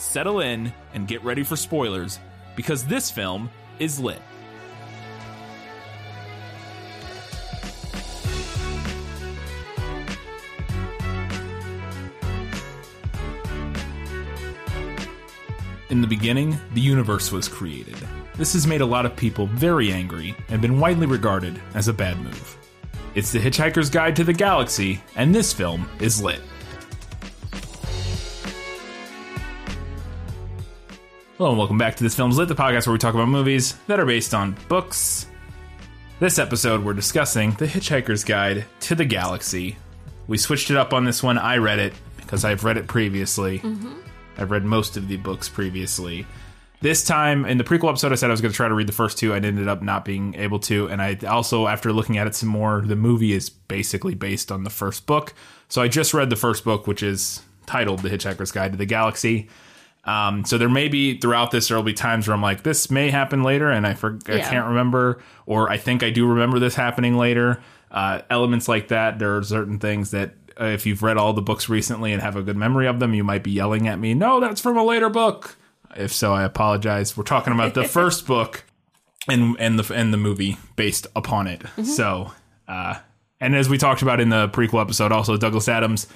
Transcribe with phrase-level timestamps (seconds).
[0.00, 2.18] settle in, and get ready for spoilers,
[2.56, 4.20] because this film is lit.
[15.90, 17.96] In the beginning, the universe was created.
[18.36, 21.92] This has made a lot of people very angry and been widely regarded as a
[21.92, 22.56] bad move.
[23.16, 26.40] It's The Hitchhiker's Guide to the Galaxy, and this film is lit.
[31.40, 33.72] Hello and welcome back to This Film's Lit, the podcast where we talk about movies
[33.86, 35.26] that are based on books.
[36.18, 39.78] This episode, we're discussing The Hitchhiker's Guide to the Galaxy.
[40.26, 41.38] We switched it up on this one.
[41.38, 43.60] I read it because I've read it previously.
[43.60, 44.00] Mm-hmm.
[44.36, 46.26] I've read most of the books previously.
[46.82, 48.88] This time in the prequel episode, I said I was going to try to read
[48.88, 49.32] the first two.
[49.32, 50.90] I ended up not being able to.
[50.90, 54.64] And I also, after looking at it some more, the movie is basically based on
[54.64, 55.32] the first book.
[55.70, 58.84] So I just read the first book, which is titled The Hitchhiker's Guide to the
[58.84, 59.48] Galaxy.
[60.10, 62.90] Um, so there may be throughout this, there will be times where I'm like, this
[62.90, 66.58] may happen later, and I, for, I can't remember, or I think I do remember
[66.58, 67.62] this happening later.
[67.92, 69.18] Uh, elements like that.
[69.20, 72.34] There are certain things that uh, if you've read all the books recently and have
[72.34, 74.84] a good memory of them, you might be yelling at me, no, that's from a
[74.84, 75.56] later book.
[75.96, 77.16] If so, I apologize.
[77.16, 78.64] We're talking about the first book
[79.28, 81.62] and and the and the movie based upon it.
[81.84, 82.32] So,
[82.68, 82.96] uh,
[83.40, 86.06] and as we talked about in the prequel episode, also Douglas Adams,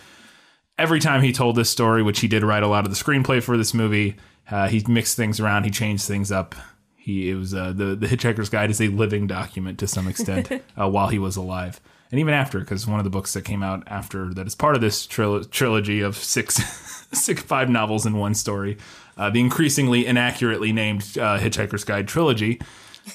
[0.79, 3.43] every time he told this story, which he did write a lot of the screenplay
[3.43, 4.17] for this movie,
[4.51, 6.55] uh, he mixed things around, he changed things up.
[6.97, 10.51] He it was uh, the the Hitchhiker's Guide is a living document to some extent
[10.81, 11.81] uh, while he was alive,
[12.11, 14.75] and even after, because one of the books that came out after that is part
[14.75, 16.55] of this tril- trilogy of six
[17.13, 18.79] six five novels in one story,
[19.19, 22.59] uh, the increasingly inaccurately named uh, Hitchhiker's Guide trilogy,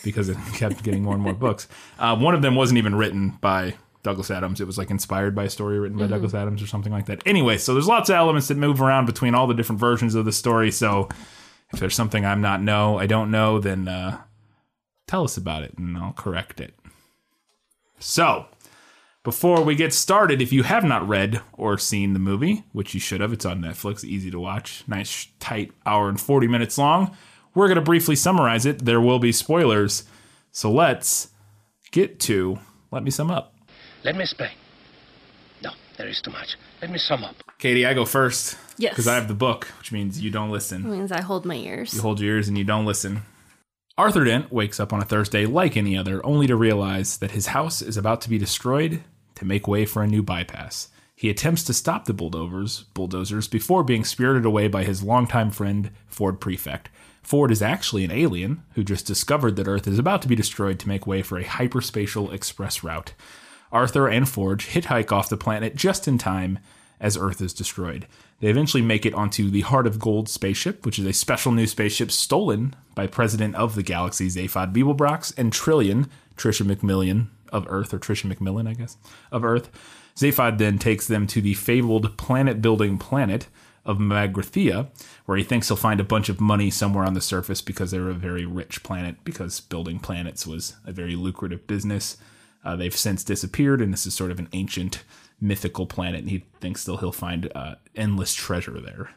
[0.03, 1.67] because it kept getting more and more books.
[1.97, 3.73] Uh, one of them wasn't even written by
[4.03, 4.61] Douglas Adams.
[4.61, 7.21] It was like inspired by a story written by Douglas Adams or something like that.
[7.25, 10.25] Anyway, so there's lots of elements that move around between all the different versions of
[10.25, 10.71] the story.
[10.71, 11.09] So
[11.73, 14.21] if there's something I'm not know, I don't know, then uh,
[15.07, 16.73] tell us about it and I'll correct it.
[17.99, 18.45] So
[19.23, 22.99] before we get started, if you have not read or seen the movie, which you
[23.01, 27.15] should have, it's on Netflix, easy to watch, nice tight hour and 40 minutes long.
[27.53, 28.85] We're going to briefly summarize it.
[28.85, 30.05] There will be spoilers.
[30.51, 31.29] So let's
[31.91, 32.59] get to
[32.91, 33.58] let me sum up.
[34.03, 34.51] Let me explain.
[35.63, 36.55] No, there is too much.
[36.81, 37.35] Let me sum up.
[37.57, 38.57] Katie, I go first.
[38.77, 38.93] Yes.
[38.93, 40.89] Because I have the book, which means you don't listen.
[40.89, 41.93] means I hold my ears.
[41.93, 43.23] You hold your ears and you don't listen.
[43.97, 47.47] Arthur Dent wakes up on a Thursday like any other, only to realize that his
[47.47, 49.03] house is about to be destroyed
[49.35, 50.87] to make way for a new bypass.
[51.15, 55.91] He attempts to stop the bulldozers, bulldozers before being spirited away by his longtime friend,
[56.07, 56.89] Ford Prefect.
[57.21, 60.79] Ford is actually an alien who just discovered that Earth is about to be destroyed
[60.79, 63.13] to make way for a hyperspatial express route.
[63.71, 66.59] Arthur and Ford hitchhike off the planet just in time
[66.99, 68.07] as Earth is destroyed.
[68.39, 71.67] They eventually make it onto the Heart of Gold spaceship, which is a special new
[71.67, 77.93] spaceship stolen by President of the Galaxy Zaphod Beeblebrox and Trillian, Trisha McMillian of Earth,
[77.93, 78.97] or Trisha McMillan, I guess,
[79.31, 79.69] of Earth.
[80.15, 83.47] Zaphod then takes them to the fabled planet building planet
[83.85, 84.87] of Magrathea,
[85.25, 88.09] where he thinks he'll find a bunch of money somewhere on the surface because they're
[88.09, 92.17] a very rich planet, because building planets was a very lucrative business.
[92.63, 95.03] Uh, they've since disappeared, and this is sort of an ancient
[95.41, 99.11] mythical planet, and he thinks still he'll find uh, endless treasure there.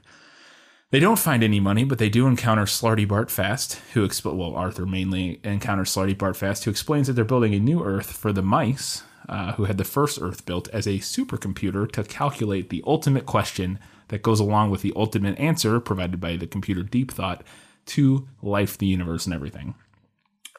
[0.90, 5.40] They don't find any money, but they do encounter Slartibartfast, who expl- well Arthur mainly
[5.42, 9.64] encounters Slartibartfast, who explains that they're building a new Earth for the mice, uh, who
[9.64, 13.78] had the first Earth built as a supercomputer to calculate the ultimate question
[14.08, 17.42] that goes along with the ultimate answer provided by the computer Deep Thought
[17.86, 19.74] to life, the universe, and everything.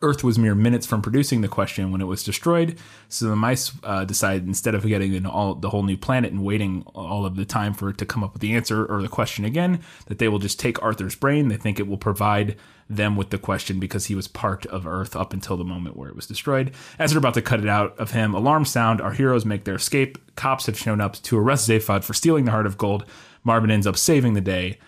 [0.03, 2.77] Earth was mere minutes from producing the question when it was destroyed.
[3.07, 6.83] So the mice uh, decided instead of getting all, the whole new planet and waiting
[6.93, 9.45] all of the time for it to come up with the answer or the question
[9.45, 11.47] again, that they will just take Arthur's brain.
[11.47, 12.57] They think it will provide
[12.89, 16.09] them with the question because he was part of Earth up until the moment where
[16.09, 16.73] it was destroyed.
[16.99, 18.99] As they're about to cut it out of him, alarms sound.
[18.99, 20.17] Our heroes make their escape.
[20.35, 23.05] Cops have shown up to arrest Zaphod for stealing the Heart of Gold.
[23.45, 24.79] Marvin ends up saving the day,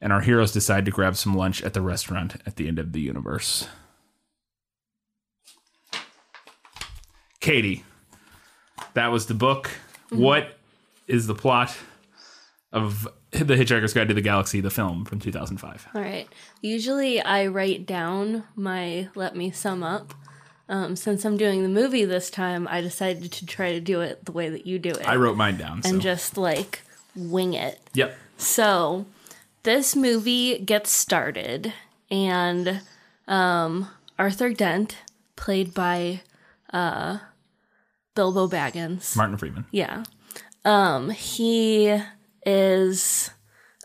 [0.00, 2.92] and our heroes decide to grab some lunch at the restaurant at the end of
[2.92, 3.68] the universe.
[7.42, 7.84] Katie,
[8.94, 9.70] that was the book.
[10.10, 10.56] What
[11.08, 11.76] is the plot
[12.72, 15.88] of The Hitchhiker's Guide to the Galaxy, the film from 2005.
[15.94, 16.28] All right.
[16.60, 20.14] Usually I write down my let me sum up.
[20.68, 24.24] Um, since I'm doing the movie this time, I decided to try to do it
[24.24, 25.82] the way that you do it I wrote mine down.
[25.82, 25.90] So.
[25.90, 26.82] and just like
[27.16, 27.80] wing it.
[27.92, 28.16] yep.
[28.38, 29.04] So,
[29.64, 31.72] this movie gets started,
[32.10, 32.80] and
[33.28, 34.96] um, Arthur Dent,
[35.36, 36.22] played by
[36.72, 37.18] uh,
[38.14, 39.64] Bilbo Baggins, Martin Freeman.
[39.70, 40.04] yeah,
[40.64, 41.98] um, he
[42.46, 43.30] is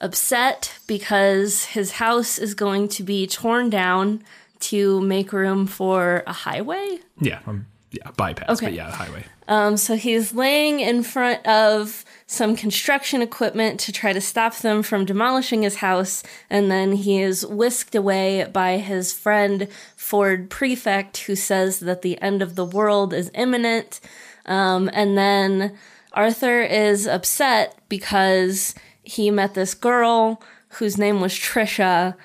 [0.02, 4.24] upset because his house is going to be torn down
[4.60, 7.00] to make room for a highway.
[7.20, 7.40] Yeah.
[7.48, 8.12] Um, yeah.
[8.18, 8.68] Bypass, Okay.
[8.68, 9.24] but yeah, highway.
[9.48, 14.84] Um, so he's laying in front of some construction equipment to try to stop them
[14.84, 21.18] from demolishing his house, and then he is whisked away by his friend Ford Prefect,
[21.20, 24.02] who says that the end of the world is imminent.
[24.46, 25.78] Um, and then
[26.14, 32.16] Arthur is upset because he met this girl whose name was Trisha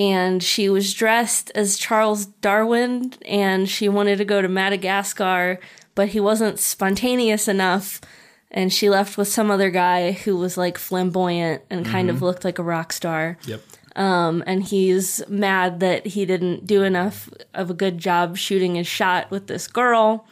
[0.00, 5.60] and she was dressed as Charles Darwin and she wanted to go to Madagascar,
[5.94, 8.00] but he wasn't spontaneous enough.
[8.50, 12.44] And she left with some other guy who was like flamboyant and kind of looked
[12.44, 13.38] like a rock star.
[13.44, 13.62] Yep.
[13.96, 18.86] Um, and he's mad that he didn't do enough of a good job shooting his
[18.86, 20.26] shot with this girl.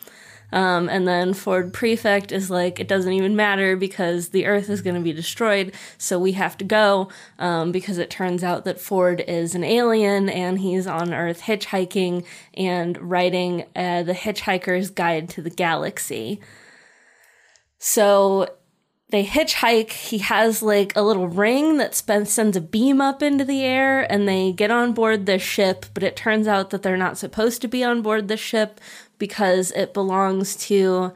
[0.50, 4.80] Um, and then Ford Prefect is like, it doesn't even matter because the Earth is
[4.80, 7.10] going to be destroyed, so we have to go.
[7.38, 12.24] Um, because it turns out that Ford is an alien and he's on Earth hitchhiking
[12.54, 16.40] and writing uh, the Hitchhiker's Guide to the Galaxy.
[17.78, 18.48] So
[19.10, 19.90] they hitchhike.
[19.90, 24.28] He has like a little ring that sends a beam up into the air, and
[24.28, 25.86] they get on board this ship.
[25.94, 28.80] But it turns out that they're not supposed to be on board the ship
[29.18, 31.12] because it belongs to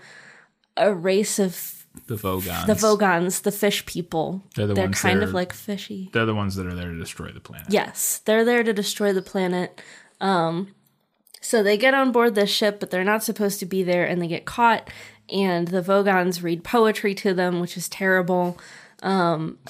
[0.77, 2.67] a race of The Vogons.
[2.67, 4.43] the Vogons, the fish people.
[4.57, 6.09] They're the ones kind that of like fishy.
[6.13, 7.67] They're the ones that are there to destroy the planet.
[7.71, 9.81] Yes, they're there to destroy the planet.
[10.21, 10.75] Um,
[11.41, 14.23] so they get on board this ship, but they're not supposed to be there, and
[14.23, 14.89] they get caught.
[15.31, 18.59] And the Vogons read poetry to them, which is terrible.
[19.03, 19.59] um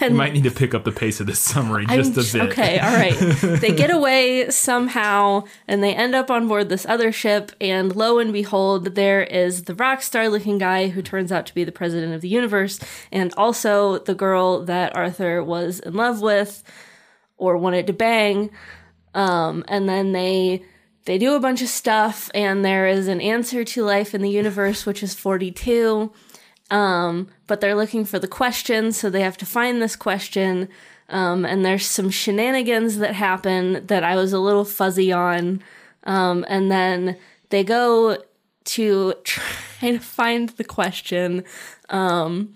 [0.00, 2.52] You might need to pick up the pace of this summary just I'm- a bit.
[2.52, 3.14] Okay, all right.
[3.60, 7.52] they get away somehow and they end up on board this other ship.
[7.60, 11.54] And lo and behold, there is the rock star looking guy who turns out to
[11.54, 12.78] be the president of the universe,
[13.10, 16.62] and also the girl that Arthur was in love with
[17.36, 18.50] or wanted to bang.
[19.14, 20.64] Um, and then they.
[21.04, 24.30] They do a bunch of stuff, and there is an answer to life in the
[24.30, 26.12] universe, which is 42
[26.70, 30.68] Um, but they're looking for the question, so they have to find this question.
[31.10, 35.62] Um, and there's some shenanigans that happen that I was a little fuzzy on.
[36.04, 37.18] Um, and then
[37.50, 38.16] they go
[38.64, 41.44] to try to find the question.
[41.90, 42.54] Um,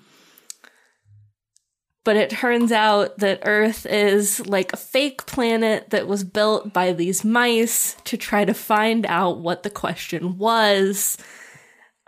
[2.08, 6.90] but it turns out that Earth is like a fake planet that was built by
[6.90, 11.18] these mice to try to find out what the question was.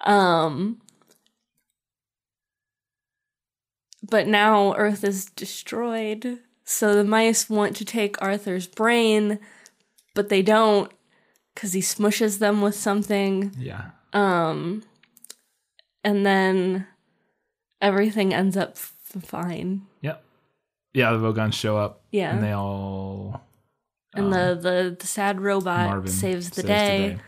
[0.07, 0.81] Um,
[4.03, 6.39] but now Earth is destroyed.
[6.65, 9.39] So the mice want to take Arthur's brain,
[10.15, 10.91] but they don't
[11.55, 13.55] because he smushes them with something.
[13.59, 13.91] Yeah.
[14.15, 14.83] Um,
[16.03, 16.87] and then
[17.83, 18.79] everything ends up
[19.19, 19.83] fine.
[20.03, 20.23] Yep.
[20.95, 22.03] Yeah, the Vogons show up.
[22.11, 22.33] Yeah.
[22.35, 23.41] And they all
[24.15, 27.19] And the, um, the, the sad robot Marvin saves the saves day,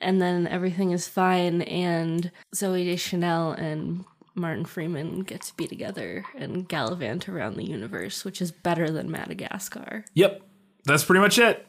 [0.00, 1.62] and then everything is fine.
[1.62, 4.04] And Zooey Deschanel and
[4.34, 9.10] Martin Freeman get to be together and gallivant around the universe, which is better than
[9.10, 10.04] Madagascar.
[10.14, 10.42] Yep.
[10.84, 11.66] That's pretty much it.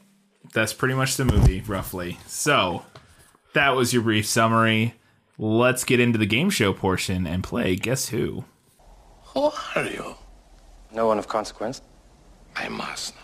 [0.53, 2.19] That's pretty much the movie, roughly.
[2.27, 2.85] So,
[3.53, 4.95] that was your brief summary.
[5.37, 8.45] Let's get into the game show portion and play Guess Who?
[9.37, 10.15] Who are you?
[10.91, 11.83] No one of consequence.
[12.55, 13.21] I must know.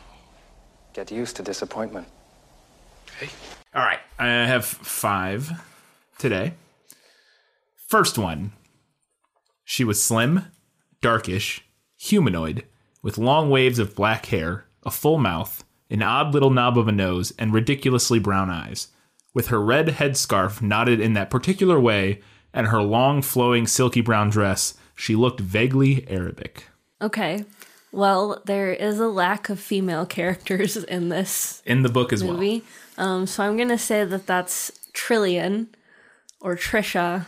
[0.94, 2.06] Get used to disappointment.
[3.18, 3.32] Okay?
[3.74, 3.98] All right.
[4.20, 5.50] I have five
[6.20, 6.54] today.
[7.88, 8.52] First one.
[9.64, 10.46] She was slim,
[11.02, 11.66] darkish,
[11.98, 12.66] humanoid,
[13.02, 16.92] with long waves of black hair, a full mouth, an odd little knob of a
[16.92, 18.90] nose, and ridiculously brown eyes.
[19.34, 22.22] With her red headscarf knotted in that particular way
[22.54, 26.66] and her long, flowing, silky brown dress, she looked vaguely Arabic.
[27.02, 27.46] Okay.
[27.92, 32.62] Well, there is a lack of female characters in this In the book as well.
[32.98, 35.68] Um, so I'm going to say that that's Trillian
[36.42, 37.26] or Trisha.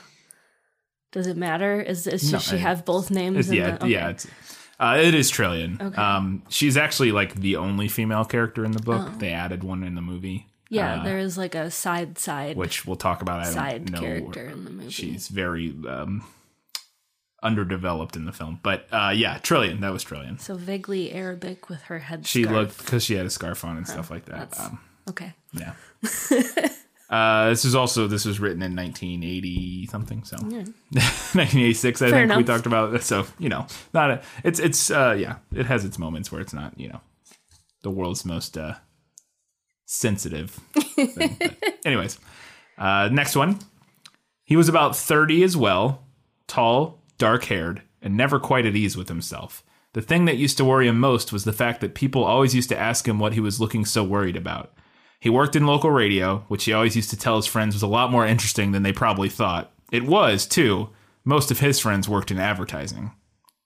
[1.12, 1.80] Does it matter?
[1.82, 3.52] Is, is No, does she I- have both names?
[3.52, 4.10] Yeah, the, yeah.
[4.10, 4.28] It's,
[4.80, 5.82] uh, it is Trillian.
[5.82, 6.02] Okay.
[6.02, 9.20] Um, she's actually like the only female character in the book.
[9.20, 10.48] They added one in the movie.
[10.48, 10.52] Oh.
[10.70, 13.40] Yeah, uh, there is like a side side which we'll talk about.
[13.42, 14.08] I side don't know.
[14.08, 14.90] character in the movie.
[14.90, 16.26] She's very um,
[17.46, 18.60] underdeveloped in the film.
[18.64, 19.80] But uh, yeah, Trillian.
[19.82, 20.40] That was Trillian.
[20.40, 22.26] So vaguely Arabic with her head.
[22.26, 24.60] She looked because she had a scarf on and stuff like that.
[24.60, 25.34] Um, okay.
[25.54, 25.74] yeah.
[27.10, 30.24] uh, this is also this was written in 1980 something.
[30.24, 33.02] So 1986, I Fair think we talked about.
[33.04, 34.22] So you know, not a.
[34.44, 37.02] It's it's uh yeah, it has its moments where it's not you know
[37.84, 38.76] the world's most uh
[39.86, 40.52] sensitive.
[40.96, 41.38] thing.
[41.86, 42.20] Anyways,
[42.78, 43.60] uh, next one.
[44.44, 46.04] He was about 30 as well,
[46.48, 49.64] tall, dark haired, and never quite at ease with himself.
[49.94, 52.70] The thing that used to worry him most was the fact that people always used
[52.70, 54.74] to ask him what he was looking so worried about.
[55.20, 57.88] He worked in local radio, which he always used to tell his friends was a
[57.88, 59.72] lot more interesting than they probably thought.
[59.92, 60.90] It was, too.
[61.24, 63.14] Most of his friends worked in advertising.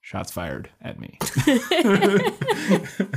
[0.00, 1.18] Shots fired at me.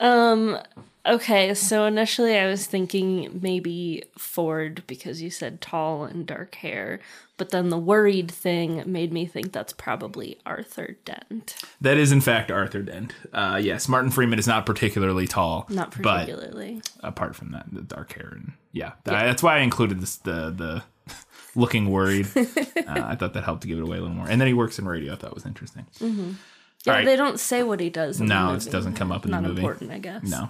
[0.00, 0.58] Um.
[1.06, 7.00] Okay, so initially I was thinking maybe Ford because you said tall and dark hair,
[7.38, 11.56] but then the worried thing made me think that's probably Arthur Dent.
[11.80, 13.14] That is, in fact, Arthur Dent.
[13.32, 15.66] Uh, yes, Martin Freeman is not particularly tall.
[15.70, 16.82] Not particularly.
[17.02, 20.50] apart from that, the dark hair and yeah, that, that's why I included this the
[20.50, 20.82] the
[21.54, 22.28] looking worried.
[22.36, 22.44] uh,
[22.86, 24.28] I thought that helped to give it away a little more.
[24.28, 25.14] And then he works in radio.
[25.14, 25.86] I thought was interesting.
[26.84, 27.04] Yeah, right.
[27.04, 28.20] they don't say what he does.
[28.20, 29.60] In No, the it doesn't come up in the Not movie.
[29.60, 30.22] important, I guess.
[30.22, 30.48] No.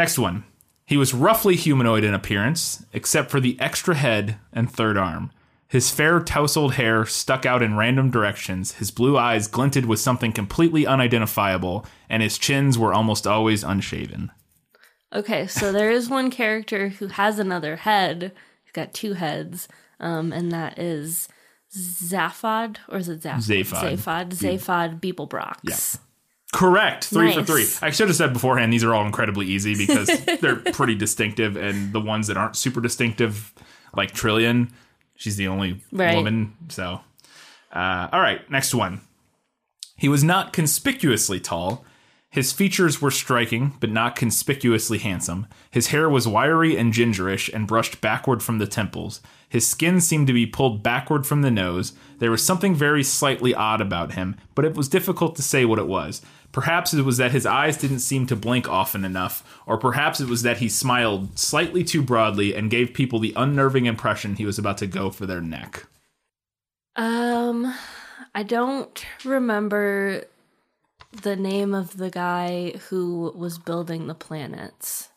[0.00, 0.44] Next one.
[0.86, 5.30] He was roughly humanoid in appearance, except for the extra head and third arm.
[5.68, 10.32] His fair, tousled hair stuck out in random directions, his blue eyes glinted with something
[10.32, 14.30] completely unidentifiable, and his chins were almost always unshaven.
[15.12, 18.32] Okay, so there is one character who has another head.
[18.64, 19.68] He's got two heads,
[20.00, 21.28] um, and that is
[21.76, 23.66] Zaphod, or is it Zaphod?
[23.66, 23.98] Zaphod.
[23.98, 24.30] Zaphod.
[24.30, 25.58] Zaphod Beeblebrox.
[25.62, 26.00] Yeah.
[26.52, 27.04] Correct.
[27.04, 27.66] Three for three.
[27.80, 30.08] I should have said beforehand, these are all incredibly easy because
[30.40, 33.52] they're pretty distinctive, and the ones that aren't super distinctive,
[33.96, 34.70] like Trillian,
[35.16, 36.16] she's the only Right.
[36.16, 36.54] woman.
[36.68, 37.00] So,
[37.72, 39.00] uh, all right, next one.
[39.96, 41.84] He was not conspicuously tall.
[42.30, 45.46] His features were striking, but not conspicuously handsome.
[45.70, 49.20] His hair was wiry and gingerish and brushed backward from the temples.
[49.50, 51.92] His skin seemed to be pulled backward from the nose.
[52.20, 55.80] There was something very slightly odd about him, but it was difficult to say what
[55.80, 56.22] it was.
[56.52, 60.28] Perhaps it was that his eyes didn't seem to blink often enough, or perhaps it
[60.28, 64.58] was that he smiled slightly too broadly and gave people the unnerving impression he was
[64.58, 65.86] about to go for their neck.
[66.94, 67.74] Um,
[68.34, 70.24] I don't remember
[71.10, 75.09] the name of the guy who was building the planets.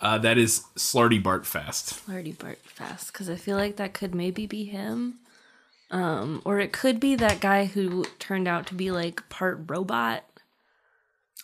[0.00, 2.06] Uh, that is Slartibartfast.
[2.08, 5.18] Lardy Bart Fast, because I feel like that could maybe be him.
[5.90, 10.24] Um, or it could be that guy who turned out to be like part robot.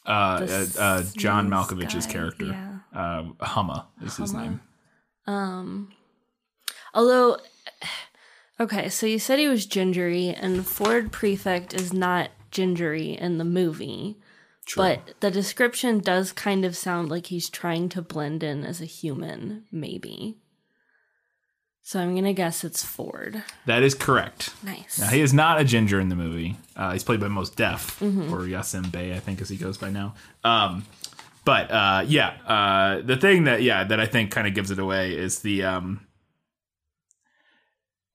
[0.07, 2.47] Uh, uh, uh, John Malkovich's guy, character.
[2.47, 2.79] yeah.
[2.93, 4.61] Uh, Humma is his name.
[5.27, 5.93] Um,
[6.93, 7.39] although,
[8.59, 13.45] okay, so you said he was gingery, and Ford Prefect is not gingery in the
[13.45, 14.17] movie.
[14.77, 18.85] But the description does kind of sound like he's trying to blend in as a
[18.87, 20.37] human, maybe.
[21.83, 23.43] So I'm gonna guess it's Ford.
[23.67, 24.51] That is correct.
[24.63, 24.99] Nice.
[25.01, 26.57] Now, he is not a ginger in the movie.
[26.77, 28.33] Uh, he's played by Mos Def, Mm-hmm.
[28.33, 30.15] or Yasiin Bey, I think, as he goes by now.
[30.45, 30.85] Um,
[31.45, 34.79] but uh, yeah, uh, the thing that yeah that I think kind of gives it
[34.79, 36.07] away is the um,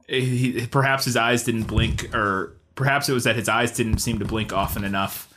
[0.07, 4.19] he, perhaps his eyes didn't blink, or perhaps it was that his eyes didn't seem
[4.19, 5.33] to blink often enough,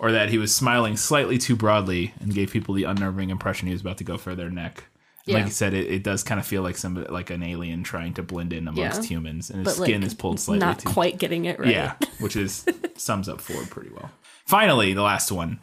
[0.00, 3.72] or that he was smiling slightly too broadly and gave people the unnerving impression he
[3.74, 4.84] was about to go for their neck.
[5.26, 7.84] And Like you said, it, it does kind of feel like somebody like an alien
[7.84, 9.06] trying to blend in amongst Yeah.
[9.08, 11.68] humans, and his but skin like, is pulled slightly not too quite getting it right.
[11.68, 12.64] yeah, which is
[12.96, 14.10] sums up Ford pretty well.
[14.46, 15.60] Finally, the last one.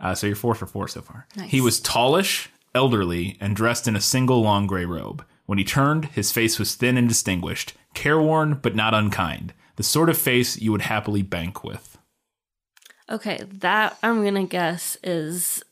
[0.00, 1.26] Uh, so you're four for four so far.
[1.36, 1.50] Nice.
[1.50, 5.24] He was tallish, elderly, and dressed in a single long gray robe.
[5.44, 9.52] When he turned, his face was thin and distinguished, careworn but not unkind.
[9.76, 11.95] The sort of face you would happily bank with.
[13.10, 15.62] Okay, that I'm gonna guess is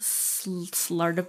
[0.00, 0.64] Sl-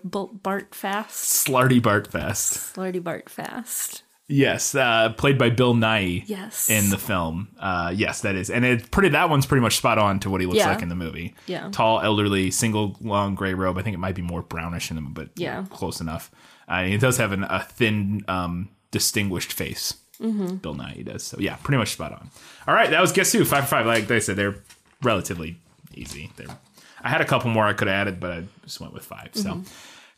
[0.03, 1.47] Bart Fast.
[1.47, 2.73] Slartibartfast.
[2.73, 4.03] Slarty Bart Fast.
[4.31, 6.23] Yes, uh, played by Bill Nighy.
[6.27, 6.69] Yes.
[6.69, 9.09] In the film, uh, yes, that is, and it pretty.
[9.09, 10.69] That one's pretty much spot on to what he looks Yeah.
[10.69, 11.33] like in the movie.
[11.47, 11.69] Yeah.
[11.71, 13.77] tall, elderly, single, long gray robe.
[13.77, 15.65] I think it might be more brownish in them, but Yeah.
[15.71, 16.29] close enough.
[16.67, 19.95] Uh, he does have an, a thin, um, distinguished face.
[20.21, 20.57] Mm-hmm.
[20.57, 21.23] Bill Nighy does.
[21.23, 22.29] So yeah, pretty much spot on.
[22.67, 23.87] All right, that was Guess Who five for five.
[23.87, 24.57] Like I said, they're
[25.01, 25.57] relatively
[25.93, 26.31] easy.
[26.35, 26.47] They're.
[27.01, 29.29] I had a couple more I could have added, but I just went with 5
[29.33, 29.61] So Mm-hmm.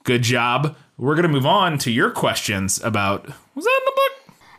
[0.04, 0.76] good job.
[0.98, 4.08] We're gonna move on to your questions about was that in the book?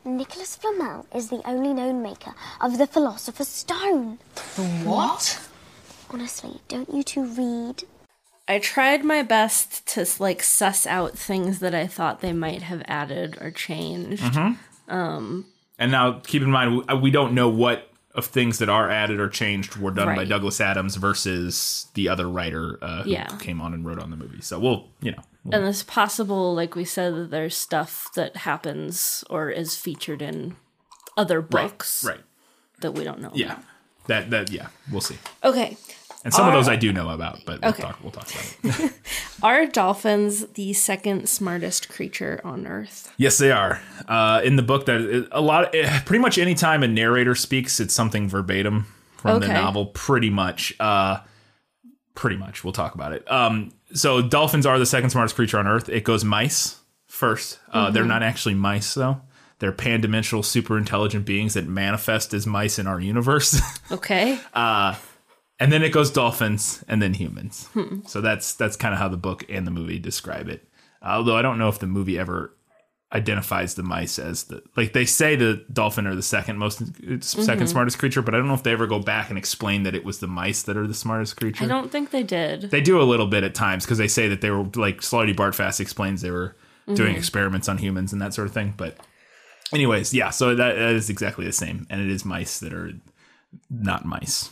[0.05, 4.19] Nicholas Flamel is the only known maker of the Philosopher's Stone.
[4.85, 5.49] What?
[6.11, 7.85] Honestly, don't you two read?
[8.49, 12.83] I tried my best to like suss out things that I thought they might have
[12.87, 14.37] added or changed.
[14.89, 15.45] And
[15.79, 19.19] And now keep in mind, we- we don't know what of things that are added
[19.21, 23.27] or changed were done by Douglas Adams versus the other writer uh, who Yeah.
[23.39, 24.43] came on and wrote on the movie.
[24.43, 28.37] So we'll, you know, we'll- And it's possible, like we said, that there's stuff that
[28.39, 30.57] happens or is featured in
[31.17, 32.21] other books right,
[32.81, 33.31] that we don't know.
[33.35, 33.59] yeah,
[34.09, 35.17] that that yeah, we'll see.
[35.43, 35.77] Okay.
[36.25, 37.83] And some of Are- those I do know about, but we'll Okay.
[37.83, 38.93] talk we'll talk about it.
[39.43, 43.13] Are dolphins the second smartest creature on Earth?
[43.17, 43.81] Yes, they are.
[44.07, 47.81] Uh, in the book, that a lot, eh, pretty much any time a narrator speaks,
[47.81, 49.87] it's something verbatim from the novel.
[49.87, 51.19] Pretty much, uh,
[52.15, 52.63] pretty much.
[52.63, 53.29] We'll talk about it.
[53.31, 55.89] Um, so dolphins are the second smartest creature on Earth.
[55.89, 57.59] It goes mice first.
[57.73, 59.21] Uh, They're not actually mice though.
[59.59, 63.61] They're pan-dimensional, super intelligent beings that manifest as mice in our universe.
[63.93, 64.39] Okay.
[65.63, 67.67] And then it goes dolphins and then humans.
[67.67, 68.01] Hmm.
[68.05, 70.67] So that's that's kind of how the book and the movie describe it.
[71.01, 72.53] Although I don't know if the movie ever
[73.13, 77.21] identifies the mice as the like they say the dolphin are the second most 2nd
[77.21, 77.67] mm-hmm.
[77.67, 80.05] smartest creature, but I don't know if they ever go back and explain that it
[80.05, 81.63] was the mice that are the smartest creature.
[81.63, 82.63] I don't think they did.
[82.63, 85.79] They do a little bit at times because they say that they were like Slartibartfast
[85.79, 86.57] explains they were
[86.89, 87.19] doing mm-hmm.
[87.19, 88.75] experiments on humans and that sort of thing.
[88.77, 88.97] But
[89.73, 92.95] anyways, yeah, so that, that is exactly the same, and it is mice that are
[93.71, 94.51] not mice.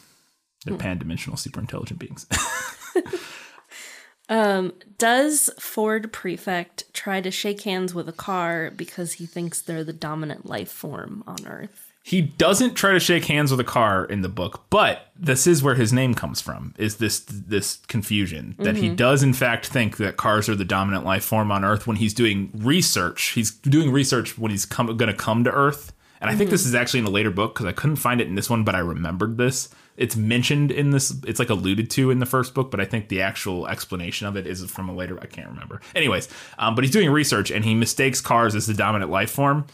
[0.64, 0.80] They're hmm.
[0.80, 2.26] pan-dimensional, super intelligent beings.
[4.28, 9.82] Um, does Ford Prefect try to shake hands with a car because he thinks they're
[9.82, 11.90] the dominant life form on Earth?
[12.02, 15.62] he doesn't try to shake hands with a car in the book, but this is
[15.62, 16.74] where his name comes from.
[16.78, 18.96] Is this this confusion that he mm-hmm.
[18.96, 22.14] does in fact think that cars are the dominant life form on Earth when he's
[22.14, 23.28] doing research?
[23.30, 26.52] He's doing research when he's come, going to come to Earth, and I think mm-hmm.
[26.52, 28.64] this is actually in a later book because I couldn't find it in this one,
[28.64, 29.68] but I remembered this.
[30.00, 31.12] It's mentioned in this.
[31.26, 34.34] It's like alluded to in the first book, but I think the actual explanation of
[34.36, 35.18] it is from a later.
[35.20, 35.80] I can't remember.
[35.94, 36.28] Anyways,
[36.58, 39.66] um, but he's doing research and he mistakes cars as the dominant life form.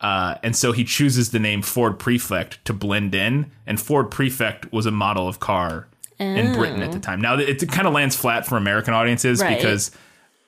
[0.00, 3.50] Uh, and so he chooses the name Ford Prefect to blend in.
[3.66, 7.20] And Ford Prefect was a model of car in Britain at the time.
[7.20, 9.56] Now it, it kind of lands flat for American audiences Right.
[9.56, 9.90] because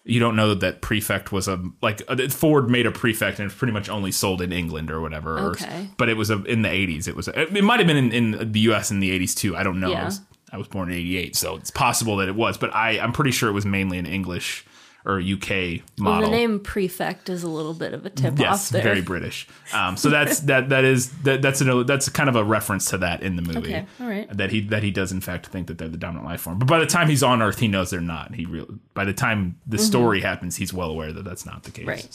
[0.09, 3.59] you don't know that Prefect was a like uh, Ford made a Prefect and it's
[3.59, 5.37] pretty much only sold in England or whatever.
[5.38, 5.88] or- Okay.
[5.99, 7.07] but it was a, in the 80s.
[7.09, 8.90] It was a, it might have been in, in the U.S.
[8.90, 9.57] in the 80s too.
[9.57, 9.90] I don't know.
[9.90, 10.03] Yeah.
[10.03, 10.21] I, was,
[10.53, 12.57] I was born in 88, so it's possible that it was.
[12.57, 14.64] But I I'm pretty sure it was mainly an English
[15.09, 16.31] or UK Well, model.
[16.31, 18.83] the name Prefect is a little bit of a tip Yes, off there.
[18.83, 19.49] very British.
[19.73, 20.68] Um, so that's that.
[20.68, 23.59] That is that, that's an, that's kind of a reference to that in the movie.
[23.75, 24.29] Okay, all right.
[24.37, 26.59] That he that he does in fact think that they're the dominant life form.
[26.59, 28.35] But by the time he's on Earth, he knows they're not.
[28.35, 31.71] He really by the time the story happens, he's well aware that that's not the
[31.71, 31.87] case.
[31.87, 31.88] Mm-hmm.
[31.88, 32.14] Right.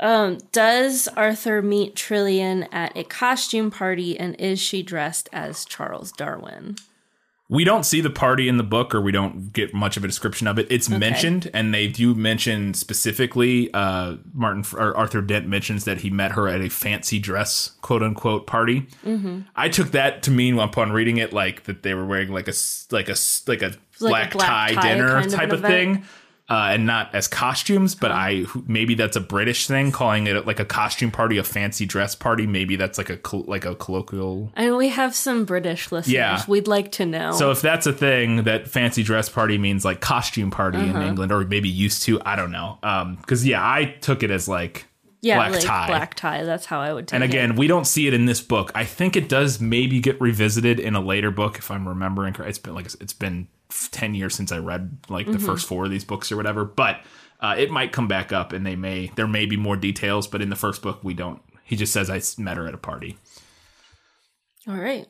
[0.00, 6.12] So Does Arthur meet Trillian at a costume party and is she dressed as Charles
[6.12, 6.76] Darwin?
[7.50, 10.06] We don't see the party in the book, or we don't get much of a
[10.06, 10.66] description of it.
[10.70, 13.72] It's mentioned, and they do mention specifically.
[13.72, 18.02] Uh, Martin or Arthur Dent mentions that he met her at a fancy dress, quote
[18.02, 18.82] unquote, party.
[19.04, 19.40] Mm-hmm.
[19.56, 22.54] I took that to mean upon reading it, like that they were wearing like a
[22.90, 25.72] like a like a Like black, a black tie, tie dinner of type of, event?
[25.96, 26.04] thing.
[26.50, 30.58] Uh, and not as costumes, but I maybe that's a British thing, calling it like
[30.58, 32.46] a costume party, a fancy dress party.
[32.46, 36.14] Maybe that's like a like a colloquial I mean, we have some British listeners.
[36.14, 36.42] Yeah.
[36.48, 37.32] We'd like to know.
[37.32, 40.98] so if that's a thing, that fancy dress party means like costume party Uh-huh.
[41.00, 42.18] in England, or maybe used to.
[42.24, 42.78] I don't know.
[42.82, 44.86] Um, because yeah, I took it as like
[45.20, 45.86] yeah, black like tie.
[45.88, 46.44] black tie.
[46.44, 47.28] That's how I would take And it.
[47.28, 48.72] again, we don't see it in this book.
[48.74, 52.48] I think it does maybe get revisited in a later book, if I'm remembering correct.
[52.48, 53.48] It's been like it's been
[53.90, 55.32] ten years since I read like Mm-hmm.
[55.38, 56.64] the first four of these books or whatever.
[56.64, 57.00] But
[57.40, 60.26] uh, it might come back up, and they may there may be more details.
[60.26, 61.40] But in the first book, we don't.
[61.64, 63.18] He just says I met her at a party.
[64.66, 65.06] All right.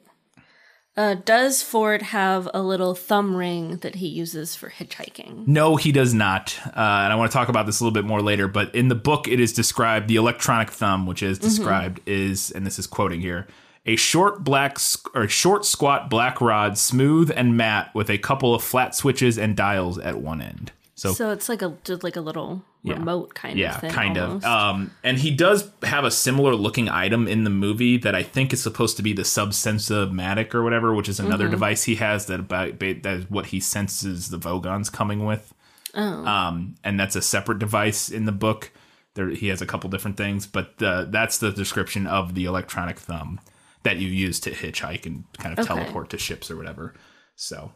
[0.96, 5.46] Uh, does Ford have a little thumb ring that he uses for hitchhiking?
[5.46, 6.58] No, he does not.
[6.66, 8.48] Uh, and I want to talk about this a little bit more later.
[8.48, 12.66] But in the book, it is described the electronic thumb, which is described is, and
[12.66, 13.46] this is quoting here,
[13.86, 14.78] a short black
[15.14, 19.56] or short squat black rod, smooth and matte, with a couple of flat switches and
[19.56, 20.72] dials at one end.
[20.94, 23.90] So, So it's like a just like a little remote kind yeah, of thing.
[23.90, 24.46] Yeah, kind almost.
[24.46, 24.50] of.
[24.50, 28.52] Um, and he does have a similar looking item in the movie that I think
[28.52, 32.40] is supposed to be the subsensomatic or whatever, which is another device he has that
[32.40, 35.54] about that is what he senses the Vogons coming with.
[35.94, 38.70] Um, and that's a separate device in the book.
[39.14, 42.98] There, he has a couple different things, but uh, that's the description of the electronic
[42.98, 43.40] thumb
[43.88, 45.74] that you use to hitchhike and kind of Okay.
[45.80, 46.94] teleport to ships or whatever.
[47.36, 47.72] So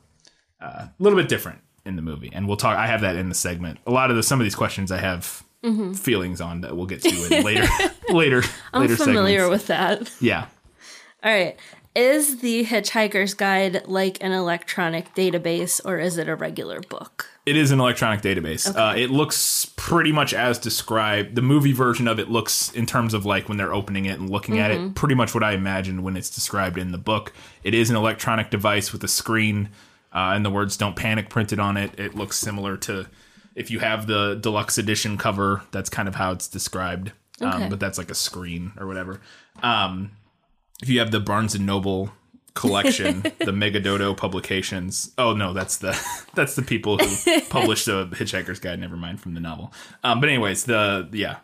[0.61, 2.77] uh, a little bit different in the movie, and we'll talk.
[2.77, 3.79] I have that in the segment.
[3.87, 5.43] A lot of the some of these questions I have
[5.95, 7.67] feelings on that we'll get to in later,
[8.11, 8.77] later, Mm-hmm.
[8.77, 9.51] I'm later familiar segments.
[9.51, 10.13] with that.
[10.21, 10.47] Yeah,
[11.25, 11.57] All right.
[11.95, 17.27] Is the Hitchhiker's Guide like an electronic database or is it a regular book?
[17.45, 18.73] It is an electronic database.
[18.75, 21.35] Uh, it looks pretty much as described.
[21.35, 24.31] The movie version of it looks, in terms of like when they're opening it and
[24.31, 27.33] looking at it, pretty much what I imagined when it's described in the book.
[27.65, 29.71] It is an electronic device with a screen
[30.13, 31.99] uh, and the words "Don't Panic" printed on it.
[31.99, 33.09] It looks similar to
[33.57, 35.63] if you have the deluxe edition cover.
[35.73, 37.11] That's kind of how it's described.
[37.41, 37.65] Okay.
[37.65, 39.21] Um, but that's like a screen or whatever.
[39.65, 40.13] Um,
[40.81, 42.13] if you have the Barnes and Noble
[42.55, 45.13] collection, the Megadodo publications.
[45.19, 45.99] Oh no, that's the
[46.35, 48.79] that's the people who published the Hitchhiker's Guide.
[48.79, 49.73] Never mind from the novel.
[50.05, 51.39] Um, but anyways, the yeah,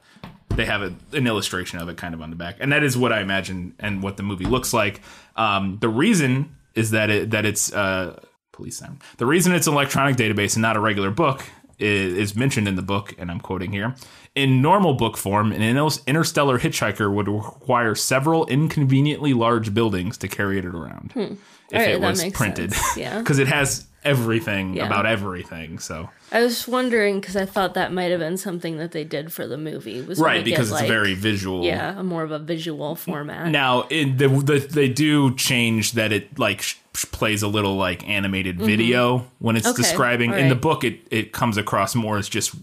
[0.51, 2.97] they have a, an illustration of it kind of on the back, and that is
[2.97, 5.01] what I imagine and what the movie looks like.
[5.37, 8.21] Um, the reason is that it that it's uh,
[8.53, 9.01] police sound.
[9.19, 11.45] The reason it's an electronic database and not a regular book
[11.79, 13.95] is, is mentioned in the book, and I'm quoting here.
[14.43, 15.63] In normal book form, an
[16.07, 21.39] interstellar hitchhiker would require several inconveniently large buildings to carry it around if
[21.75, 22.73] Alright, it was printed.
[22.73, 22.97] sense.
[22.97, 23.19] Yeah.
[23.21, 24.87] because it has everything Yeah.
[24.87, 25.79] about everything.
[25.81, 29.33] So I was wondering because I thought that might have been something that they did
[29.33, 30.01] for the movie.
[30.03, 31.65] Was right because it, it's like, very visual.
[31.65, 33.49] yeah, a more of a visual format.
[33.51, 36.77] Now, in the, the they do change that it like sh-
[37.13, 39.73] plays a little like animated video when it's Mm-hmm.
[39.81, 40.33] Okay, describing.
[40.35, 42.55] In the book, it it comes across more as just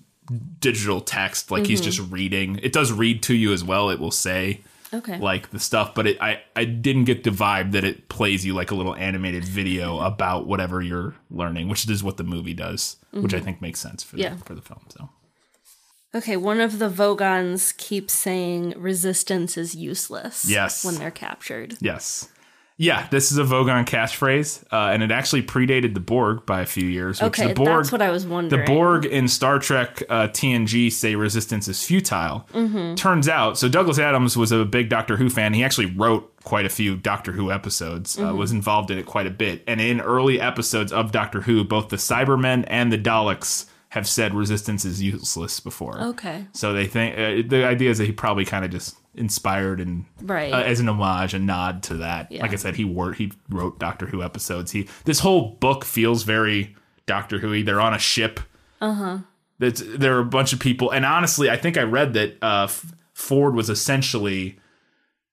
[0.59, 1.89] digital text, like he's Mm-hmm.
[1.91, 2.59] just reading.
[2.63, 3.89] It does read to you as well.
[3.89, 4.61] It will say
[4.93, 8.45] okay, like the stuff, but it, I I didn't get the vibe that it plays
[8.45, 12.53] you like a little animated video about whatever you're learning, which is what the movie
[12.53, 14.23] does, which I think makes sense for Mm-hmm.
[14.23, 14.33] Yeah.
[14.35, 14.81] the, for the film.
[14.89, 15.09] So
[16.15, 16.37] okay.
[16.37, 20.49] One of the Vogons keeps saying resistance is useless.
[20.49, 20.83] Yes.
[20.85, 21.75] when they're captured.
[21.81, 22.29] Yes.
[22.77, 26.65] Yeah, this is a Vogon catchphrase, uh, and it actually predated the Borg by a
[26.65, 27.21] few years.
[27.21, 28.65] Which Okay, the Borg, that's what I was wondering.
[28.65, 28.67] The.
[28.69, 32.45] Borg in Star Trek uh, TNG say resistance is futile.
[32.53, 32.95] Mm-hmm.
[32.95, 35.53] Turns out, so Douglas Adams was a big Doctor Who fan.
[35.53, 38.37] He actually wrote quite a few Doctor Who episodes, uh, Mm-hmm.
[38.37, 39.63] was involved in it quite a bit.
[39.67, 44.33] And in early episodes of Doctor Who, both the Cybermen and the Daleks have said
[44.33, 46.01] resistance is useless before.
[46.01, 49.79] Okay, So they think uh, the idea is that he probably kind of just inspired
[49.79, 50.53] and Right.
[50.53, 52.31] uh, as an homage, a nod to that.
[52.31, 52.41] Yeah.
[52.41, 54.71] Like I said, he wor- he wrote Doctor Who episodes.
[54.71, 56.75] He this whole book feels very
[57.05, 57.63] Doctor Who.
[57.63, 58.39] They're on a ship.
[58.81, 59.17] Uh huh.
[59.59, 62.67] That's there are a bunch of people, and honestly, I think I read that uh,
[63.13, 64.57] Ford was essentially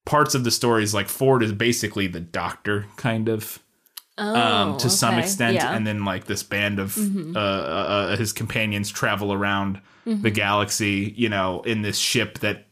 [0.04, 0.94] parts of the stories.
[0.94, 3.58] Like Ford is basically the Doctor, kind of
[4.18, 5.66] um, to some Oh, extent, Yeah.
[5.66, 5.74] Mm-hmm.
[5.76, 11.14] and then like this band of uh, uh, uh, his companions travel around the galaxy,
[11.16, 12.66] you know, in this ship that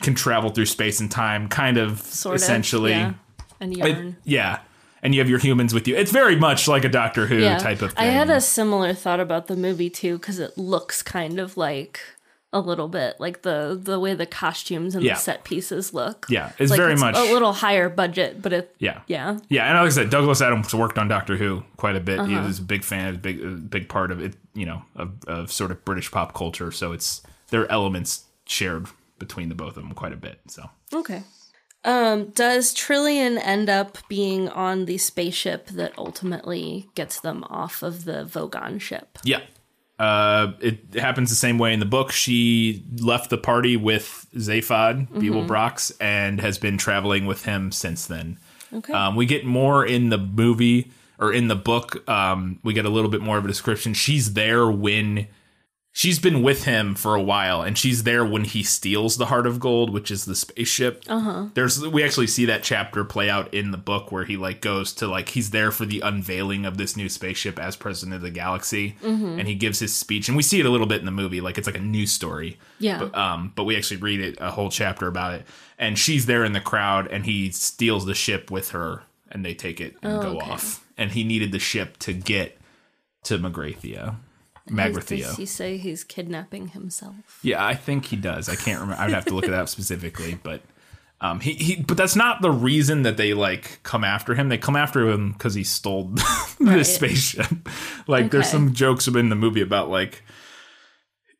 [0.00, 2.92] can travel through space and time, kind of sort essentially.
[2.92, 2.98] of.
[2.98, 3.12] Yeah.
[3.60, 4.16] And It- yarn.
[4.24, 4.58] yeah,
[5.02, 5.96] and you have your humans with you.
[5.96, 8.04] It's very much like a Doctor Who yeah, type of thing.
[8.06, 12.00] I had a similar thought about the movie too because it looks kind of like
[12.50, 15.14] a little bit like the the way the costumes and Yeah.
[15.14, 16.24] the set pieces look.
[16.30, 19.66] Yeah, it's Like, very much- a little higher budget, but it yeah, yeah yeah.
[19.66, 22.20] And like I said, Douglas Adams worked on Doctor Who quite a bit.
[22.20, 22.28] Uh-huh.
[22.28, 24.34] He was a big fan, a big a big part of it.
[24.54, 26.70] You know, of, of sort of British pop culture.
[26.72, 28.86] So it's there are elements shared
[29.18, 30.40] between the both of them quite a bit.
[30.48, 31.22] So okay.
[31.84, 38.04] Um, does Trillian end up being on the spaceship that ultimately gets them off of
[38.04, 39.18] the Vogon ship?
[39.22, 39.40] Yeah.
[39.98, 42.12] Uh, it happens the same way in the book.
[42.12, 48.38] She left the party with Zaphod, Beeblebrox, and has been traveling with him since then.
[48.72, 48.92] Okay.
[48.92, 52.08] Um, we get more in the movie or in the book.
[52.08, 53.92] Um, we get a little bit more of a description.
[53.92, 55.26] She's there when
[55.98, 59.48] she's been with him for a while, and she's there when he steals the Heart
[59.48, 61.02] of Gold, which is the spaceship.
[61.08, 61.46] Uh-huh.
[61.54, 64.92] There's we actually see that chapter play out in the book where he like goes
[64.94, 68.30] to like he's there for the unveiling of this new spaceship as president of the
[68.30, 68.94] galaxy,
[69.38, 71.40] and he gives his speech, and we see it a little bit in the movie,
[71.40, 72.58] like it's like a news story.
[72.78, 73.00] Yeah.
[73.00, 75.46] But, um, but we actually read it a whole chapter about it,
[75.80, 79.54] and she's there in the crowd, and he steals the ship with her, and they
[79.54, 80.50] take it and go okay.
[80.52, 80.84] off.
[80.96, 82.56] And he needed the ship to get
[83.24, 83.36] to
[84.70, 85.22] Magrathea.
[85.24, 87.38] Does he say he's kidnapping himself?
[87.42, 88.48] Yeah, I think he does.
[88.48, 89.02] I can't remember.
[89.02, 90.62] I'd have to look it up specifically, but
[91.20, 94.48] um, he, he but that's not the reason that they like come after him.
[94.48, 96.14] They come after him because he stole
[96.60, 97.46] this spaceship.
[98.06, 100.22] Like, there's some jokes in the movie about like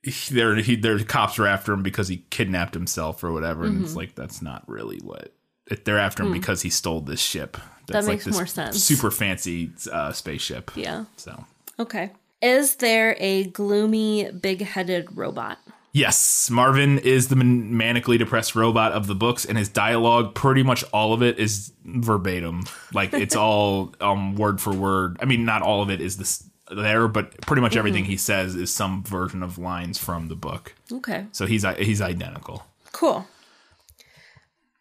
[0.02, 3.76] he- they're he their cops are after him because he kidnapped himself or whatever, and
[3.76, 3.84] Mm-hmm.
[3.84, 5.32] it's like that's not really what.
[5.70, 7.56] it- They're after him because he stole this ship.
[7.86, 8.12] That's Hmm.
[8.12, 8.82] makes this more sense.
[8.82, 10.70] Super fancy uh, spaceship.
[10.74, 11.04] Yeah.
[11.16, 11.44] So
[11.78, 12.10] Okay.
[12.40, 15.58] Is there a gloomy, big headed robot?
[15.92, 20.62] Yes, Marvin is the man- manically depressed robot of the books, and his dialogue, pretty
[20.62, 22.64] much all of it, is verbatim.
[22.92, 25.16] Like it's all um, word for word.
[25.20, 28.54] I mean, not all of it is this there, but pretty much everything he says
[28.54, 30.74] is some version of lines from the book.
[30.92, 31.26] Okay.
[31.32, 32.66] So he's he's identical.
[32.92, 33.26] Cool.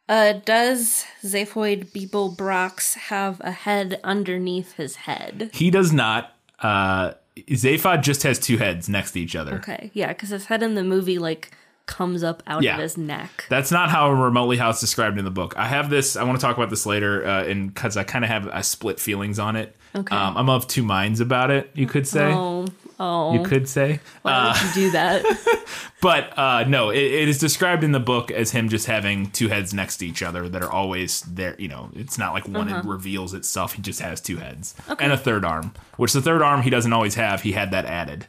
[0.09, 5.49] Uh, does Zaphod Beeblebrox have a head underneath his head?
[5.53, 6.33] He does not.
[6.59, 7.13] Uh,
[7.49, 9.55] Zaphod just has two heads next to each other.
[9.55, 11.51] Okay, yeah, because his head in the movie like
[11.85, 12.75] comes up out Yeah.
[12.75, 13.45] of his neck.
[13.49, 15.53] That's not how remotely how it's described in the book.
[15.57, 16.15] I have this.
[16.17, 18.61] I want to talk about this later, uh, and because I kind of have I
[18.61, 19.75] split feelings on it.
[19.95, 20.15] Okay.
[20.15, 21.71] Um, I'm of two minds about it.
[21.73, 22.25] You could say.
[22.31, 22.67] Oh,
[22.99, 23.99] oh, You could say.
[24.21, 25.23] why would you do that?
[25.99, 29.47] But uh, no, it, it is described in the book as him just having two
[29.47, 31.55] heads next to each other that are always there.
[31.57, 32.87] You know, it's not like one Uh-huh.
[32.87, 33.73] reveals itself.
[33.73, 36.93] He just has two heads and a third arm, which the third arm he doesn't
[36.93, 37.41] always have.
[37.41, 38.27] He had that added.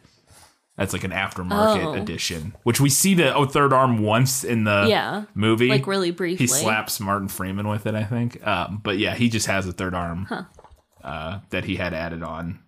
[0.79, 1.93] That's like an aftermarket Oh.
[1.93, 5.25] edition, which we see the oh, third arm once in the Yeah.
[5.35, 6.45] movie, Like, really briefly.
[6.45, 8.45] He slaps Martin Freeman with it, I think.
[8.47, 10.27] Um, but yeah, he just has a third arm
[11.05, 12.61] uh, that he had added on.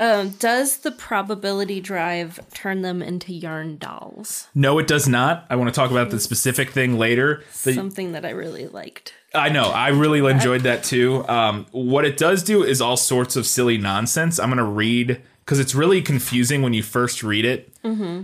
[0.00, 4.48] Um, does the probability drive turn them into yarn dolls?
[4.54, 5.46] No, it does not.
[5.50, 7.44] I want to talk about the specific thing later.
[7.62, 9.12] The- Something that I really liked.
[9.34, 9.64] I know.
[9.64, 11.28] I really enjoyed that too.
[11.28, 14.40] Um, what it does do is all sorts of silly nonsense.
[14.40, 17.72] I'm going to read because it's really confusing when you first read it.
[17.84, 18.22] Mm-hmm.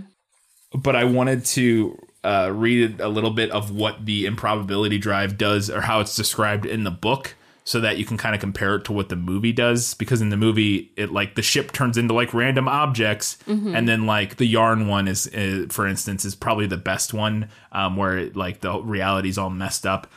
[0.77, 5.69] But I wanted to uh, read a little bit of what the improbability drive does
[5.69, 7.35] or how it's described in the book
[7.67, 10.29] so that you can kind of compare it to what the movie does because in
[10.29, 13.37] the movie it like the ship turns into like random objects
[13.75, 17.49] and then like the yarn one is, is for instance is probably the best one
[17.73, 20.07] um, where it, like the reality's all messed up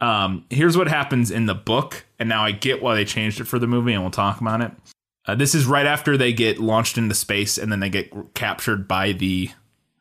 [0.00, 3.44] um, here's what happens in the book, and now I get why they changed it
[3.44, 4.72] for the movie, and we'll talk about it.
[5.26, 8.86] Uh, this is right after they get launched into space, and then they get captured
[8.86, 9.50] by the,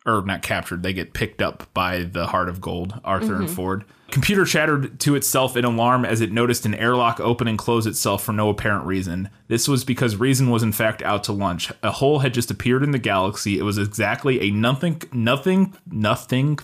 [0.06, 3.86] or not captured, they get picked up by the Heart of Gold, Arthur and Ford.
[4.12, 8.24] Computer chattered to itself in alarm as it noticed an airlock open and close itself
[8.24, 9.30] for no apparent reason.
[9.48, 11.72] This was because Reason was in fact out to lunch.
[11.82, 13.58] A hole had just appeared in the galaxy.
[13.58, 16.60] It was exactly a nothing, nothing, nothing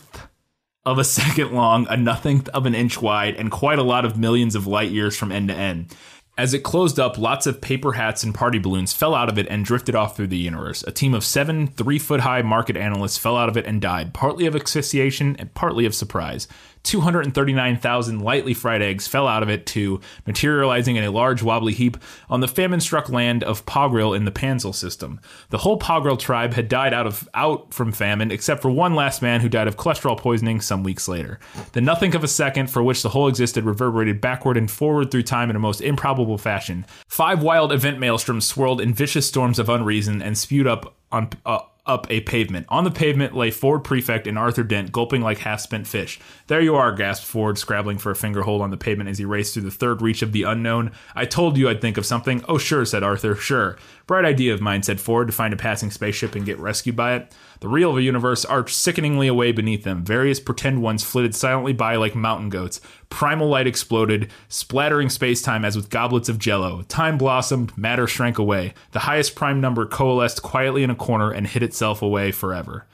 [0.86, 4.17] of a second long, a nothing of an inch wide, and quite a lot of
[4.17, 5.95] millions of light years from end to end.
[6.38, 9.47] As it closed up, lots of paper hats and party balloons fell out of it
[9.49, 10.82] and drifted off through the universe.
[10.88, 14.13] A team of seven three foot high market analysts fell out of it and died,
[14.13, 16.47] partly of asphyxiation and partly of surprise.
[16.84, 21.98] 239,000 lightly fried eggs fell out of it too, materializing in a large wobbly heap
[22.30, 25.20] on the famine-struck land of Poghril in the Pansel system.
[25.50, 29.22] The whole Poghril tribe had died out of out from famine, except for one last
[29.22, 31.39] man who died of cholesterol poisoning some weeks later.
[31.74, 35.24] The nothing of a second for which the whole existed reverberated backward and forward through
[35.24, 36.86] time in a most improbable fashion.
[37.08, 41.60] Five wild event maelstroms swirled in vicious storms of unreason and spewed up on uh,
[41.86, 42.65] up a pavement.
[42.70, 46.20] On the pavement lay Ford Prefect and Arthur Dent, gulping like half spent fish.
[46.52, 49.24] There you are, gasped Ford, scrabbling for a finger hold on the pavement as he
[49.24, 50.92] raced through the third reach of the unknown.
[51.16, 52.44] I told you I'd think of something.
[52.46, 53.78] Oh, sure, said Arthur, sure.
[54.06, 57.14] Bright idea of mine, said Ford, to find a passing spaceship and get rescued by
[57.14, 57.34] it.
[57.62, 60.04] The real of a universe arched sickeningly away beneath them.
[60.04, 62.82] Various pretend ones flitted silently by like mountain goats.
[63.10, 66.82] Primal light exploded, splattering space time as with goblets of jello.
[66.90, 68.74] Time blossomed, matter shrank away.
[68.92, 72.88] The highest prime number coalesced quietly in a corner and hid itself away forever.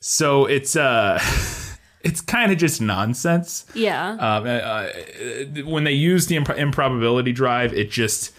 [0.00, 1.20] So it's uh
[2.02, 3.66] it's kind of just nonsense.
[3.74, 4.10] Yeah.
[4.12, 4.88] Um, uh, uh,
[5.64, 8.32] when they use the imp- improbability drive, it just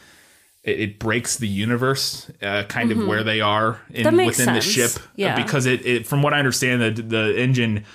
[0.63, 4.25] it, it breaks the universe, uh, kind of where they are in Mm-hmm.
[4.25, 4.91] Within the ship.
[4.97, 5.35] uh, Yeah.
[5.43, 7.85] because it, it from what I understand, the the engine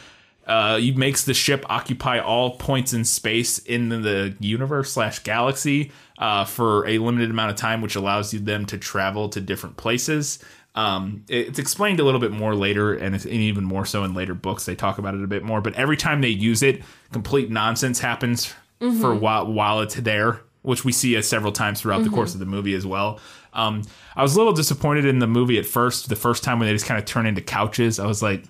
[0.47, 5.91] uh, it makes the ship occupy all points in space in the universe slash galaxy
[6.19, 9.79] uh, for a limited amount of time, which allows you them to travel to different
[9.79, 10.39] places.
[10.75, 14.13] Um, it's explained a little bit more later, and it's and even more so in
[14.15, 14.65] later books.
[14.65, 16.83] They talk about it a bit more, but every time they use it,
[17.13, 18.53] complete nonsense happens
[19.01, 22.41] for while while it's there, which we see uh, several times throughout the course of
[22.41, 23.21] the movie as well.
[23.53, 23.83] Um,
[24.17, 26.09] I was a little disappointed in the movie at first.
[26.09, 28.43] The first time when they just kind of turn into couches, I was like,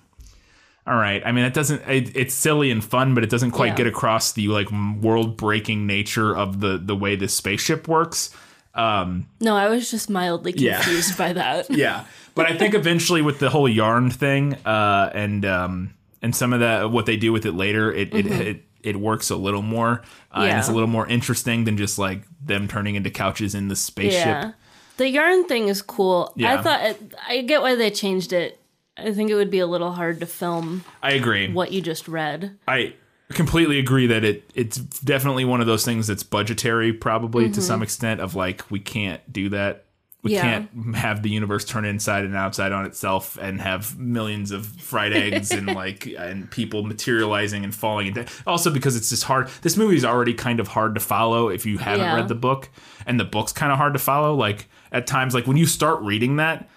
[0.86, 1.22] all right.
[1.26, 1.82] I mean, it doesn't.
[1.88, 3.74] It, it's silly and fun, but it doesn't quite Yeah.
[3.76, 4.68] get across the like
[5.02, 8.34] world breaking nature of the the way this spaceship works.
[8.74, 10.80] Um, no, I was just mildly Yeah.
[10.82, 11.70] confused by that.
[11.76, 16.52] yeah, but I think eventually with the whole yarn thing uh, and um, and some
[16.52, 19.62] of that what they do with it later, it it, it it works a little
[19.62, 20.02] more
[20.34, 20.74] uh, and it's a Mm-hmm.
[20.74, 24.26] Little more interesting than just like them turning into couches in the spaceship.
[24.26, 24.52] Yeah.
[24.96, 26.32] The yarn thing is cool.
[26.36, 26.54] Yeah.
[26.58, 28.60] I thought it, I get why they changed it.
[28.96, 31.52] I think it would be a little hard to film I agree.
[31.52, 32.56] what you just read.
[32.68, 32.94] I
[33.32, 37.76] completely agree that it it's definitely one of those things that's budgetary probably to some
[37.76, 37.84] mm-hmm.
[37.84, 39.84] extent of like we can't do that.
[40.22, 40.42] We Yeah.
[40.42, 45.12] can't have the universe turn inside and outside on itself and have millions of fried
[45.14, 49.76] eggs and like and people materializing and falling into also because it's just hard this
[49.76, 52.16] movie is already kind of hard to follow if you haven't Yeah.
[52.16, 52.70] read the book
[53.06, 56.00] and the book's kind of hard to follow like at times like when you start
[56.00, 56.68] reading that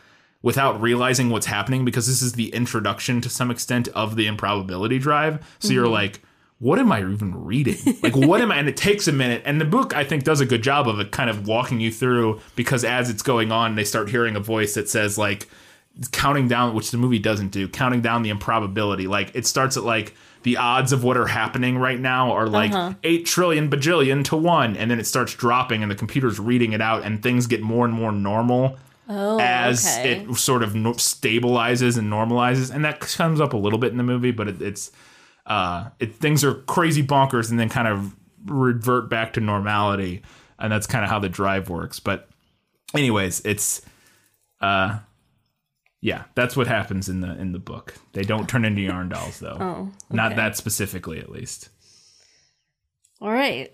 [0.42, 5.00] without realizing what's happening because this is the introduction to some extent of the improbability
[5.00, 5.46] drive.
[5.60, 5.94] So you're mm-hmm.
[5.94, 6.22] like,
[6.60, 7.78] what am I even reading?
[8.02, 8.58] Like, what am I?
[8.58, 9.44] And it takes a minute.
[9.46, 11.92] And the book, I think, does a good job of it kind of walking you
[11.92, 15.48] through because as it's going on, they start hearing a voice that says, like,
[16.12, 19.08] counting down, which the movie doesn't do, counting down the improbability.
[19.08, 22.72] Like, it starts at, like, the odds of what are happening right now are like
[22.72, 22.94] Uh-huh.
[23.04, 24.78] 8 trillion bajillion to 1.
[24.78, 27.86] And then it starts dropping, and the computer's reading it out, and things get more
[27.86, 28.78] and more normal
[29.10, 30.26] Oh, as okay.
[30.28, 33.98] it sort of no- stabilizes and normalizes, and that comes up a little bit in
[33.98, 34.92] the movie, but it, it's
[35.48, 40.22] uh, it things are crazy bonkers and then kind of revert back to normality,
[40.60, 42.00] and that's kind of how the drive works.
[42.00, 42.30] But
[42.94, 43.82] anyways, it's
[44.62, 45.00] uh,
[46.02, 47.96] yeah, that's what happens in the in the book.
[48.14, 51.70] They don't turn into yarn dolls though, Oh, not that specifically at least.
[53.22, 53.74] All right.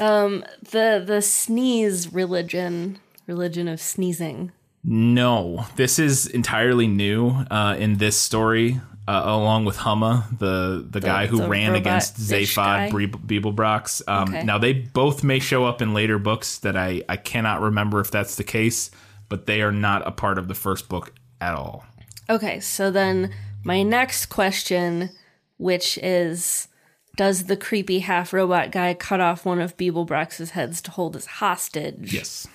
[0.00, 4.52] Um the the sneeze religion, religion of sneezing.
[4.84, 8.80] No, this is entirely new uh, in this story,
[9.12, 12.16] uh, along with Humma, the the, guy who the ran against?
[12.16, 14.02] Zaphod Beeblebrox.
[14.08, 14.44] Um, Okay.
[14.44, 18.10] Now they both may show up in later books that I I cannot remember if
[18.10, 18.90] that's the case,
[19.28, 21.84] but they are not a part of the first book at all.
[22.30, 25.10] Okay, so then my next question,
[25.58, 26.68] which is
[27.16, 31.26] does the creepy half robot guy cut off one of Beeblebrox's heads to hold as
[31.26, 32.14] hostage?
[32.14, 32.46] Yes.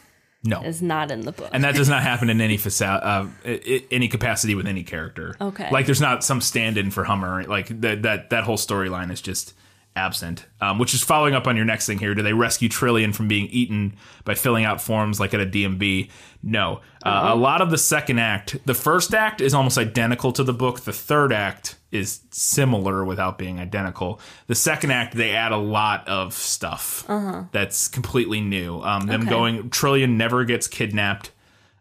[0.47, 0.61] No.
[0.63, 1.49] Is not in the book.
[1.51, 3.03] and that does not happen in any faca-
[3.45, 5.35] uh, any capacity with any character.
[5.41, 5.69] Okay.
[5.71, 7.47] like there's not some stand-in for Humma.
[7.47, 9.53] Like that that that whole storyline is just
[9.95, 10.45] absent.
[10.61, 12.13] Um, which is following up on your next thing here.
[12.13, 16.09] Do they rescue Trillian from being eaten by filling out forms like at a DMV?
[16.43, 16.81] No.
[17.03, 20.53] Uh, A lot of the second act, the first act is almost identical to the
[20.53, 20.81] book.
[20.81, 24.19] The third act is similar without being identical.
[24.47, 27.05] The second act, they add a lot of stuff
[27.51, 28.81] that's completely new.
[28.81, 29.29] Um, them Okay.
[29.29, 31.31] going, Trillian never gets kidnapped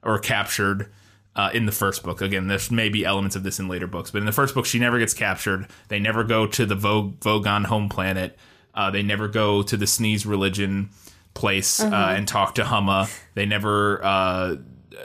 [0.03, 0.91] or captured
[1.35, 2.21] uh, in the first book.
[2.23, 4.79] Again, there's maybe elements of this in later books, but in the first book, she
[4.79, 5.67] never gets captured.
[5.89, 8.39] They never go to the Vo- Vogon home planet.
[8.75, 10.91] Uh, they never go to the Sneeze religion
[11.35, 13.11] place uh, and talk to Humma.
[13.35, 14.03] They never.
[14.05, 14.57] Uh,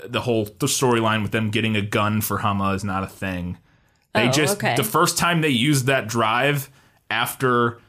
[0.05, 3.57] the whole the storyline with them getting a gun for Humma is not a thing.
[4.13, 4.75] They Oh, just okay.
[4.75, 6.69] the first time they use that drive
[7.09, 7.79] after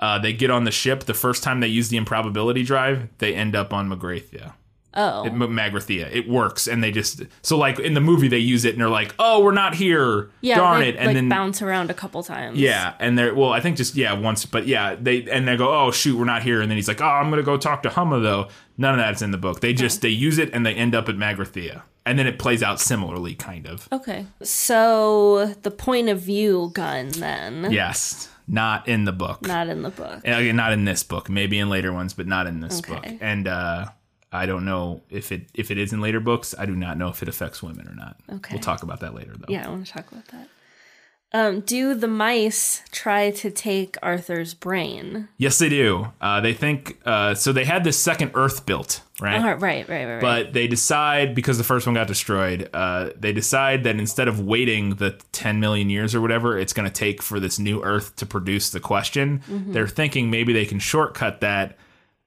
[0.00, 3.34] uh, they get on the ship, the first time they use the improbability drive, they
[3.34, 4.52] end up on Magrathea.
[4.94, 5.22] oh.
[5.24, 6.08] M- Magrathea.
[6.14, 8.88] It works, and they just so like in the movie they use it, and they're
[8.90, 11.94] like, "Oh, we're not here, yeah, darn they, it!" And like then bounce around a
[11.94, 12.58] couple times.
[12.58, 15.72] yeah, and they're well, I think just yeah once, but yeah, they and they go,
[15.72, 17.88] "Oh shoot, we're not here," and then he's like, "Oh, I'm gonna go talk to
[17.90, 19.60] Humma though." None of that's in the book.
[19.60, 22.62] They just they use it and they end up at Magrathea, and then it plays
[22.62, 23.88] out similarly, kind of.
[23.92, 24.26] Okay.
[24.42, 27.70] So the point of view gun then.
[27.70, 29.42] Yes, not in the book.
[29.42, 30.20] Not in the book.
[30.24, 31.28] And not in this book.
[31.30, 32.94] Maybe in later ones, but not in this Okay.
[32.94, 33.18] book.
[33.20, 33.86] And uh,
[34.32, 36.54] I don't know if it if it is in later books.
[36.58, 38.16] I do not know if it affects women or not.
[38.30, 38.54] Okay.
[38.54, 39.46] We'll talk about that later, though.
[39.48, 40.48] Yeah, I want to talk about that.
[41.34, 45.28] Um, do the mice try to take Arthur's brain?
[45.38, 46.08] Yes, they do.
[46.20, 47.52] Uh, they think uh, so.
[47.52, 49.40] They had this second Earth built, right?
[49.40, 50.20] Oh, right, right, right, right.
[50.20, 52.68] But they decide because the first one got destroyed.
[52.74, 56.88] Uh, they decide that instead of waiting the 10 million years or whatever it's going
[56.88, 59.72] to take for this new Earth to produce the question, Mm-hmm.
[59.72, 61.76] they're thinking maybe they can shortcut that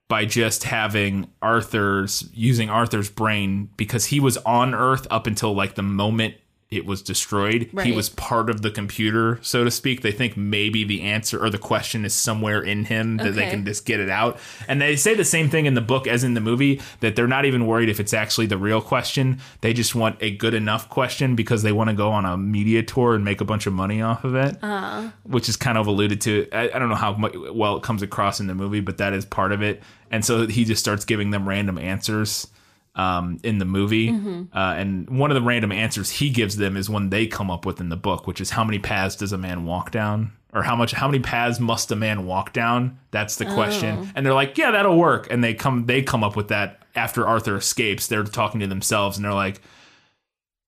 [0.08, 5.74] by just having Arthur's using Arthur's brain because he was on Earth up until like
[5.74, 6.34] the moment
[6.68, 7.70] it was destroyed.
[7.84, 10.02] He was part of the computer, so to speak.
[10.02, 13.64] They think maybe the answer or the question is somewhere in him that they can
[13.64, 14.38] just get it out.
[14.66, 17.28] And they say the same thing in the book as in the movie that they're
[17.28, 19.38] not even worried if it's actually the real question.
[19.60, 22.82] They just want a good enough question because they want to go on a media
[22.82, 25.10] tour and make a bunch of money off of it, uh-huh.
[25.22, 26.48] which is kind of alluded to.
[26.50, 29.12] I, I don't know how mu well it comes across in the movie, but that
[29.12, 29.84] is part of it.
[30.10, 32.48] And so he just starts giving them random answers
[32.96, 34.08] um, in the movie.
[34.10, 37.64] Uh, and one of the random answers he gives them is one they come up
[37.64, 40.32] with in the book, which is how many paths does a man walk down?
[40.52, 42.98] Or how much how many paths must a man walk down?
[43.10, 44.10] That's the question.
[44.16, 45.28] And they're like, Yeah, that'll work.
[45.30, 48.06] And they come they come up with that after Arthur escapes.
[48.06, 49.60] They're talking to themselves and they're like,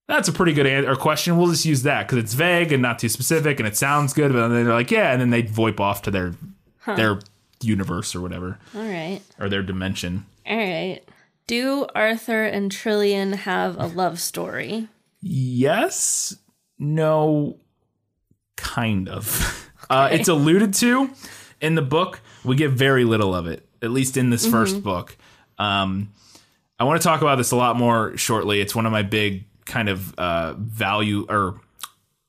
[0.08, 1.36] that's a pretty good answer, or question.
[1.36, 4.32] We'll just use that because it's vague and not too specific, and it sounds good.
[4.32, 6.34] But then they're like, yeah, and then they VoIP off to their
[6.96, 7.20] their
[7.62, 9.20] universe or whatever All right.
[9.38, 10.24] or their dimension.
[10.46, 11.00] All right.
[11.48, 14.86] Do Arthur and Trillian have a love story?
[15.22, 16.36] Yes,
[16.78, 17.56] no,
[18.56, 19.64] kind of.
[19.90, 21.08] Uh, it's alluded to
[21.62, 22.20] in the book.
[22.44, 25.16] We get very little of it, at least in this first book.
[25.58, 26.12] Um,
[26.78, 28.60] I want to talk about this a lot more shortly.
[28.60, 31.58] It's one of my big kind of uh, value or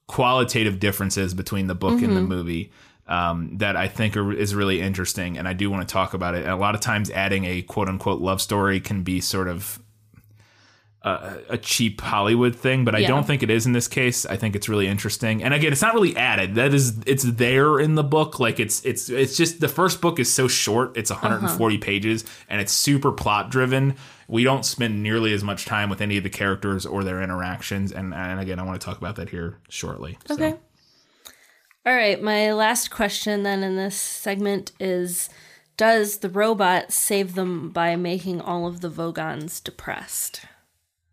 [0.07, 2.71] qualitative differences between the book and the movie
[3.09, 6.35] um, that I think are, is really interesting, and I do want to talk about
[6.35, 6.43] it.
[6.43, 9.79] And a lot of times, adding a quote unquote love story can be sort of
[11.01, 13.07] a, a cheap Hollywood thing, but I Yeah.
[13.07, 14.25] don't think it is in this case.
[14.25, 15.41] I think it's really interesting.
[15.41, 16.55] And again, it's not really added.
[16.55, 18.37] That is, it's there in the book.
[18.39, 20.97] Like it's, it's, it's just the first book is so short.
[20.97, 21.81] It's 140 Uh-huh.
[21.85, 23.95] pages and it's super plot driven.
[24.27, 27.93] We don't spend nearly as much time with any of the characters or their interactions.
[27.93, 30.17] And, and again, I want to talk about that here shortly.
[30.27, 30.55] So- Okay.
[31.89, 35.27] All right, my last question then in this segment is
[35.75, 40.41] Does the robot save them by making all of the Vogons depressed?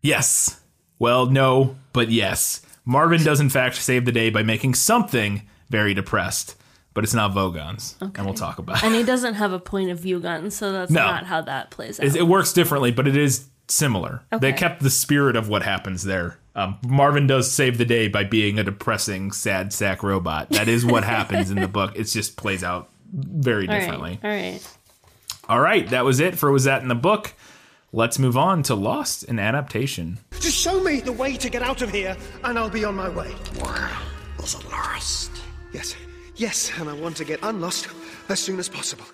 [0.03, 0.61] Yes.
[0.99, 2.61] Well, no, but yes.
[2.85, 6.55] Marvin does in fact save the day by making something very depressed,
[6.93, 8.83] but it's not Vogons, and we'll talk about it.
[8.83, 11.01] And he doesn't have a point of view gun, so that's No.
[11.01, 12.15] not how that plays out.
[12.15, 14.23] It works differently, but it is similar.
[14.39, 16.37] They kept the spirit of what happens there.
[16.55, 20.49] Um, Marvin does save the day by being a depressing, sad sack robot.
[20.49, 21.93] That is what happens in the book.
[21.95, 24.19] It just plays out very All right, differently.
[24.23, 24.77] All right.
[25.49, 27.33] All right, that was it for Was That in the Book.
[27.93, 30.19] Let's move on to Lost in Adaptation.
[30.39, 33.07] Just show me the way to get out of here, and I'll be on my
[33.07, 33.33] way.
[33.61, 34.01] Wow.
[34.39, 35.31] Was it lost?
[35.71, 35.95] Yes,
[36.35, 37.87] yes, and I want to get unlost
[38.29, 39.05] as soon as possible.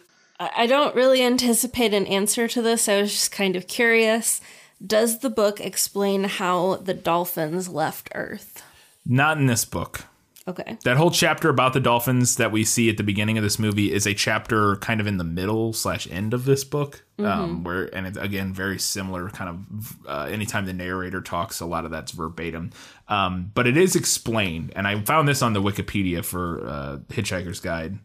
[0.55, 2.87] I don't really anticipate an answer to this.
[2.89, 4.41] I was just kind of curious.
[4.85, 8.63] Does the book explain how the dolphins left Earth?
[9.05, 10.05] Not in this book.
[10.45, 10.77] Okay.
[10.83, 13.93] that whole chapter about the dolphins that we see at the beginning of this movie
[13.93, 17.85] is a chapter kind of in the middle slash end of this book um, where
[17.95, 21.91] and it's again very similar kind of uh, anytime the narrator talks a lot of
[21.91, 22.71] that's verbatim
[23.07, 27.61] um, but it is explained and i found this on the wikipedia for uh, hitchhiker's
[27.61, 27.97] guide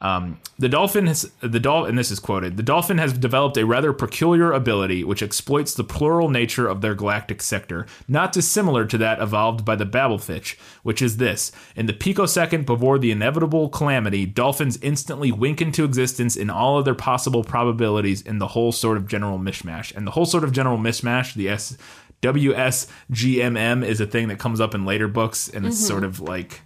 [0.00, 2.56] um, the dolphin has the dol and this is quoted.
[2.56, 6.94] The dolphin has developed a rather peculiar ability which exploits the plural nature of their
[6.94, 11.92] galactic sector, not dissimilar to that evolved by the Babelfish, which is this: in the
[11.92, 17.42] picosecond before the inevitable calamity, dolphins instantly wink into existence in all of their possible
[17.42, 19.94] probabilities in the whole sort of general mishmash.
[19.96, 21.76] And the whole sort of general mishmash, the S.
[22.20, 26.62] WSGMM is a thing that comes up in later books, and it's sort of like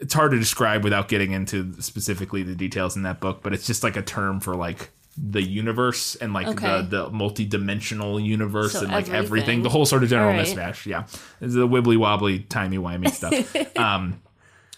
[0.00, 3.66] it's hard to describe without getting into specifically the details in that book, but it's
[3.66, 6.82] just like a term for like the universe and like Okay.
[6.82, 9.24] the the multi-dimensional universe So and like everything.
[9.24, 9.62] everything.
[9.62, 10.46] the whole sort of general right.
[10.46, 10.86] mismatch.
[10.86, 11.02] Yeah,
[11.40, 13.76] it's the wibbly wobbly, timey wimey stuff.
[13.76, 14.20] um,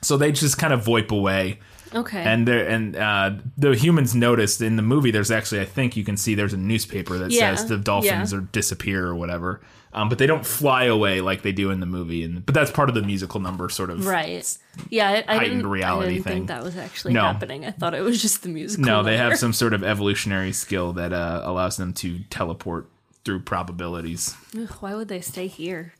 [0.00, 1.60] so they just kind of VoIP away.
[1.94, 2.22] Okay.
[2.22, 5.10] And there and uh, the humans noticed in the movie.
[5.10, 8.32] There's actually, I think you can see there's a newspaper that Yeah, says the dolphins
[8.32, 8.38] yeah.
[8.38, 9.60] are disappear or whatever.
[9.94, 12.70] Um, but they don't fly away like they do in the movie, and but that's
[12.70, 14.06] part of the musical number, sort of.
[14.06, 14.56] right.
[14.88, 16.32] Yeah, I, I heightened reality I didn't thing.
[16.32, 17.20] think that was actually No.
[17.24, 17.66] happening.
[17.66, 18.86] I thought it was just the musical.
[18.86, 22.88] No, they have some sort of evolutionary skill that uh, allows them to teleport
[23.26, 24.34] through probabilities.
[24.58, 25.92] Ugh, Why would they stay here?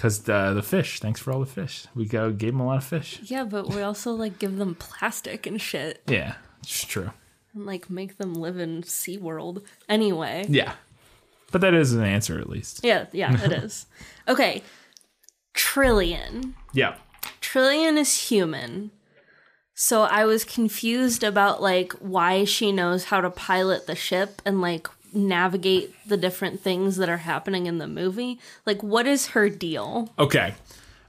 [0.00, 0.98] Because the the fish.
[0.98, 1.84] Thanks for all the fish.
[1.94, 3.20] We go gave them a lot of fish.
[3.24, 7.10] Yeah, but we also like give them plastic and shit Yeah, it's true.
[7.52, 9.62] and like make them live in SeaWorld.
[9.90, 10.46] Anyway.
[10.48, 10.72] Yeah,
[11.52, 12.80] but that is an answer at least.
[12.82, 13.84] Yeah, yeah, it is.
[14.26, 14.62] Okay.
[15.54, 16.54] Trillian.
[16.72, 16.94] Yeah.
[17.42, 18.92] Trillian is human.
[19.74, 24.62] So I was confused about like why she knows how to pilot the ship and
[24.62, 28.38] like navigate the different things that are happening in the movie.
[28.66, 30.10] Like what is her deal?
[30.18, 30.54] Okay.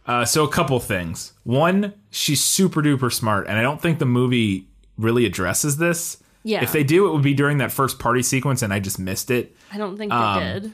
[0.06, 1.34] Uh, so a couple things.
[1.44, 6.18] One, she's super duper smart, and I don't think the movie really addresses this.
[6.44, 6.64] Yeah.
[6.64, 9.30] If they do, it would be during that first party sequence, and I just missed
[9.30, 9.56] it.
[9.72, 10.72] I don't think they Um, did.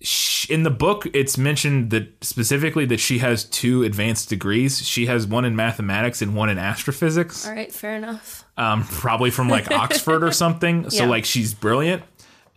[0.00, 5.06] sh- in the book it's mentioned that specifically that she has two advanced degrees she
[5.06, 8.44] has one in mathematics and one in astrophysics All right, fair enough.
[8.58, 11.08] Um, probably from like oxford or something so Yeah.
[11.10, 12.02] like she's brilliant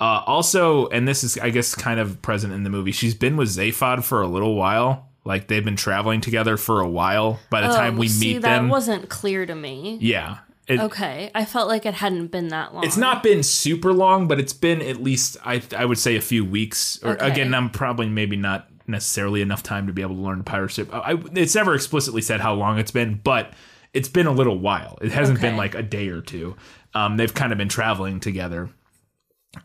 [0.02, 3.38] uh, also and this is i guess kind of present in the movie she's been
[3.38, 7.62] with zaphod for a little while like they've been traveling together for a while by
[7.62, 9.98] the time we Oh, see, meet that them wasn't clear to me.
[10.02, 12.84] yeah It- Okay, I felt like it hadn't been that long.
[12.86, 16.22] It's not been super long, but it's been at least I I would say a
[16.22, 16.98] few weeks.
[17.04, 17.28] Or Okay.
[17.30, 20.72] again, I'm probably maybe not necessarily enough time to be able to learn the pirate
[20.72, 20.90] ship.
[20.94, 23.52] I, it's never explicitly said how long it's been, but
[23.94, 24.98] it's been a little while.
[25.02, 26.56] It hasn't been like a day or two.
[26.94, 28.70] Um, they've kind of been traveling together,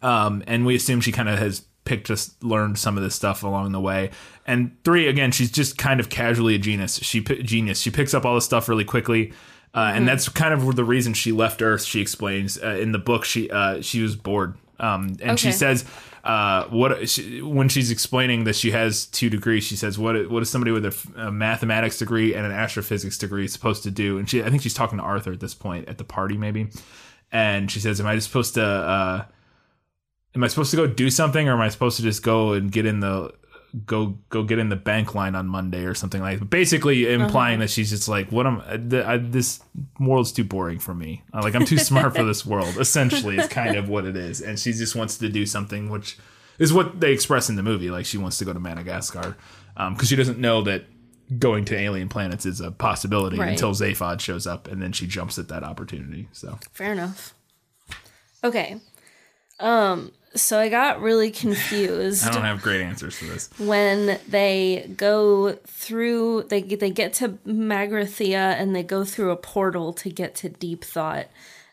[0.02, 3.42] um, and we assume she kind of has picked us learned some of this stuff
[3.42, 4.10] along the way.
[4.46, 6.98] And three, again, she's just kind of casually a genius.
[6.98, 7.80] She genius.
[7.80, 9.32] She picks up all this stuff really quickly.
[9.74, 11.84] Uh, and that's kind of the reason she left Earth.
[11.84, 15.84] She explains uh, in the book she uh, she was bored, um, and she says
[16.26, 19.62] uh, what she, when she's explaining that she has two degrees.
[19.62, 20.84] She says what what is somebody with
[21.16, 24.18] a mathematics degree and an astrophysics degree supposed to do?
[24.18, 26.68] And she I think she's talking to Arthur at this point at the party maybe,
[27.30, 29.24] and she says, "Am I just supposed to?" Uh,
[30.34, 32.72] am I supposed to go do something or am I supposed to just go and
[32.72, 33.32] get in the
[33.84, 36.50] go go get in the bank line on Monday or something like that?
[36.50, 39.60] Basically implying that she's just like what am I, I, this
[40.00, 41.22] world's too boring for me.
[41.34, 42.76] Uh, Like I'm too smart for this world.
[42.78, 44.40] Essentially is kind of what it is.
[44.40, 46.18] And she just wants to do something which
[46.58, 47.90] is what they express in the movie.
[47.90, 49.36] Like she wants to go to Madagascar
[49.90, 50.84] because she doesn't know that
[51.38, 53.50] going to alien planets is a possibility Right.
[53.50, 56.28] until Zaphod shows up, and then she jumps at that opportunity.
[56.32, 57.34] So Fair enough.
[58.44, 58.80] Okay.
[59.58, 63.50] Um, so I got really confused I don't have great answers for this.
[63.58, 69.92] when they go through they they get to Magrathea and they go through a portal
[69.94, 71.28] to get to Deep Thought.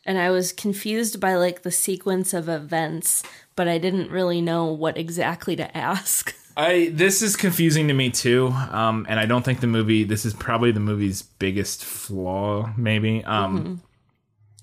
[0.05, 3.24] And I was confused by like the sequence of events,
[3.55, 6.36] but I didn't really know what exactly to ask.
[6.57, 10.03] I this is confusing to me too, um, and I don't think the movie.
[10.03, 13.24] This is probably the movie's biggest flaw, maybe.
[13.24, 13.82] Um,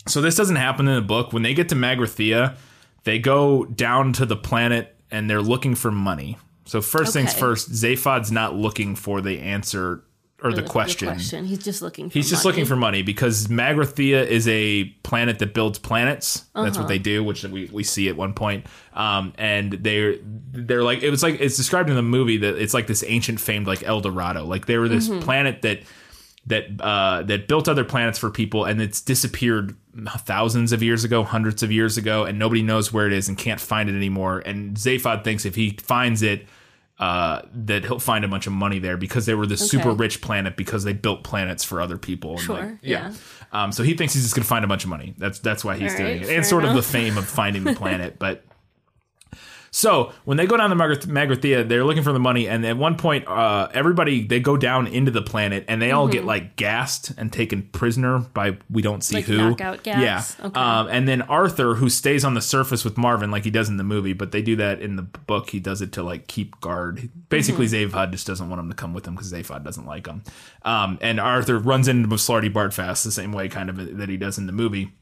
[0.07, 1.33] So this doesn't happen in the book.
[1.33, 2.57] When they get to Magrathea,
[3.05, 6.39] they go down to the planet and they're looking for money.
[6.65, 10.05] So first things first, Zaphod's not looking for the answer
[10.43, 11.09] or the, question.
[11.09, 11.45] Question.
[11.45, 15.53] He's just looking for He's just looking for money because Magrathea is a planet that
[15.53, 16.45] builds planets.
[16.55, 16.85] That's Uh-huh.
[16.85, 18.65] what they do, which we, we see at one point.
[18.95, 22.73] Um, and they're they're like it was like it's described in the movie that it's
[22.73, 24.45] like this ancient famed like El Dorado.
[24.47, 25.21] Like they were this Mm-hmm.
[25.21, 25.81] planet that
[26.47, 29.77] that uh, that built other planets for people, and it's disappeared
[30.19, 33.37] thousands of years ago, hundreds of years ago, and nobody knows where it is and
[33.37, 34.39] can't find it anymore.
[34.41, 36.47] And Zaphod thinks if he finds it,
[36.99, 40.21] uh, that he'll find a bunch of money there because they were this super rich
[40.21, 42.33] planet because they built planets for other people.
[42.33, 43.13] And Sure, like, yeah.
[43.53, 45.15] Um, so he thinks he's just going to find a bunch of money.
[45.19, 47.65] That's that's why he's All doing right, it, and sort of the fame of finding
[47.65, 48.19] the planet.
[48.19, 48.45] but
[49.71, 52.77] so when they go down to Magrath- Magrathea, they're looking for the money, and at
[52.77, 56.57] one point, uh, everybody they go down into the planet, and they all get like
[56.57, 59.33] gassed and taken prisoner by we don't see Mm-hmm.
[59.33, 59.55] Like who.
[60.01, 60.25] Yeah.
[60.41, 60.59] Okay.
[60.61, 63.77] Um, and then Arthur, who stays on the surface with Marvin like he does in
[63.77, 65.51] the movie, but they do that in the book.
[65.51, 67.09] He does it to like keep guard.
[67.29, 67.95] Basically, Mm-hmm.
[67.95, 70.23] Zaphod just doesn't want him to come with him because Zaphod doesn't like him.
[70.63, 74.47] Um, and Arthur runs into Slartibartfast the same way, kind of that he does in
[74.47, 74.93] the movie.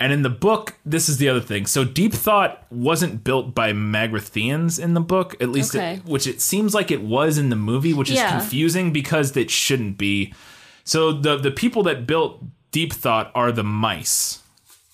[0.00, 1.66] And in the book, this is the other thing.
[1.66, 5.96] So Deep Thought wasn't built by Magratheans in the book, at least, Okay.
[5.96, 8.30] it, which it seems like it was in the movie, which is Yeah.
[8.38, 10.32] confusing because it shouldn't be.
[10.84, 12.42] So the the people that built
[12.72, 14.38] Deep Thought are the mice,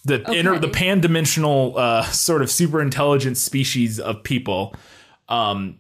[0.05, 4.75] the inner the pan dimensional uh, sort of super intelligent species of people
[5.29, 5.79] um,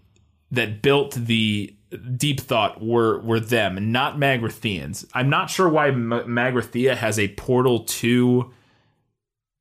[0.52, 1.74] that built the
[2.16, 5.04] Deep Thought were were them, not Magratheans.
[5.14, 8.52] I'm not sure why M- Magrathea has a portal to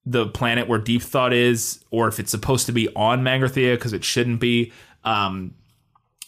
[0.05, 3.93] the planet where Deep Thought is, or if it's supposed to be on Magrathea because
[3.93, 4.71] it shouldn't be.
[5.03, 5.55] Um,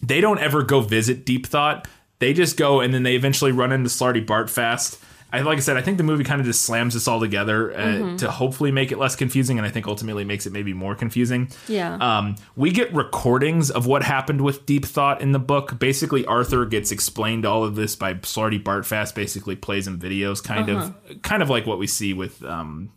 [0.02, 1.88] they don't ever go visit Deep Thought.
[2.20, 5.00] They just go and then they eventually run into Slartibartfast.
[5.32, 7.78] I like I said, I think the movie kind of just slams this all together
[7.78, 10.96] uh, to hopefully make it less confusing, and I think ultimately makes it maybe more
[10.96, 11.50] confusing.
[11.68, 11.96] Yeah.
[11.96, 15.80] Um, we get recordings of what happened with Deep Thought in the book.
[15.80, 19.16] Basically, Arthur gets explained all of this by Slartibartfast.
[19.16, 22.94] Basically, plays him videos, kind of, kind of like what we see with um,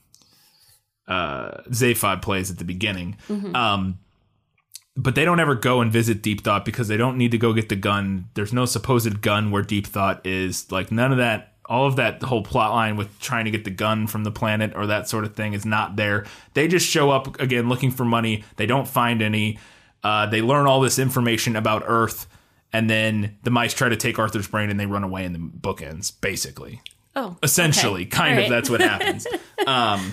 [1.10, 3.16] uh, Zaphod plays at the beginning.
[3.54, 3.98] Um,
[4.96, 7.52] but they don't ever go and visit Deep Thought because they don't need to go
[7.52, 8.28] get the gun.
[8.34, 10.70] There's no supposed gun where Deep Thought is.
[10.70, 11.48] Like none of that.
[11.66, 14.72] All of that whole plot line with trying to get the gun from the planet
[14.74, 16.26] or that sort of thing is not there.
[16.54, 18.42] They just show up again looking for money.
[18.56, 19.58] They don't find any.
[20.02, 22.26] Uh, they learn all this information about Earth,
[22.72, 25.24] and then the mice try to take Arthur's brain and they run away.
[25.24, 26.82] And the book ends basically
[27.14, 27.36] oh.
[27.42, 28.10] essentially okay.
[28.10, 28.56] kind All of right.
[28.56, 29.26] that's what happens
[29.66, 30.12] um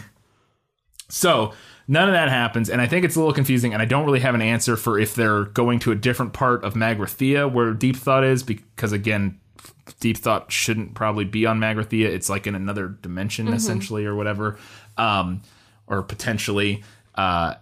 [1.10, 1.54] so
[1.88, 4.20] none of that happens and i think it's a little confusing and i don't really
[4.20, 7.96] have an answer for if they're going to a different part of magrathea where deep
[7.96, 9.40] thought is because again
[10.02, 12.06] deep thought shouldn't probably be on magrathea.
[12.06, 13.56] It's like in another dimension Mm-hmm.
[13.56, 14.58] essentially or whatever
[14.98, 15.42] um
[15.88, 16.84] or potentially
[17.16, 17.56] uh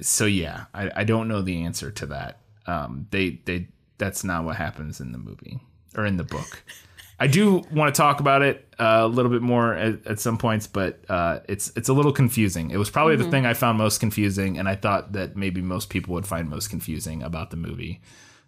[0.00, 2.40] so yeah I, I don't know the answer to that.
[2.66, 5.58] Um they they that's not what happens in the movie
[5.96, 6.62] or in the book
[7.20, 10.38] I do want to talk about it uh, a little bit more at, at some
[10.38, 12.70] points, but uh, it's it's a little confusing.
[12.70, 15.90] It was probably the thing I found most confusing, and I thought that maybe most
[15.90, 18.00] people would find most confusing about the movie,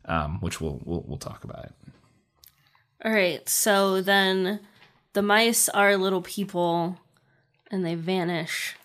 [0.04, 1.72] um, which we'll, we'll we'll talk about it.
[3.04, 3.48] All right.
[3.48, 4.60] So then
[5.14, 6.98] the mice are little people
[7.70, 8.76] and they vanish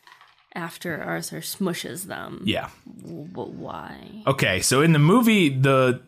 [0.54, 2.42] after Arthur smushes them.
[2.46, 2.70] Yeah.
[2.86, 4.24] But why?
[4.26, 4.62] Okay.
[4.62, 6.02] So in the movie, the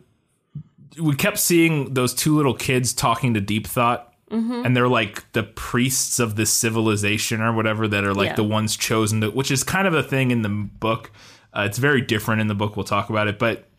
[1.00, 4.04] we kept seeing those two little kids talking to Deep Thought.
[4.30, 8.34] And they're like the priests of this civilization or whatever that are like Yeah.
[8.36, 11.10] the ones chosen to, which is kind of a thing in the book.
[11.56, 12.76] Uh, it's very different in the book.
[12.76, 13.70] We'll talk about it, but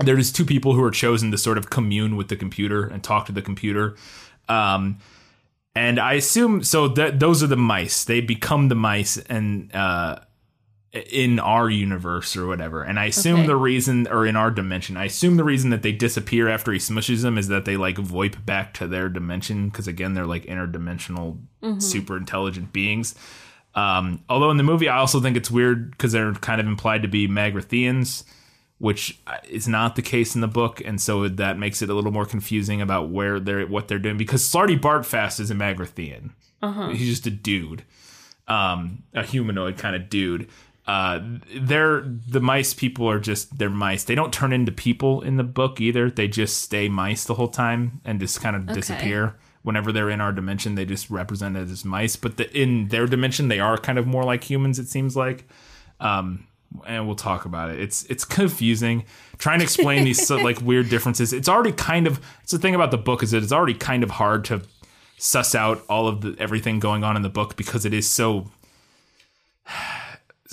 [0.00, 3.26] there's two people who are chosen to sort of commune with the computer and talk
[3.26, 3.94] to the computer.
[4.48, 4.98] Um,
[5.76, 8.02] and I assume so that those are the mice.
[8.04, 10.18] They become the mice and uh,
[11.10, 12.82] in our universe or whatever.
[12.82, 13.46] And I assume Okay.
[13.48, 16.78] the reason, or in our dimension, I assume the reason that they disappear after he
[16.78, 20.44] smushes them is that they like VoIP back to their dimension because again they're like
[20.46, 21.38] interdimensional,
[21.78, 23.14] super intelligent beings.
[23.74, 27.02] Um, although in the movie, I also think it's weird because they're kind of implied
[27.02, 28.22] to be Magratheans.
[28.78, 31.94] which uh, is not the case in the book, and so that makes it a
[31.94, 36.30] little more confusing about where they're what they're doing because Slartibartfast is a Magrathean.
[36.92, 37.84] He's just a dude,
[38.48, 40.48] um, a humanoid kind of dude.
[40.86, 41.20] Uh,
[41.60, 44.04] they're the mice people are just they're mice.
[44.04, 46.10] They don't turn into people in the book either.
[46.10, 49.36] They just stay mice the whole time and just kind of disappear.
[49.62, 52.16] Whenever they're in our dimension, they just represent it as mice.
[52.16, 54.78] But the, in their dimension, they are kind of more like humans.
[54.78, 55.48] It seems like
[56.00, 56.46] um,
[56.86, 57.80] and we'll talk about it.
[57.80, 59.04] It's it's confusing
[59.38, 61.32] trying to explain these so, like weird differences.
[61.32, 64.02] It's already kind of it's the thing about the book is that it's already kind
[64.02, 64.62] of hard to
[65.16, 68.50] suss out all of the everything going on in the book because it is so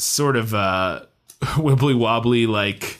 [0.02, 1.06] sort of uh
[1.42, 3.00] wibbly wobbly like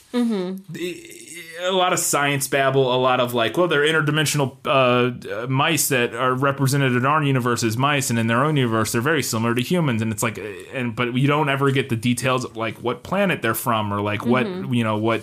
[1.62, 6.14] a lot of science babble, a lot of like, well, they're interdimensional uh, mice that
[6.14, 9.54] are represented in our universe as mice, and in their own universe, they're very similar
[9.54, 10.02] to humans.
[10.02, 10.44] And it's like, uh,
[10.74, 14.02] and but you don't ever get the details of like what planet they're from or
[14.02, 15.22] like what you know what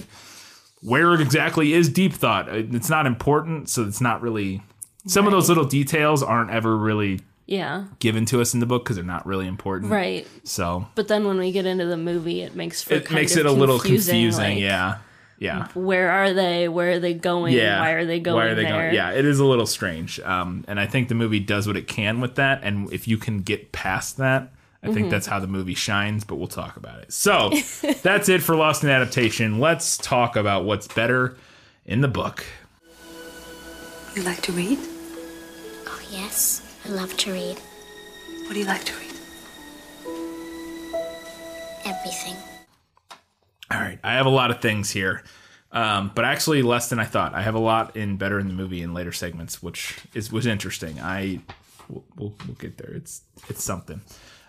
[0.80, 2.48] where exactly is Deep Thought.
[2.48, 4.62] It's not important, so it's not really.
[5.06, 7.84] Some of those little details aren't ever really Yeah.
[7.98, 9.90] given to us in the book because they're not really important.
[9.90, 10.26] Right.
[10.44, 13.32] So But then when we get into the movie, it makes for it kind makes
[13.32, 14.44] of it a little confusing, confusing.
[14.44, 14.98] like, yeah.
[15.40, 15.68] Yeah.
[15.74, 16.68] Where are they?
[16.68, 17.54] Where are they going?
[17.54, 17.80] yeah.
[17.80, 18.72] Why are they going Why are they there?
[18.88, 18.94] going?
[18.94, 20.18] Yeah, it is a little strange.
[20.20, 22.60] Um, and I think the movie does what it can with that.
[22.64, 24.94] And if you can get past that, I Mm-hmm.
[24.94, 26.24] think that's how the movie shines.
[26.24, 27.12] But we'll talk about it.
[27.12, 27.50] So
[28.02, 29.58] that's it for Lost in Adaptation.
[29.58, 31.36] Let's talk about what's better
[31.86, 32.44] in the book.
[34.14, 34.78] You like to read?
[35.86, 36.62] Oh, yes.
[36.88, 37.58] I love to read.
[38.46, 39.12] What do you like to read?
[41.84, 42.34] Everything.
[43.70, 45.22] All right, I have a lot of things here,
[45.70, 47.34] um, but actually less than I thought.
[47.34, 50.46] I have a lot in better in the movie in later segments, which is was
[50.46, 50.98] interesting.
[50.98, 51.40] I
[51.90, 52.94] we'll, we'll, we'll get there.
[52.94, 53.20] It's
[53.50, 54.00] it's something.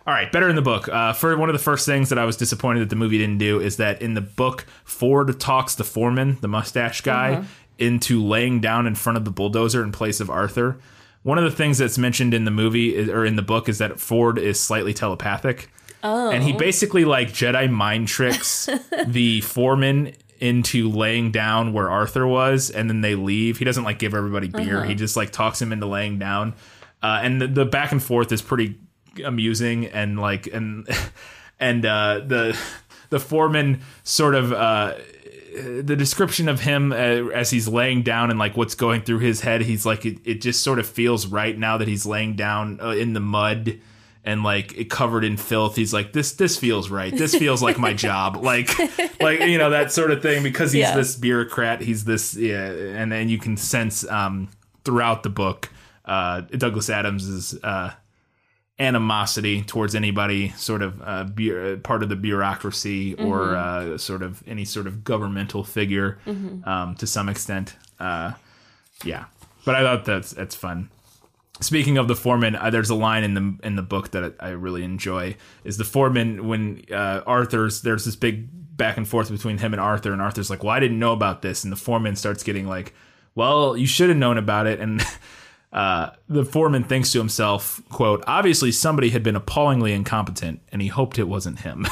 [0.07, 0.87] All right, better in the book.
[0.87, 3.39] Uh, for one of the first things that I was disappointed that the movie didn't
[3.39, 7.43] do is that in the book, Ford talks the foreman, the mustache guy,
[7.77, 10.79] into laying down in front of the bulldozer in place of Arthur.
[11.24, 13.80] One of the things that's mentioned in the movie is, or in the book is
[13.80, 15.70] that Ford is slightly telepathic.
[16.32, 18.70] And he basically like Jedi mind tricks
[19.07, 23.57] the foreman into laying down where Arthur was, and then they leave.
[23.57, 24.86] He doesn't like give everybody beer.
[24.86, 26.55] He just like talks him into laying down.
[27.03, 28.80] Uh, and the, the back and forth is pretty
[29.24, 30.88] amusing and like and
[31.59, 32.57] and uh, the
[33.09, 34.95] the foreman sort of uh,
[35.82, 39.41] the description of him uh, as he's laying down and like what's going through his
[39.41, 42.80] head he's like it, it just sort of feels right now that he's laying down
[42.82, 43.80] uh, in the mud
[44.26, 45.76] and like it covered in filth.
[45.78, 47.16] He's like this this feels right.
[47.16, 48.36] This feels like my job.
[48.43, 48.70] Like
[49.22, 50.95] like you know that sort of thing because he's Yeah.
[50.95, 51.82] this bureaucrat.
[51.82, 54.50] He's this yeah and then you can sense um
[54.84, 55.70] throughout the book
[56.06, 57.91] uh douglas adams is uh
[58.80, 64.21] animosity towards anybody sort of uh, bu- uh, part of the bureaucracy or uh, sort
[64.21, 67.75] of any sort of governmental figure um, to some extent.
[67.99, 68.32] Uh,
[69.03, 69.25] yeah,
[69.65, 70.89] but I thought that's that's fun.
[71.61, 74.49] Speaking of the foreman, uh, there's a line in the in the book that I
[74.51, 75.36] really enjoy.
[75.65, 79.82] Is the foreman when uh, Arthur's there's this big back and forth between him and
[79.82, 82.65] Arthur, and Arthur's like, "Well, I didn't know about this," and the foreman starts getting
[82.65, 82.93] like,
[83.36, 85.01] "Well, you should have known about it," and
[85.72, 90.88] uh, the foreman thinks to himself, "quote Obviously, somebody had been appallingly incompetent, and he
[90.88, 91.86] hoped it wasn't him."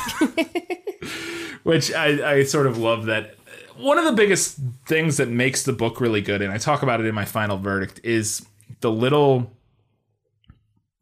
[1.63, 3.35] Which I, I sort of love that.
[3.75, 4.57] One of the biggest
[4.87, 7.57] things that makes the book really good, and I talk about it in my final
[7.57, 8.43] verdict, is
[8.81, 9.51] the little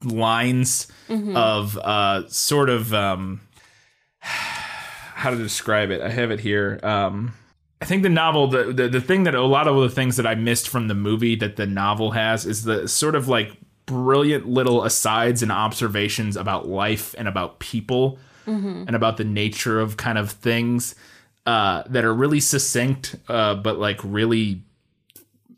[0.03, 0.87] lines
[1.35, 3.41] of uh, sort of um,
[4.19, 6.01] how to describe it.
[6.01, 6.79] I have it here.
[6.83, 7.33] Um,
[7.81, 10.25] I think the novel, the, the the thing that a lot of the things that
[10.25, 14.47] I missed from the movie that the novel has is the sort of like brilliant
[14.47, 18.17] little asides and observations about life and about people
[18.87, 20.95] and about the nature of kind of things
[21.45, 24.61] uh, that are really succinct, uh, but like really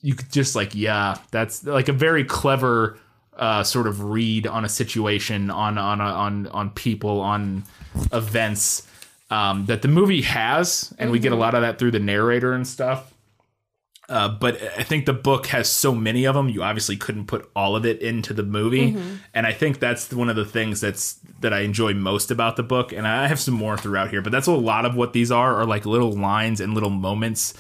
[0.02, 2.98] you could just like yeah that's like a very clever
[3.36, 7.64] uh, sort of read on a situation on on on on people on
[8.12, 8.88] events
[9.30, 12.54] um, that the movie has and we get a lot of that through the narrator
[12.54, 13.14] and stuff
[14.10, 16.48] uh, but I think the book has so many of them.
[16.48, 18.96] You obviously couldn't put all of it into the movie,
[19.34, 22.64] and I think that's one of the things that's that I enjoy most about the
[22.64, 22.94] book.
[22.94, 25.56] And I have some more throughout here, but that's a lot of what these are
[25.56, 27.54] are like little lines and little moments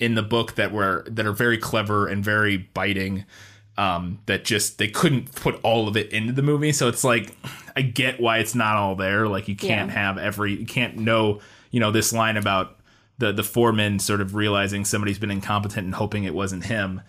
[0.00, 3.24] in the book that were that are very clever and very biting.
[3.78, 7.36] Um, that just they couldn't put all of it into the movie, so it's like
[7.76, 9.28] I get why it's not all there.
[9.28, 9.94] Like you can't Yeah.
[9.98, 12.78] have every you can't know you know this line about
[13.18, 17.00] the the foreman sort of realizing somebody's been incompetent and hoping it wasn't him.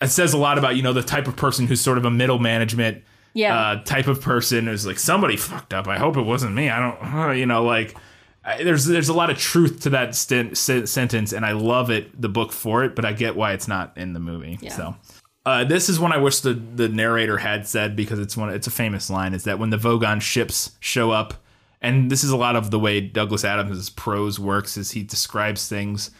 [0.00, 2.10] It says a lot about you know the type of person who's sort of a
[2.10, 3.02] middle management
[3.34, 3.56] Yeah.
[3.56, 5.86] uh, type of person who's like somebody fucked up.
[5.88, 6.68] I hope it wasn't me.
[6.70, 7.96] I don't uh, you know like
[8.44, 11.90] I, there's there's a lot of truth to that st- sen- sentence, and I love
[11.90, 14.58] it, the book for it, but I get why it's not in the movie.
[14.60, 14.70] Yeah.
[14.76, 14.96] So.
[15.46, 18.66] Uh, this is one I wish the, the narrator had said because it's one it's
[18.66, 21.34] a famous line is that when the Vogon ships show up,
[21.82, 25.68] and this is a lot of the way Douglas Adams' prose works is he describes
[25.68, 26.10] things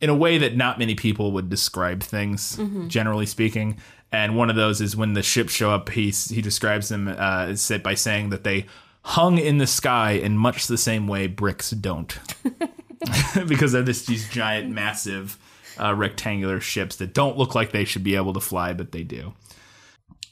[0.00, 2.56] in a way that not many people would describe things,
[2.88, 3.78] generally speaking.
[4.12, 7.56] And one of those is when the ships show up, he he describes them uh,
[7.56, 8.66] said by saying that they
[9.02, 12.16] hung in the sky in much the same way bricks don't,
[13.48, 15.38] because they're this these giant, massive,
[15.80, 19.02] uh, rectangular ships that don't look like they should be able to fly, but they
[19.02, 19.34] do.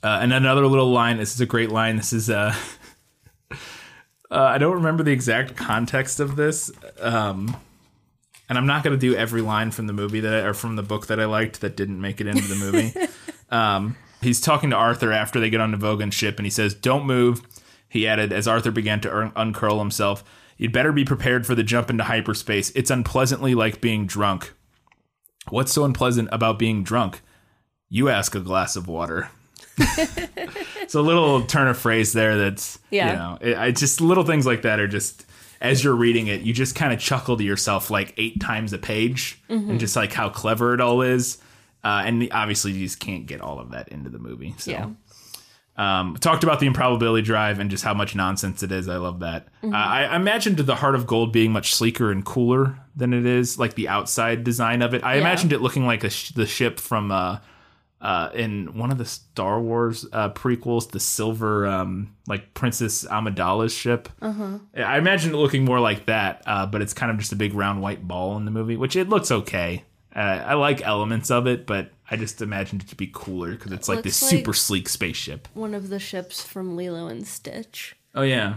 [0.03, 1.19] Uh, and another little line.
[1.19, 1.97] This is a great line.
[1.97, 2.55] This is uh,
[3.53, 3.57] uh,
[4.31, 6.71] I don't remember the exact context of this.
[7.01, 7.57] Um,
[8.49, 10.77] and I'm not going to do every line from the movie that I, or from
[10.77, 12.93] the book that I liked that didn't make it into the movie.
[13.51, 16.75] um, he's talking to Arthur after they get on the Vogon ship, and he says,
[16.75, 17.41] "Don't move."
[17.89, 20.25] He added as Arthur began to un- uncurl himself,
[20.59, 22.73] "You'd better be prepared for the jump into hyperspace.
[22.75, 24.53] It's unpleasantly like being drunk."
[25.49, 27.21] What's so unpleasant about being drunk?
[27.89, 29.29] You ask a glass of water.
[29.79, 33.11] it's a little turn of phrase there that's Yeah.
[33.11, 35.25] you know it, I just little things like that are just
[35.63, 38.79] as you're reading it you just kind of chuckle to yourself like eight times a
[38.79, 41.39] page and just like how clever it all is
[41.85, 44.91] uh, and obviously you just can't get all of that into the movie so Yeah.
[45.83, 48.89] Um, talked about the improbability drive and just how much nonsense it is.
[48.89, 49.47] I love that.
[49.63, 49.75] Mm-hmm.
[49.75, 53.27] Uh, I I imagined the Heart of Gold being much sleeker and cooler than it
[53.27, 55.03] is, like the outside design of it.
[55.05, 55.21] I Yeah.
[55.23, 57.39] imagined it looking like a sh- the ship from uh,
[58.01, 63.73] uh, in one of the Star Wars uh, prequels, the silver um, like Princess Amidala's
[63.73, 64.09] ship.
[64.21, 64.59] Uh-huh.
[64.77, 67.55] I imagined it looking more like that, uh, but it's kind of just a big
[67.55, 69.85] round white ball in the movie, which it looks okay.
[70.15, 73.73] Uh, I like elements of it, but I just imagined it to be cooler because
[73.73, 75.49] it's like Looks this like- super sleek spaceship.
[75.55, 77.97] One of the ships from Lilo and Stitch.
[78.15, 78.57] Oh yeah.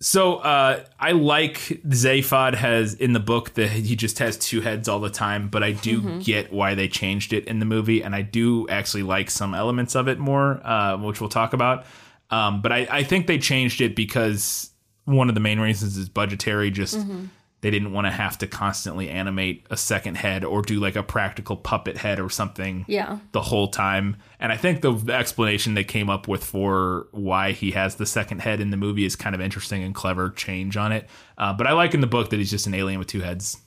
[0.00, 1.54] So uh, I like
[1.86, 5.62] Zaphod has in the book that he just has two heads all the time, but
[5.62, 9.30] I do get why they changed it in the movie, and I do actually like
[9.30, 11.84] some elements of it more, uh, which we'll talk about.
[12.30, 14.70] Um, but I, I think they changed it because
[15.04, 16.72] one of the main reasons is budgetary.
[16.72, 16.98] Just
[17.62, 21.02] they didn't want to have to constantly animate a second head or do like a
[21.02, 23.18] practical puppet head or something Yeah.
[23.30, 24.16] the whole time.
[24.40, 28.40] And I think the explanation they came up with for why he has the second
[28.40, 31.08] head in the movie is kind of interesting and clever change on it.
[31.38, 33.58] Uh, but I like in the book that he's just an alien with two heads.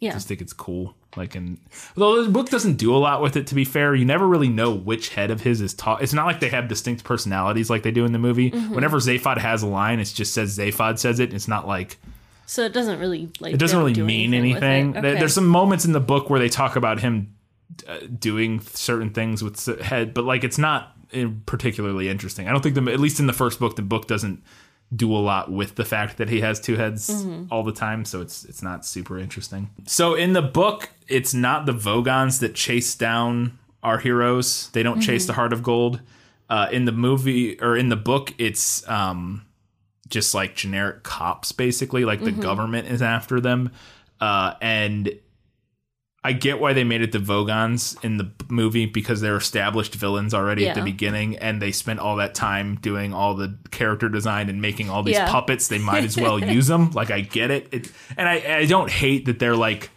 [0.00, 0.10] Yeah.
[0.10, 0.96] I just think it's cool.
[1.16, 1.58] Like, and
[1.96, 4.48] although the book doesn't do a lot with it, to be fair, you never really
[4.48, 6.02] know which head of his is taught.
[6.02, 8.50] It's not like they have distinct personalities like they do in the movie.
[8.50, 8.74] Mm-hmm.
[8.74, 11.32] Whenever Zaphod has a line, it just says Zaphod says it.
[11.32, 11.98] It's not like
[12.46, 14.96] So it doesn't really like it doesn't really do mean with anything.
[14.96, 15.14] Okay.
[15.18, 17.34] There's some moments in the book where they talk about him
[17.88, 22.48] uh, doing certain things with head, but like it's not uh, particularly interesting.
[22.48, 24.42] I don't think the at least in the first book, the book doesn't
[24.94, 27.44] do a lot with the fact that he has two heads Mm-hmm.
[27.50, 29.70] all the time, so it's it's not super interesting.
[29.86, 34.68] So in the book, it's not the Vogons that chase down our heroes.
[34.72, 35.26] They don't chase Mm-hmm.
[35.28, 36.00] the Heart of Gold.
[36.50, 39.46] Uh, in the movie or in the book, it's um,
[40.12, 42.40] just like generic cops basically like the Mm-hmm.
[42.40, 43.70] government is after them.
[44.20, 45.10] Uh and
[46.24, 50.32] i get why they made it the vogons in the movie because they're established villains
[50.32, 54.48] already at the beginning and they spent all that time doing all the character design
[54.48, 55.28] and making all these Yeah.
[55.28, 55.66] puppets.
[55.66, 58.88] They might as well use them like i get it, it and i i don't
[58.90, 59.90] hate that they're like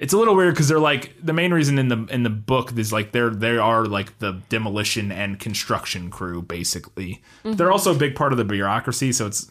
[0.00, 2.76] it's a little weird because they're like the main reason in the in the book
[2.76, 7.22] is like they're they are like the demolition and construction crew basically.
[7.44, 7.56] Mm-hmm.
[7.56, 9.50] They're also a big part of the bureaucracy, so it's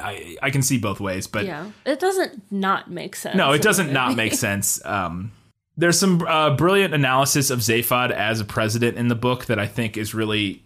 [0.00, 1.70] I I can see both ways, but yeah.
[1.86, 3.36] It doesn't not make sense.
[3.36, 4.84] no, it doesn't not make sense.
[4.84, 5.30] Um,
[5.76, 9.66] there's some uh, brilliant analysis of Zaphod as a president in the book that I
[9.66, 10.64] think is really,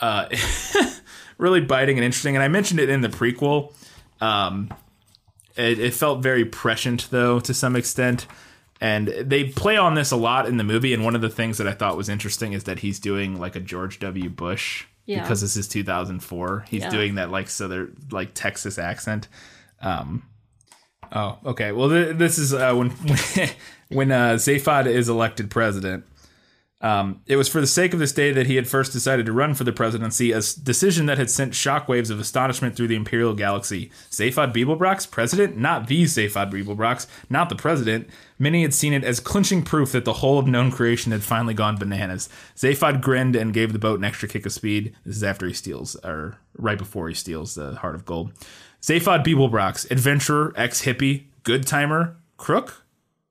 [0.00, 0.26] uh,
[1.38, 2.34] really biting and interesting.
[2.34, 3.74] And I mentioned it in the prequel.
[4.20, 4.70] Um,
[5.56, 8.26] it, it felt very prescient, though, to some extent.
[8.80, 10.92] And they play on this a lot in the movie.
[10.92, 13.56] And one of the things that I thought was interesting is that he's doing like
[13.56, 14.28] a George W.
[14.28, 15.22] Bush Yeah.
[15.22, 16.66] because this is 2004.
[16.68, 16.90] He's Yeah.
[16.90, 19.28] doing that like so they're like Texas accent.
[19.80, 20.24] Um,
[21.12, 21.70] Oh, okay.
[21.70, 22.90] Well, th- this is uh, when
[23.88, 26.04] when uh, Zaphod is elected president.
[26.82, 29.32] Um, it was for the sake of this day that he had first decided to
[29.32, 33.32] run for the presidency, a decision that had sent shockwaves of astonishment through the imperial
[33.32, 33.90] galaxy.
[34.10, 35.56] Zaphod Beeblebrox, president?
[35.56, 38.08] Not the Zaphod Beeblebrox, not the president.
[38.38, 41.54] Many had seen it as clinching proof that the whole of known creation had finally
[41.54, 42.28] gone bananas.
[42.54, 44.94] Zaphod grinned and gave the boat an extra kick of speed.
[45.06, 48.32] This is after he steals, or right before he steals the Heart of Gold.
[48.82, 52.82] Zaphod Beeblebrox, adventurer, ex hippie, good timer, crook?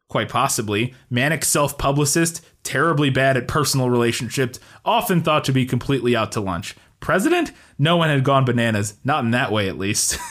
[0.08, 0.94] Quite possibly.
[1.10, 6.42] Manic self publicist, terribly bad at personal relationships, often thought to be completely out to
[6.42, 6.76] lunch.
[7.00, 7.52] President?
[7.80, 8.96] No one had gone bananas.
[9.04, 10.20] Not in that way, at least.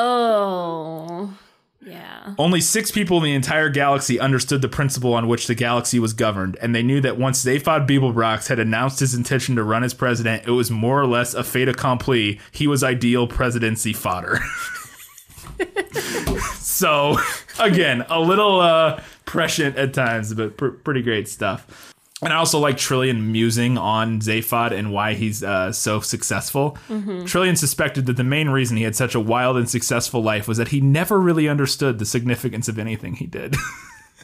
[0.00, 1.36] Oh.
[1.84, 2.34] Yeah.
[2.38, 6.12] Only six people in the entire galaxy understood the principle on which the galaxy was
[6.12, 9.94] governed, and they knew that once Zaphod Beeblebrox had announced his intention to run as
[9.94, 12.38] president, it was more or less a fait accompli.
[12.52, 14.38] He was ideal presidency fodder.
[16.78, 17.18] so,
[17.58, 21.92] again, a little uh, prescient at times, but pr- pretty great stuff.
[22.22, 26.76] And I also like Trillian musing on Zaphod and why he's uh, so successful.
[26.88, 30.58] Trillian suspected that the main reason he had such a wild and successful life was
[30.58, 33.54] that he never really understood the significance of anything he did.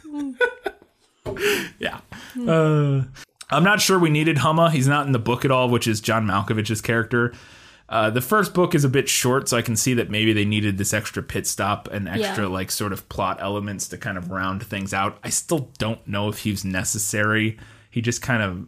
[1.79, 1.99] yeah.
[2.45, 3.03] Uh,
[3.49, 4.71] I'm not sure we needed Humma.
[4.71, 7.33] He's not in the book at all, which is John Malkovich's character.
[7.87, 10.45] Uh, the first book is a bit short, so I can see that maybe they
[10.45, 12.49] needed this extra pit stop and extra Yeah.
[12.49, 15.19] like sort of plot elements to kind of round things out.
[15.23, 17.57] I still don't know if he's necessary.
[17.91, 18.65] He just kind of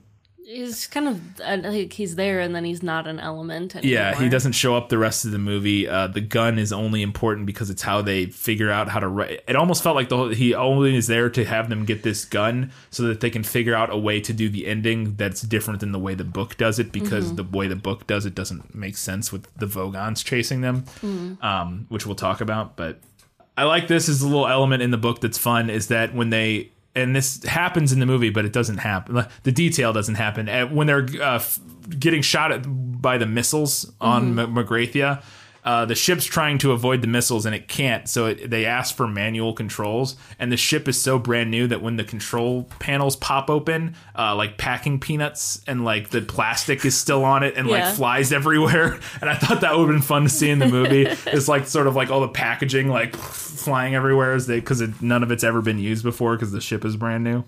[0.50, 3.93] He's kind of uh, like he's there and then he's not an element anymore.
[3.93, 5.89] yeah, he doesn't show up the rest of the movie.
[5.89, 9.41] Uh, the gun is only important because it's how they figure out how to write.
[9.45, 12.24] It almost felt like the whole, he only is there to have them get this
[12.24, 15.82] gun so that they can figure out a way to do the ending that's different
[15.82, 18.74] than the way the book does it because the way the book does it doesn't
[18.74, 20.86] make sense with the Vogons chasing them,
[21.41, 22.78] um, which we'll talk about.
[22.78, 23.02] But
[23.58, 26.30] I like this as a little element in the book that's fun is that when
[26.30, 29.26] they and this happens in the movie, but it doesn't happen.
[29.43, 31.60] The detail doesn't happen when they're uh, f-
[32.00, 32.64] getting shot at
[33.02, 35.22] by the missiles on M- Magrathea.
[35.68, 38.95] Uh, the ship's trying to avoid the missiles and it can't, so it, they ask
[38.95, 40.15] for manual controls.
[40.39, 44.34] And the ship is so brand new that when the control panels pop open, uh,
[44.34, 47.86] like packing peanuts, and like the plastic is still on it and Yeah.
[47.88, 48.97] like flies everywhere.
[49.20, 51.01] And I thought that would have been fun to see in the movie.
[51.26, 55.22] it's like sort of like all the packaging like flying everywhere as they because none
[55.22, 57.43] of it's ever been used before because the ship is brand new.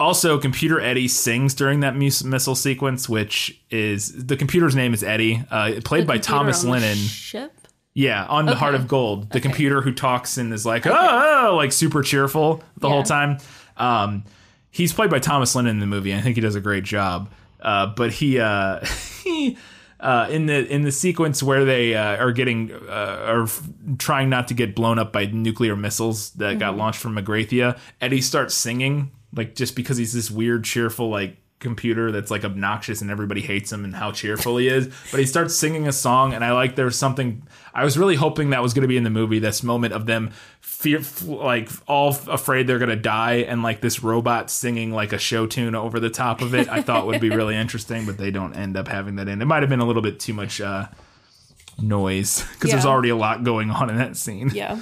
[0.00, 5.02] Also, Computer Eddie sings during that mus- missile sequence, which is the computer's name is
[5.02, 6.96] Eddie, uh, played The by Thomas on Lennon.
[6.96, 7.52] Ship.
[7.94, 11.72] Yeah, on the Heart of Gold, the computer who talks and is like, oh, like
[11.72, 13.38] super cheerful the whole time.
[13.76, 14.22] Um,
[14.70, 16.14] he's played by Thomas Lennon in the movie.
[16.14, 17.28] I think he does a great job.
[17.60, 18.84] Uh, but he, uh,
[19.24, 19.58] he,
[19.98, 23.68] uh, in the in the sequence where they uh, are getting uh, are f-
[23.98, 28.20] trying not to get blown up by nuclear missiles that got launched from Magrathea, Eddie
[28.20, 33.10] starts singing like just because he's this weird, cheerful like computer that's like obnoxious and
[33.10, 34.86] everybody hates him and how cheerful he is.
[35.10, 37.42] But he starts singing a song, and I like there's something.
[37.74, 39.38] I was really hoping that was going to be in the movie.
[39.38, 40.30] This moment of them
[40.60, 45.18] fear, like all afraid they're going to die, and like this robot singing like a
[45.18, 46.68] show tune over the top of it.
[46.68, 49.40] I thought would be really interesting, but they don't end up having that in.
[49.42, 50.60] It might have been a little bit too much.
[50.60, 50.88] uh
[51.80, 54.80] noise because there's already a lot going on in that scene Yeah.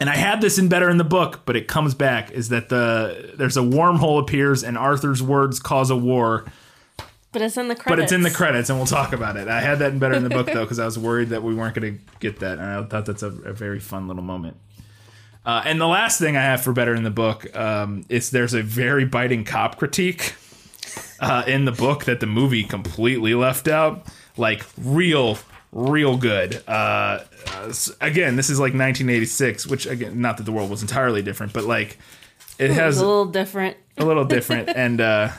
[0.00, 2.68] And I had this in better in the book, but it comes back is that
[2.68, 6.44] the there's a wormhole appears and Arthur's words cause a war,
[7.32, 7.88] But it's in the credits.
[7.88, 9.48] but it's in the credits and we'll talk about it.
[9.48, 11.54] I had that in better in the book though because I was worried that we
[11.54, 14.56] weren't going to get that, and I thought that's a, a very fun little moment.
[15.46, 18.54] Uh, and the last thing I have for better in the book um, is there's
[18.54, 20.34] a very biting cop critique
[21.20, 24.06] uh, in the book that the movie completely left out.
[24.38, 25.36] Like real,
[25.74, 26.62] real good.
[26.66, 27.18] Uh,
[27.48, 31.52] uh, again, this is like 1986, which again, not that the world was entirely different,
[31.52, 31.98] but like
[32.58, 33.76] it It's has a little different.
[33.98, 35.30] a little different and uh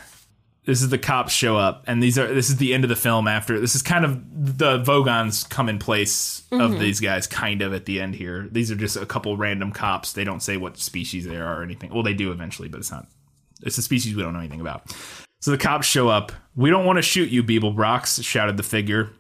[0.66, 2.96] this is the cops show up and these are this is the end of the
[2.96, 4.20] film after this is kind of
[4.58, 8.48] the vogons come in place of these guys kind of at the end here.
[8.52, 10.12] These are just a couple random cops.
[10.14, 11.94] They don't say what species they are or anything.
[11.94, 13.08] Well they do eventually but it's not
[13.64, 14.92] it's a species we don't know anything about.
[15.40, 16.32] So the cops show up.
[16.56, 19.12] We don't want to shoot you beeblebrox shouted the figure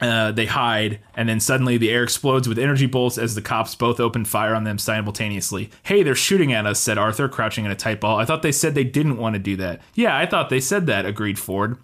[0.00, 3.74] uh, they hide, and then suddenly the air explodes with energy bolts as the cops
[3.74, 5.70] both open fire on them simultaneously.
[5.82, 8.18] Hey, they're shooting at us, said Arthur, crouching in a tight ball.
[8.18, 9.80] I thought they said they didn't want to do that.
[9.94, 11.78] Yeah, I thought they said that, agreed Ford.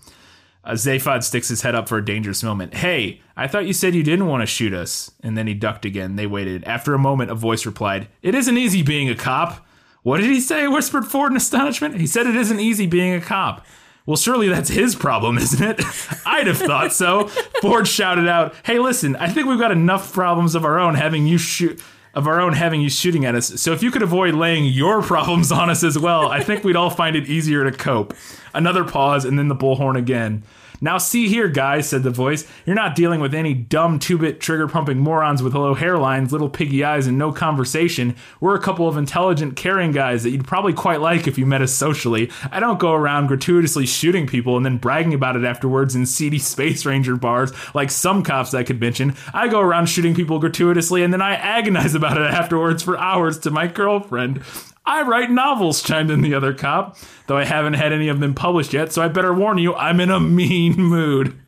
[0.63, 2.75] Uh, Zaphod sticks his head up for a dangerous moment.
[2.75, 5.11] Hey, I thought you said you didn't want to shoot us.
[5.23, 6.17] And then he ducked again.
[6.17, 6.65] They waited.
[6.65, 9.67] After a moment, a voice replied, It isn't easy being a cop.
[10.03, 10.69] What did he say?
[10.69, 12.01] whispered Ford in astonishment.
[12.01, 13.67] He said it isn't easy being a cop.
[14.07, 15.81] Well, surely that's his problem, isn't it?
[16.27, 17.29] I'd have thought so.
[17.63, 19.17] Ford shouted out, "Hey, listen!
[19.17, 21.81] I think we've got enough problems of our own having you shoot."
[22.17, 23.61] Of our own having you shooting at us.
[23.61, 26.77] So if you could avoid laying your problems on us as well, I think we'd
[26.77, 28.15] all find it easier to cope.
[28.55, 30.45] Another pause and then the bullhorn again.
[30.81, 32.47] Now see here, guys, said the voice.
[32.67, 37.07] You're not dealing with any dumb two-bit trigger-pumping morons with low hairlines, little piggy eyes,
[37.07, 38.17] and no conversation.
[38.41, 41.63] We're a couple of intelligent, caring guys that you'd probably quite like if you met
[41.63, 42.31] us socially.
[42.51, 46.39] I don't go around gratuitously shooting people and then bragging about it afterwards in seedy
[46.39, 49.15] Space Ranger bars like some cops I could mention.
[49.33, 53.39] I go around shooting people gratuitously and then I agonize about it afterwards for hours
[53.41, 54.43] to my girlfriend.
[54.87, 58.35] I write novels, chimed in the other cop, though I haven't had any of them
[58.35, 61.39] published yet, so I better warn you, I'm in a mean mood.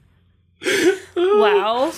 [1.16, 1.92] Wow.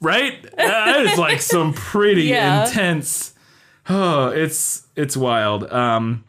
[0.00, 0.42] right?
[0.56, 2.66] That is like some pretty Yeah.
[2.66, 3.34] intense.
[3.88, 5.70] Oh, it's it's wild.
[5.72, 6.24] Um,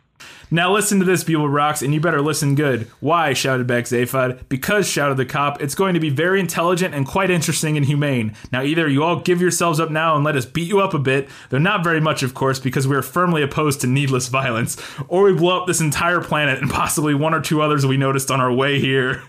[0.51, 2.87] now listen to this, Beeblebrox, and you better listen good.
[2.99, 3.31] Why?
[3.31, 4.41] shouted back Zaphod.
[4.49, 8.35] Because, shouted the cop, it's going to be very intelligent and quite interesting and humane.
[8.51, 10.99] Now either you all give yourselves up now and let us beat you up a
[10.99, 14.75] bit, though not very much, of course, because we are firmly opposed to needless violence,
[15.07, 18.29] or we blow up this entire planet and possibly one or two others we noticed
[18.29, 19.23] on our way here.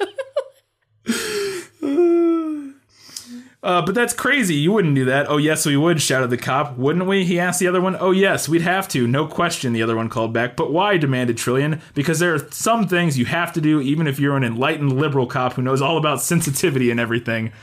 [3.60, 4.54] Uh, but that's crazy.
[4.54, 5.28] You wouldn't do that.
[5.28, 6.76] Oh, yes, we would, shouted the cop.
[6.76, 7.24] Wouldn't we?
[7.24, 7.96] He asked the other one.
[7.98, 9.06] Oh, yes, we'd have to.
[9.08, 10.56] No question, the other one called back.
[10.56, 10.96] But why?
[10.96, 11.80] demanded Trillian.
[11.94, 15.26] Because there are some things you have to do, even if you're an enlightened liberal
[15.26, 17.52] cop who knows all about sensitivity and everything.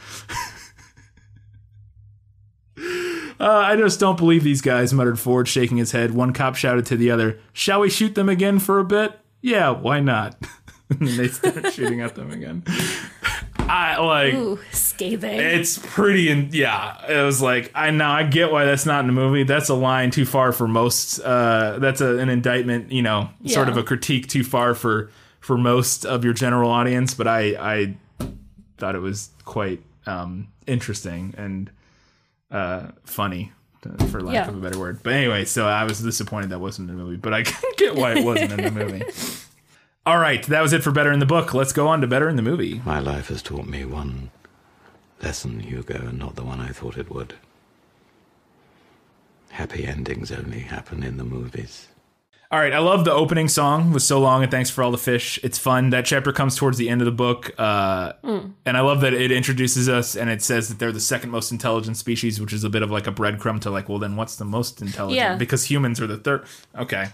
[3.38, 6.12] Uh, I just don't believe these guys, muttered Ford, shaking his head.
[6.12, 9.20] One cop shouted to the other, Shall we shoot them again for a bit?
[9.42, 10.38] Yeah, why not?
[10.90, 12.64] and they start shooting at them again.
[13.68, 14.34] I like.
[14.34, 15.40] Ooh, scathing.
[15.40, 19.08] It's pretty, and yeah, it was like I now I get why that's not in
[19.08, 19.44] the movie.
[19.44, 21.20] That's a line too far for most.
[21.20, 25.10] Uh, that's a, an indictment, you know, sort of a critique too far for
[25.40, 27.14] for most of your general audience.
[27.14, 28.28] But I I
[28.78, 31.72] thought it was quite um, interesting and
[32.52, 33.52] uh, funny,
[34.10, 34.48] for lack Yeah.
[34.48, 35.00] of a better word.
[35.02, 37.96] But anyway, so I was disappointed that wasn't in the movie, but I can get
[37.96, 39.04] why it wasn't in the movie.
[40.06, 41.54] All right, that was it for Better in the Book.
[41.54, 42.80] Let's go on to Better in the Movie.
[42.86, 44.30] My life has taught me one
[45.22, 47.34] lesson, Hugo, and not the one I thought it would.
[49.50, 51.88] Happy endings only happen in the movies.
[52.52, 54.98] All right, I love the opening song with "So Long" and "Thanks for All the
[55.00, 55.90] Fish." It's fun.
[55.90, 59.32] That chapter comes towards the end of the book, uh, and I love that it
[59.32, 62.70] introduces us and it says that they're the second most intelligent species, which is a
[62.70, 65.18] bit of like a breadcrumb to like, well, then what's the most intelligent?
[65.18, 65.36] Yeah.
[65.36, 66.46] Because humans are the third.
[66.78, 67.08] Okay,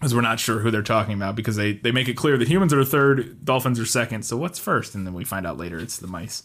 [0.00, 2.48] because we're not sure who they're talking about because they they make it clear that
[2.48, 4.22] humans are third, dolphins are second.
[4.24, 4.94] So what's first?
[4.94, 6.42] And then we find out later it's the mice.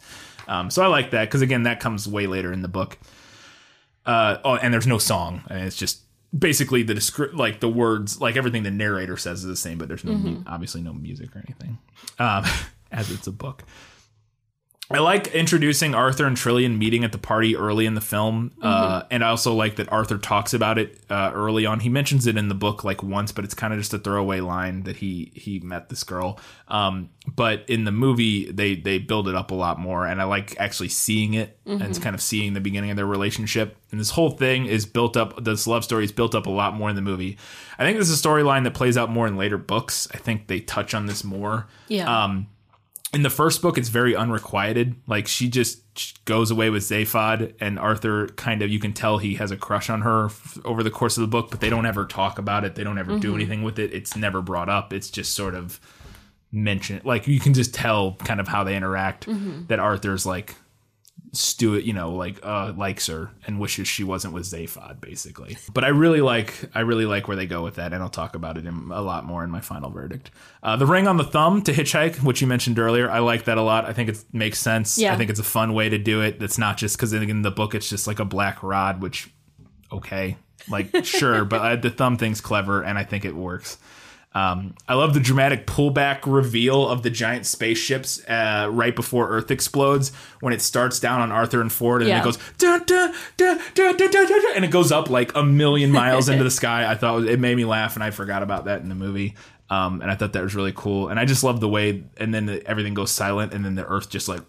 [0.47, 2.97] Um, so I like that because again, that comes way later in the book.
[4.05, 6.01] Uh, oh, and there's no song, and it's just
[6.37, 9.87] basically the descri- like the words, like everything the narrator says is the same, but
[9.87, 11.77] there's no mu- obviously no music or anything,
[12.19, 12.43] um,
[12.91, 13.63] as it's a book.
[14.91, 19.01] I like introducing Arthur and Trillian meeting at the party early in the film, uh,
[19.09, 21.79] and I also like that Arthur talks about it uh, early on.
[21.79, 24.41] He mentions it in the book like once, but it's kind of just a throwaway
[24.41, 26.39] line that he he met this girl.
[26.67, 30.25] Um, but in the movie, they they build it up a lot more, and I
[30.25, 33.77] like actually seeing it and kind of seeing the beginning of their relationship.
[33.89, 35.43] And this whole thing is built up.
[35.43, 37.39] This love story is built up a lot more in the movie.
[37.79, 40.07] I think this is a storyline that plays out more in later books.
[40.13, 42.23] I think they touch on this more yeah.
[42.23, 42.47] um
[43.13, 44.95] in the first book it's very unrequited.
[45.07, 49.35] Like she just goes away with zaphod and arthur kind of you can tell he
[49.35, 51.85] has a crush on her f- over the course of the book but they don't
[51.85, 52.75] ever talk about it.
[52.75, 53.35] They don't ever do mm-hmm.
[53.35, 53.93] anything with it.
[53.93, 54.91] It's never brought up.
[54.91, 55.79] It's just sort of
[56.51, 59.65] mentioned like you can just tell kind of how they interact mm-hmm.
[59.67, 60.55] that arthur's like
[61.35, 65.57] Stuart, you know, like uh likes her and wishes she wasn't with Zaphod, basically.
[65.73, 68.35] But I really like I really like where they go with that, and I'll talk
[68.35, 70.31] about it in, a lot more in my final verdict.
[70.63, 73.57] Uh, the ring on the thumb to hitchhike, which you mentioned earlier, I like that
[73.57, 73.85] a lot.
[73.85, 74.97] I think it makes sense.
[74.97, 75.13] Yeah.
[75.13, 76.39] I think it's a fun way to do it.
[76.39, 79.29] That's not just because in the book it's just like a black rod, which
[79.91, 80.37] okay,
[80.69, 83.77] like sure, but uh, the thumb thing's clever, and I think it works.
[84.35, 89.49] Um, I love the dramatic pullback reveal of the giant spaceships uh, right before Earth
[89.49, 90.11] explodes
[90.41, 92.19] when it starts down on Arthur and Ford and yeah.
[92.19, 93.57] it goes da, da, da,
[94.55, 96.89] and it goes up like a million miles into the sky.
[96.89, 99.35] I thought it made me laugh and I forgot about that in the movie.
[99.69, 101.07] Um, and I thought that was really cool.
[101.07, 103.83] And I just love the way, and then the, everything goes silent, and then the
[103.83, 104.41] Earth just like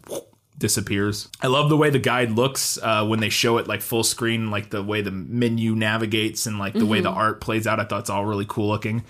[0.59, 1.29] disappears.
[1.41, 4.51] I love the way the guide looks uh, when they show it like full screen,
[4.51, 6.89] like the way the menu navigates and like the mm-hmm.
[6.89, 7.19] way the mm-hmm.
[7.19, 7.81] art plays out.
[7.81, 9.05] I thought it's all really cool looking.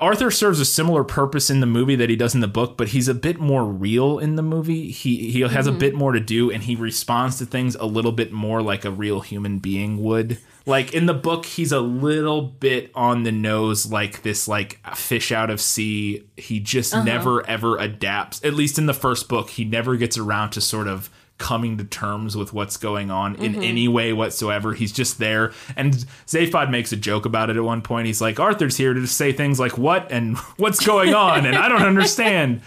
[0.00, 2.88] Arthur serves a similar purpose in the movie that he does in the book, but
[2.88, 4.90] he's a bit more real in the movie.
[4.90, 5.78] He he has a mm-hmm.
[5.78, 8.90] bit more to do, and he responds to things a little bit more like a
[8.90, 10.38] real human being would.
[10.64, 15.30] Like in the book, he's a little bit on the nose, like this, like fish
[15.30, 16.24] out of sea.
[16.36, 17.04] He just uh-huh.
[17.04, 18.42] never ever adapts.
[18.44, 21.84] At least in the first book, he never gets around to sort of coming to
[21.84, 24.72] terms with what's going on in any way whatsoever.
[24.72, 25.52] He's just there.
[25.76, 25.92] And
[26.26, 28.06] Zaphod makes a joke about it at one point.
[28.06, 31.44] He's like, Arthur's here to just say things like, what and what's going on?
[31.46, 32.62] And I don't understand.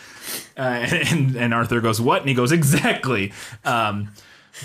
[0.58, 2.22] Uh, and, and Arthur goes, what?
[2.22, 3.34] And he goes, exactly.
[3.66, 4.12] Um,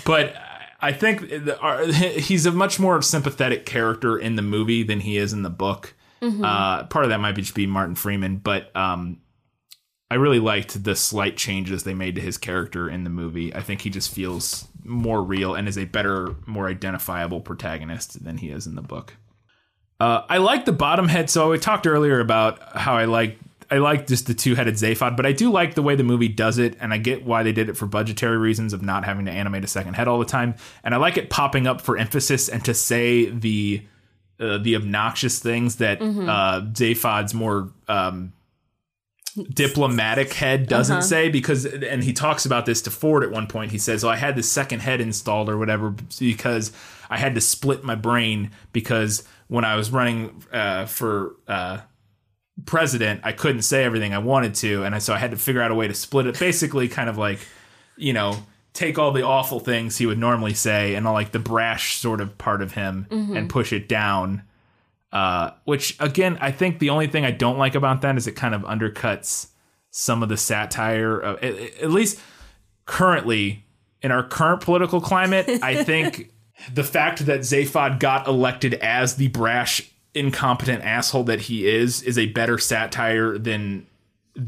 [0.05, 0.35] but
[0.81, 5.17] I think the, uh, he's a much more sympathetic character in the movie than he
[5.17, 5.95] is in the book.
[6.43, 9.17] Uh, part of that might be just be Martin Freeman, but um,
[10.11, 13.53] I really liked the slight changes they made to his character in the movie.
[13.53, 18.37] I think he just feels more real and is a better, more identifiable protagonist than
[18.37, 19.15] he is in the book.
[19.99, 21.29] Uh, I like the bottom head.
[21.29, 23.39] So we talked earlier about how I like
[23.71, 26.27] I like just the two headed Zaphod, but I do like the way the movie
[26.27, 29.25] does it, and I get why they did it for budgetary reasons of not having
[29.25, 30.53] to animate a second head all the time.
[30.83, 33.83] And I like it popping up for emphasis and to say the
[34.39, 35.99] uh, the obnoxious things that
[36.29, 38.33] uh, Zaphod's more um,
[39.53, 43.71] diplomatic head doesn't say because and he talks about this to Ford at one point.
[43.71, 46.71] He says oh I had the second head installed or whatever because
[47.09, 51.79] I had to split my brain because when I was running uh, for uh,
[52.65, 54.83] president I couldn't say everything I wanted to.
[54.83, 57.09] And I, so I had to figure out a way to split it basically kind
[57.09, 57.39] of like
[57.97, 58.37] you know
[58.73, 62.19] take all the awful things he would normally say and all like the brash sort
[62.21, 63.07] of part of him
[63.37, 64.43] and push it down
[65.11, 68.33] uh, which again, I think the only thing I don't like about that is it
[68.35, 69.47] kind of undercuts
[69.91, 71.17] some of the satire.
[71.19, 72.19] Of, at, at least
[72.85, 73.63] currently
[74.01, 76.31] in our current political climate, I think
[76.73, 79.81] the fact that Zaphod got elected as the brash,
[80.13, 83.87] incompetent asshole that he is is a better satire than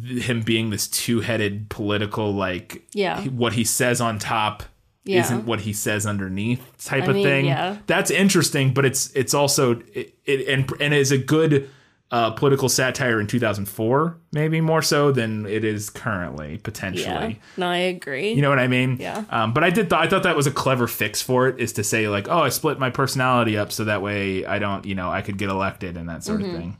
[0.06, 3.22] him being this two-headed political like Yeah.
[3.28, 4.64] what he says on top
[5.08, 5.22] Yeah.
[5.22, 7.78] isn't what he says underneath type I of mean, thing yeah.
[7.88, 11.70] that's interesting, but it's it's also it, it and and is a good
[12.10, 17.04] uh, political satire in 2004, maybe more so than it is currently potentially.
[17.06, 17.34] Yeah.
[17.58, 18.32] No, I agree.
[18.32, 18.96] You know what I mean?
[18.98, 19.26] Yeah.
[19.30, 19.90] Um, but I did.
[19.90, 21.60] Th- I thought that was a clever fix for it.
[21.60, 24.86] Is to say like, oh, I split my personality up so that way I don't,
[24.86, 26.50] you know, I could get elected and that sort Mm-hmm.
[26.56, 26.78] of thing.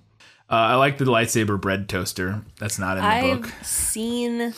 [0.50, 2.42] Uh, I like the lightsaber bread toaster.
[2.58, 3.52] That's not in the I've book.
[3.64, 4.54] seen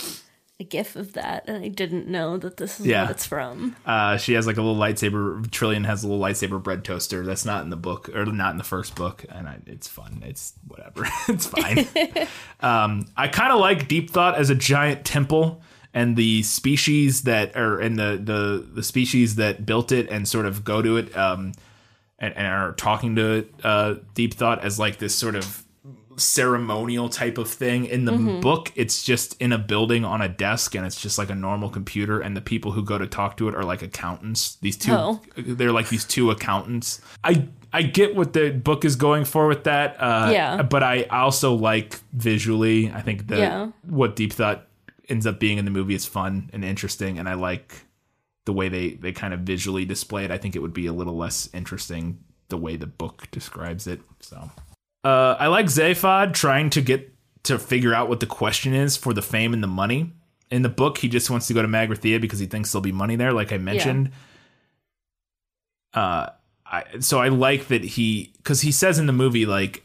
[0.60, 3.04] a gif of that and I didn't know that this is Yeah.
[3.04, 3.76] what it's from.
[3.86, 5.46] Uh, she has like a little lightsaber.
[5.48, 7.26] Trillian has a little lightsaber bread toaster.
[7.26, 10.22] That's not in the book or not in the first book, and I, it's fun.
[10.26, 11.08] It's whatever.
[11.30, 11.88] it's fine.
[12.60, 15.62] um, I kind of like Deep Thought as a giant temple,
[15.94, 20.46] and the species that are and the the the species that built it and sort
[20.46, 21.54] of go to it, um,
[22.20, 25.64] and, and are talking to uh, Deep Thought as like this sort of
[26.20, 28.12] ceremonial type of thing in the
[28.42, 31.70] book it's just in a building on a desk and it's just like a normal
[31.70, 34.92] computer and the people who go to talk to it are like accountants these two
[34.94, 35.22] Oh.
[35.38, 39.64] they're like these two accountants i i get what the book is going for with
[39.64, 40.62] that uh Yeah.
[40.64, 43.72] but i also like visually i think that Yeah.
[43.84, 44.68] what deep thought
[45.08, 47.86] ends up being in the movie is fun and interesting and i like
[48.46, 50.94] the way they they kind of visually display it i think it would be a
[50.94, 54.50] little less interesting the way the book describes it so
[55.04, 59.14] uh, I like Zaphod trying to get to figure out what the question is for
[59.14, 60.14] the fame and the money.
[60.52, 62.92] In the book, he just wants to go to Magrathea because he thinks there'll be
[62.92, 64.12] money there, like I mentioned.
[65.94, 66.30] Uh,
[66.66, 69.84] I, so I like that he because he says in the movie like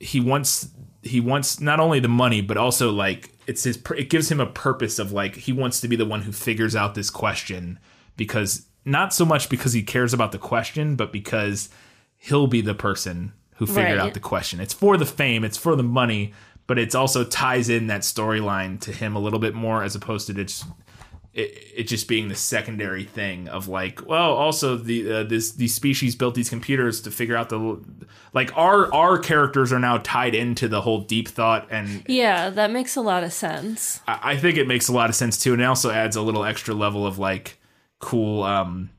[0.00, 0.68] he wants
[1.02, 4.46] he wants not only the money but also like it's his it gives him a
[4.46, 7.78] purpose of like he wants to be the one who figures out this question
[8.16, 11.68] because not so much because he cares about the question but because
[12.16, 14.06] he'll be the person who figured Right.
[14.08, 16.32] out the question it's for the fame it's for the money
[16.66, 20.26] but it also ties in that storyline to him a little bit more as opposed
[20.28, 20.64] to just
[21.34, 25.74] it, it just being the secondary thing of like well also the uh, this these
[25.74, 27.80] species built these computers to figure out the
[28.34, 32.70] like our our characters are now tied into the whole deep thought and Yeah, that
[32.70, 34.00] makes a lot of sense.
[34.06, 36.22] I I think it makes a lot of sense too, and it also adds a
[36.22, 37.58] little extra level of like
[37.98, 38.90] cool um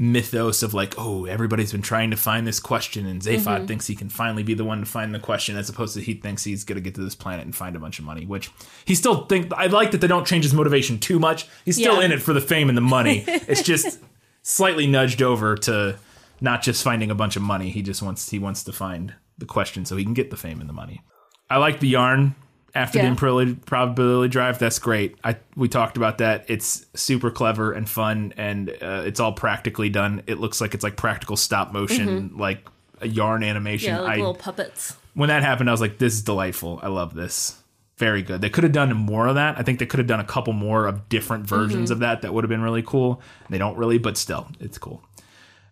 [0.00, 3.66] mythos of like, oh, everybody's been trying to find this question, and Zaphod mm-hmm.
[3.66, 6.14] thinks he can finally be the one to find the question, as opposed to he
[6.14, 8.24] thinks he's gonna get to this planet and find a bunch of money.
[8.24, 8.50] Which
[8.86, 9.52] he still think.
[9.52, 11.46] I like that they don't change his motivation too much.
[11.64, 12.06] He's still Yeah.
[12.06, 13.24] in it for the fame and the money.
[13.26, 14.00] it's just
[14.42, 15.98] slightly nudged over to
[16.40, 17.68] not just finding a bunch of money.
[17.68, 20.60] He just wants he wants to find the question so he can get the fame
[20.60, 21.02] and the money.
[21.50, 22.34] I like the yarn
[22.74, 23.04] after Yeah.
[23.04, 24.58] the improbability, probability drive.
[24.58, 25.16] That's great.
[25.24, 26.44] I we talked about that.
[26.48, 30.22] It's super clever and fun, and uh, it's all practically done.
[30.26, 32.66] It looks like it's like practical stop motion, like
[33.00, 33.92] a yarn animation.
[33.94, 34.02] Mm-hmm.
[34.02, 34.96] Yeah, like I, little puppets.
[35.14, 36.78] when that happened, I was like, "This is delightful.
[36.82, 37.56] I love this.
[37.98, 39.58] Very good." They could have done more of that.
[39.58, 41.92] I think they could have done a couple more of different versions Mm-hmm.
[41.94, 42.22] of that.
[42.22, 43.20] That would have been really cool.
[43.48, 45.02] They don't really, but still, it's cool.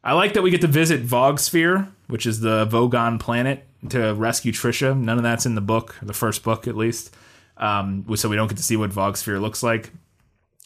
[0.02, 4.52] I like that we get to visit Vogsphere, which is the Vogon planet, to rescue
[4.52, 4.98] Trisha.
[4.98, 7.14] None of that's in the book, the first book at least.
[7.56, 9.92] Um, so we don't get to see what Vogsphere looks like.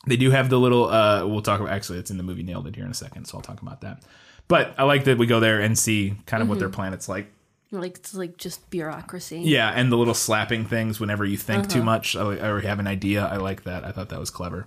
[0.07, 0.89] They do have the little.
[0.89, 1.73] Uh, we'll talk about.
[1.73, 3.81] Actually, it's in the movie Nailed It here in a second, so I'll talk about
[3.83, 4.03] that.
[4.49, 7.33] But I like that we go there and see kind of what their planet's like.
[7.71, 9.41] Like it's like just bureaucracy.
[9.41, 12.79] Yeah, and the little slapping things whenever you think too much I, I already have
[12.79, 13.25] an idea.
[13.25, 13.85] I like that.
[13.85, 14.67] I thought that was clever.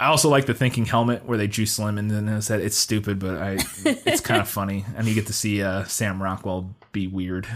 [0.00, 3.18] I also like the thinking helmet where they juice Slim and then said it's stupid,
[3.18, 3.52] but I
[3.84, 7.46] it's kind of funny, and you get to see uh, Sam Rockwell be weird,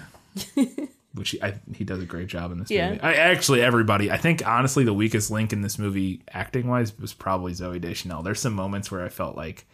[1.14, 2.90] which he, I, he does a great job in this Yeah.
[2.90, 3.00] movie.
[3.00, 4.10] I actually everybody.
[4.10, 8.22] I think honestly the weakest link in this movie acting wise was probably Zooey Deschanel.
[8.22, 9.66] There's some moments where I felt like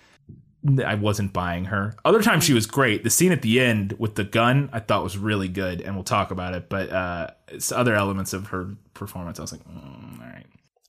[0.85, 1.97] I wasn't buying her.
[2.05, 3.03] Other times she was great.
[3.03, 6.05] The scene at the end with the gun I thought was really good, and we'll
[6.05, 6.69] talk about it.
[6.69, 10.30] But uh, it's other elements of her performance, I was like, mm, all right.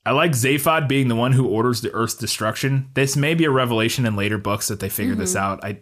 [0.06, 2.90] I like Zaphod being the one who orders the Earth's destruction.
[2.96, 5.44] This may be a revelation in later books that they figure this mm-hmm.
[5.44, 5.64] out.
[5.64, 5.78] I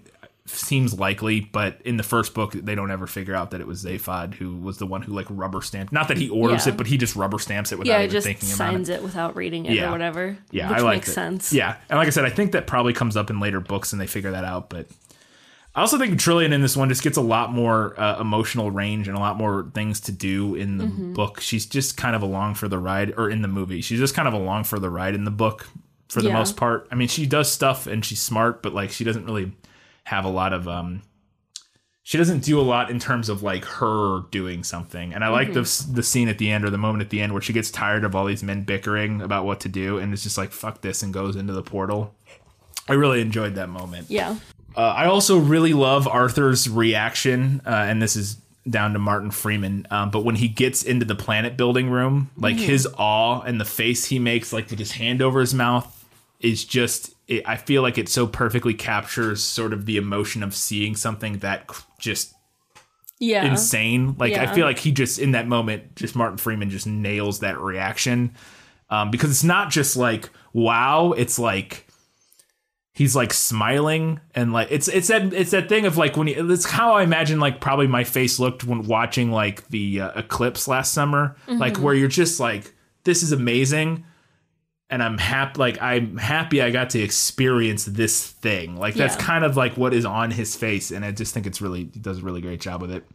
[0.50, 3.84] seems likely, but in the first book, they don't ever figure out that it was
[3.84, 5.94] Zaphod who was the one who like rubber stamped.
[5.94, 6.74] Not that he orders Yeah.
[6.74, 8.96] it, but he just rubber stamps it without Yeah, even just thinking about signs it.
[8.96, 9.04] it.
[9.04, 9.90] without reading it Yeah.
[9.90, 10.38] or whatever.
[10.52, 11.14] Yeah, which I like makes it.
[11.14, 11.54] sense.
[11.54, 14.02] Yeah, and like I said, I think that probably comes up in later books and
[14.02, 14.70] they figure that out.
[14.70, 14.88] But
[15.76, 19.08] I also think Trillian in this one just gets a lot more uh, emotional range
[19.08, 21.14] and a lot more things to do in the Mm-hmm.
[21.14, 21.40] book.
[21.42, 24.28] She's just kind of along for the ride, or in the movie, she's just kind
[24.28, 25.68] of along for the ride in the book
[26.10, 26.34] for the Yeah.
[26.34, 26.88] most part.
[26.92, 29.54] I mean, she does stuff and she's smart, but like she doesn't really
[30.06, 31.04] have a lot of um.
[32.02, 35.54] She doesn't do a lot in terms of like her doing something, and I like
[35.54, 37.70] the the scene at the end or the moment at the end where she gets
[37.70, 40.82] tired of all these men bickering about what to do, and it's just like fuck
[40.82, 42.16] this and goes into the portal.
[42.88, 44.10] I really enjoyed that moment.
[44.10, 44.38] Yeah.
[44.76, 48.38] Uh, I also really love Arthur's reaction, uh, and this is
[48.70, 49.88] down to Martin Freeman.
[49.90, 53.66] Um, but when he gets into the planet building room, like his awe and the
[53.66, 56.06] face he makes, like with his hand over his mouth,
[56.40, 57.14] is just.
[57.28, 61.40] It, I feel like it so perfectly captures sort of the emotion of seeing something
[61.40, 61.70] that
[62.00, 62.34] just
[63.20, 63.46] Yeah.
[63.46, 64.16] insane.
[64.18, 67.60] Like I feel like he just in that moment, just Martin Freeman just nails that
[67.60, 68.34] reaction
[68.90, 71.86] um, because it's not just like wow, it's like
[73.00, 76.52] he's like smiling and like it's it's that it's that thing of like when you,
[76.52, 80.68] it's how I imagine like probably my face looked when watching like the uh, eclipse
[80.68, 82.74] last summer, like where you're just like
[83.06, 84.04] this is amazing.
[84.92, 88.76] And I'm happy, like I'm happy I got to experience this thing.
[88.76, 89.22] Like that's Yeah.
[89.22, 92.00] kind of like what is on his face, and I just think it's really he
[92.02, 93.06] does a really great job with it.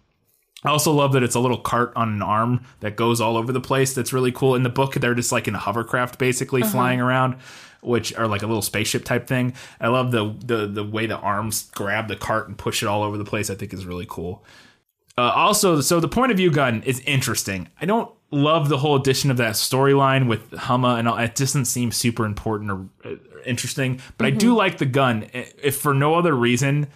[0.65, 3.52] I also love that it's a little cart on an arm that goes all over
[3.52, 3.93] the place.
[3.93, 4.55] That's really cool.
[4.55, 7.36] In the book, they're just like in a hovercraft, basically flying around,
[7.85, 9.55] which are like a little spaceship type thing.
[9.81, 13.02] I love the the the way the arms grab the cart and push it all
[13.02, 13.51] over the place.
[13.51, 14.44] I think is really cool.
[15.16, 17.69] Uh, also, so the point of view gun is interesting.
[17.81, 21.16] I don't love the whole addition of that storyline with Humma and all.
[21.19, 23.16] It doesn't seem super important or, uh,
[23.47, 25.31] interesting, but I do like the gun.
[25.32, 26.89] If for no other reason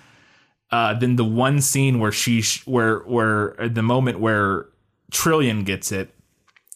[0.73, 4.67] uh, than the one scene where she, sh- where, where uh, the moment where
[5.13, 6.13] Trillian gets it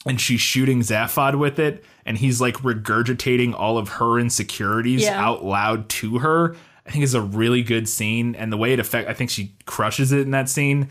[0.07, 5.23] and she's shooting Zaphod with it, and he's like regurgitating all of her insecurities Yeah.
[5.23, 6.57] out loud to her.
[6.87, 9.55] I think is a really good scene, and the way it affect, I think she
[9.67, 10.91] crushes it in that scene.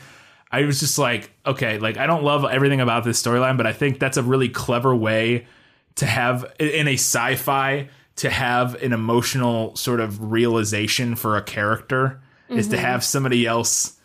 [0.50, 3.74] I was just like, okay, like I don't love everything about this storyline, but I
[3.74, 5.48] think that's a really clever way
[5.96, 12.22] to have in a sci-fi to have an emotional sort of realization for a character
[12.50, 12.86] is to mm-hmm.
[12.86, 13.98] have somebody else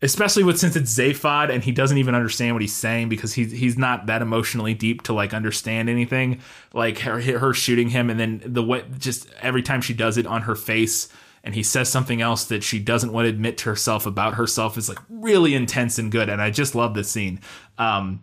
[0.00, 3.50] especially with since it's Zaphod and he doesn't even understand what he's saying because he's
[3.50, 6.40] he's not that emotionally deep to like understand anything.
[6.72, 10.26] Like her her shooting him and then the way just every time she does it
[10.26, 11.08] on her face
[11.42, 14.76] and he says something else that she doesn't want to admit to herself about herself
[14.76, 17.40] is like really intense and good and I just love this scene.
[17.76, 18.22] Um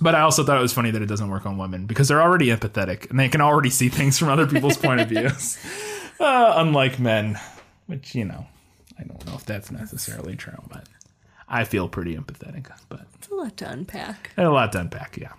[0.00, 2.22] but I also thought it was funny that it doesn't work on women because they're
[2.22, 5.58] already empathetic and they can already see things from other people's point of views.
[6.20, 7.36] Uh, unlike men,
[7.86, 8.46] which, you know,
[8.98, 10.86] I don't know if that's necessarily true, but
[11.48, 12.70] I feel pretty empathetic.
[12.88, 14.30] But It's a lot to unpack.
[14.36, 15.32] and a lot to unpack, yeah.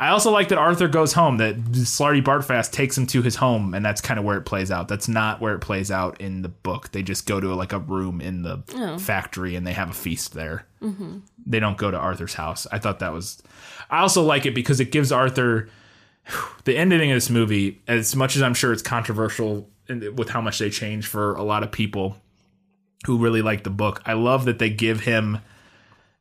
[0.00, 3.84] I also like that Arthur goes home, that Slartibartfast takes him to his home, and
[3.84, 4.88] that's kind of where it plays out.
[4.88, 6.90] That's not where it plays out in the book.
[6.92, 8.96] They just go to like a room in the oh.
[8.96, 10.64] factory and they have a feast there.
[10.80, 11.18] Mm-hmm.
[11.44, 12.66] They don't go to Arthur's house.
[12.72, 13.42] I thought that was.
[13.90, 15.68] I also like it because it gives Arthur
[16.64, 20.60] the ending of this movie, as much as I'm sure it's controversial with how much
[20.60, 22.16] they change for a lot of people
[23.06, 24.02] who really like the book.
[24.04, 25.38] I love that they give him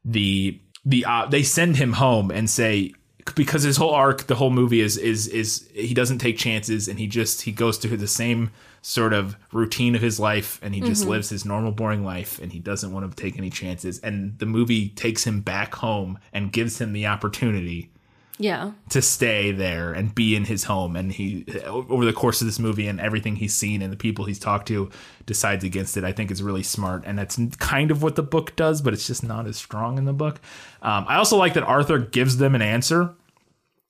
[0.05, 2.93] the the uh, they send him home and say
[3.35, 6.99] because his whole arc, the whole movie is is is he doesn't take chances and
[6.99, 8.51] he just he goes through the same
[8.81, 12.53] sort of routine of his life and he just lives his normal boring life and
[12.53, 16.53] he doesn't want to take any chances and the movie takes him back home and
[16.53, 17.91] gives him the opportunity
[18.41, 18.71] Yeah.
[18.89, 20.95] to stay there and be in his home.
[20.95, 24.23] And he over the course of this movie and everything he's seen and the people
[24.25, 24.89] he's talked to
[25.25, 27.03] decides against it i think is really smart.
[27.05, 30.05] And that's kind of what the book does but it's just not as strong in
[30.05, 30.39] the book.
[30.81, 33.13] Um, i also like that arthur gives them an answer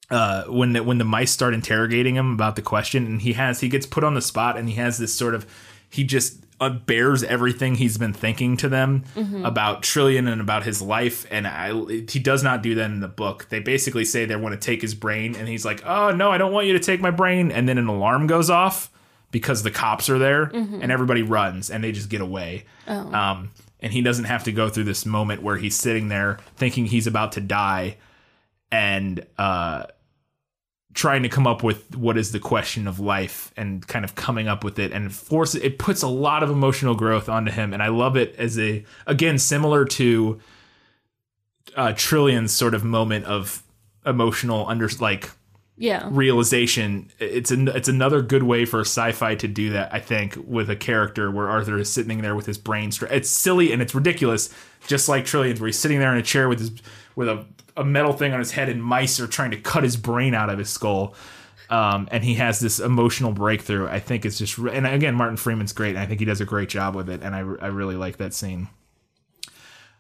[0.10, 3.06] uh, when the, when the mice start interrogating him about the question.
[3.06, 5.46] And he has he gets put on the spot and he has this sort of
[5.90, 9.04] he just uh, bears everything he's been thinking to them
[9.46, 11.74] about Trillian and about his life and I,
[12.10, 13.48] he does not do that in the book.
[13.50, 16.38] They basically say they want to take his brain and he's like, "Oh no, I
[16.38, 18.92] don't want you to take my brain." And then an alarm goes off
[19.32, 20.44] because the cops are there
[20.82, 22.66] and everybody runs and they just get away.
[23.32, 26.86] Um, and he doesn't have to go through this moment where he's sitting there thinking
[26.86, 27.96] he's about to die
[28.72, 29.84] and uh
[30.94, 34.48] trying to come up with what is the question of life and kind of coming
[34.48, 37.84] up with it and force it puts a lot of emotional growth onto him and
[37.84, 40.40] I love it as a again similar to
[41.76, 43.62] uh Trillian's sort of moment of
[44.06, 45.30] emotional under like
[45.78, 46.08] Yeah.
[46.12, 50.70] realization it's an, it's another good way for sci-fi to do that i think with
[50.70, 53.94] a character where arthur is sitting there with his brain stra- it's silly and it's
[53.94, 54.50] ridiculous
[54.88, 56.72] just like trillian's where he's sitting there in a chair with his
[57.20, 59.98] with a, a metal thing on his head and mice are trying to cut his
[59.98, 61.14] brain out of his skull
[61.70, 65.38] um, and he has this emotional breakthrough i think it's just re- and again martin
[65.38, 67.68] freeman's great and i think he does a great job with it and i, I
[67.68, 68.70] really like that scene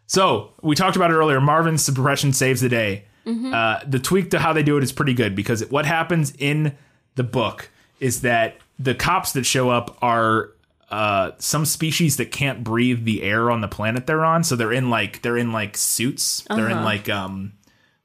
[0.07, 1.39] so we talked about it earlier.
[1.39, 3.05] Marvin's suppression saves the day.
[3.53, 6.75] Uh, the tweak to how they do it is pretty good because what happens in
[7.13, 7.69] the book
[7.99, 10.49] is that the cops that show up are
[10.91, 14.43] uh, some species that can't breathe the air on the planet they're on.
[14.43, 16.43] So they're in like they're in like suits.
[16.49, 17.53] They're in like um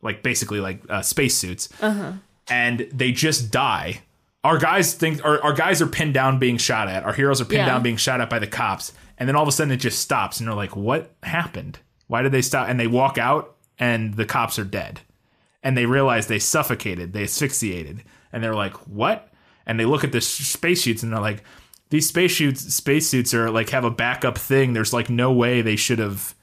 [0.02, 1.69] like basically like uh, space suits,
[2.48, 4.02] and they just die.
[4.43, 7.05] Our guys think our, our guys are pinned down being shot at.
[7.05, 7.66] Our heroes are pinned Yeah.
[7.66, 10.01] down being shot at by the cops, and then all of a sudden it just
[10.01, 11.78] stops, and they're like, "What happened?
[12.09, 15.01] Why did they stop?" And they walk out, and the cops are dead
[15.62, 19.32] and they realize they suffocated, they asphyxiated, and they're like, "What?"
[19.65, 21.43] And they look at the spacesuits and they're like,
[21.90, 24.73] "These spacesuits, spacesuits are like have a backup thing.
[24.73, 26.35] There's like no way they should have,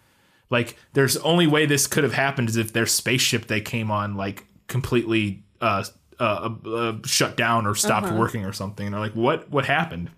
[0.50, 4.16] like, there's only way this could have happened is if their spaceship they came on
[4.16, 5.84] like completely uh,
[6.20, 9.50] uh, uh shut down or stopped working or something." And they're like, "What?
[9.50, 10.10] What happened?"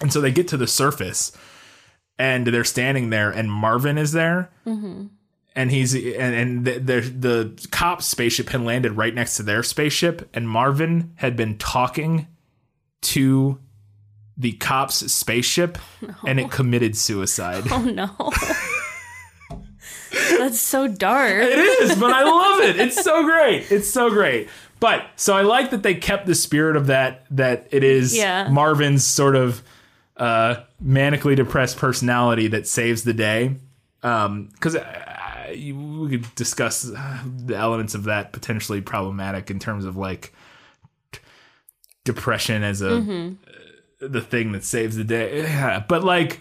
[0.00, 1.32] And so they get to the surface,
[2.18, 4.50] and they're standing there, and Marvin is there
[5.54, 9.62] and he's and, and the, the the cop spaceship had landed right next to their
[9.62, 12.26] spaceship and marvin had been talking
[13.00, 13.58] to
[14.36, 15.78] the cop's spaceship
[16.26, 17.64] and it committed suicide.
[17.70, 18.10] Oh no.
[20.38, 21.32] That's so dark.
[21.32, 22.78] it is but i love it.
[22.80, 23.70] It's so great.
[23.70, 24.48] It's so great.
[24.80, 28.48] But so i like that they kept the spirit of that that it is Yeah.
[28.48, 29.62] marvin's sort of
[30.16, 33.56] uh manically depressed personality that saves the day.
[34.02, 34.76] Um because
[35.46, 40.32] we could discuss uh, the elements of that potentially problematic in terms of like
[42.04, 43.30] depression as a uh,
[44.08, 45.42] the thing that saves the day.
[45.42, 46.40] Yeah, but like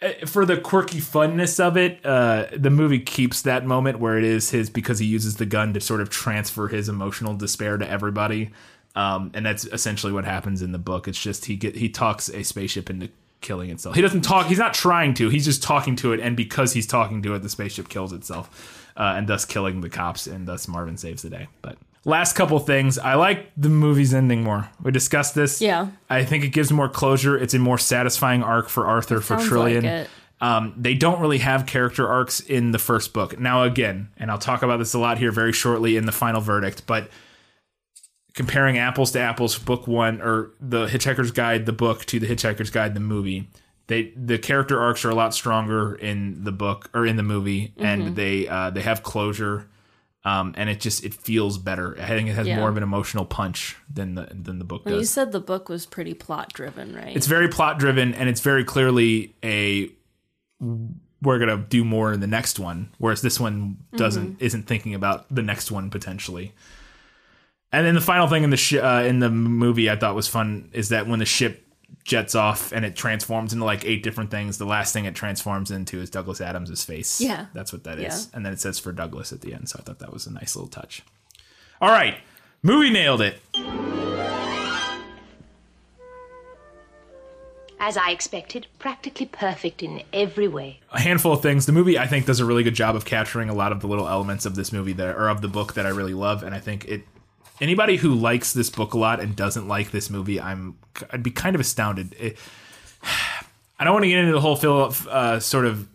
[0.00, 4.24] eh, for the quirky funness of it uh the movie keeps that moment where it
[4.24, 7.88] is his because he uses the gun to sort of transfer his emotional despair to
[7.88, 8.50] everybody.
[8.94, 11.08] Um and that's essentially what happens in the book.
[11.08, 13.10] It's just he get he talks a spaceship into
[13.40, 13.96] killing itself.
[13.96, 16.86] He doesn't talk he's not trying to he's just talking to it and because he's
[16.86, 20.68] talking to it the spaceship kills itself uh, and thus killing the cops and thus
[20.68, 21.48] marvin saves the day.
[21.62, 25.88] But last couple things i like the movie's ending more we discussed this Yeah.
[26.10, 27.38] I think it gives more closure.
[27.38, 29.82] It's a more satisfying arc for Arthur for Sounds Trillian.
[29.82, 30.10] like it.
[30.40, 33.38] Um, they don't really have character arcs in the first book.
[33.38, 36.40] Now, again, and I'll talk about this a lot here very shortly in the final
[36.40, 37.08] verdict, but
[38.34, 42.70] comparing apples to apples, book one or the Hitchhiker's Guide, the book, to the Hitchhiker's
[42.70, 43.48] Guide, the movie,
[43.86, 47.68] they the character arcs are a lot stronger in the book or in the movie,
[47.76, 47.84] Mm-hmm.
[47.84, 49.68] and they uh, they have closure.
[50.24, 51.96] Um, and it just it feels better.
[52.00, 52.56] I think it has Yeah.
[52.60, 55.68] more of an emotional punch than the than the book Well, you said the book
[55.68, 57.16] was pretty plot driven, right?
[57.16, 59.90] It's very plot driven, and it's very clearly a
[60.60, 65.26] we're gonna do more in the next one, whereas this one doesn't isn't thinking about
[65.34, 66.52] the next one potentially.
[67.72, 70.28] And then the final thing in the sh- uh, in the movie I thought was
[70.28, 71.61] fun is that when the ship
[72.04, 75.70] jets off and it transforms into like eight different things, the last thing it transforms
[75.70, 77.20] into is Douglas Adams' face.
[77.20, 77.46] Yeah.
[77.54, 78.28] that's what that is.
[78.30, 78.36] Yeah.
[78.36, 80.32] And then it says for Douglas at the end, so I thought that was a
[80.32, 81.02] nice little touch.
[81.80, 82.18] All right,
[82.62, 83.40] movie nailed it.
[87.84, 90.78] As I expected, practically perfect in every way.
[90.92, 91.66] a handful of things.
[91.66, 93.88] The movie, I think, does a really good job of capturing a lot of the
[93.88, 96.54] little elements of this movie that or of the book that I really love, and
[96.54, 97.02] I think it.
[97.62, 100.78] Anybody who likes this book a lot and doesn't like this movie, I'm
[101.10, 102.16] I'd be kind of astounded.
[102.18, 102.36] It,
[103.78, 105.88] I don't want to get into the whole feel uh, sort of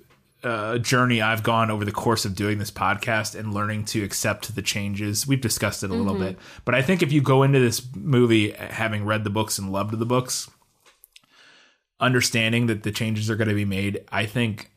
[0.44, 4.56] uh, journey I've gone over the course of doing this podcast and learning to accept
[4.56, 5.27] the changes.
[5.27, 8.52] We've discussed it a little bit, but I think if you go into this movie
[8.52, 10.49] having read the books and loved the books,
[11.99, 14.72] understanding that the changes are going to be made, I think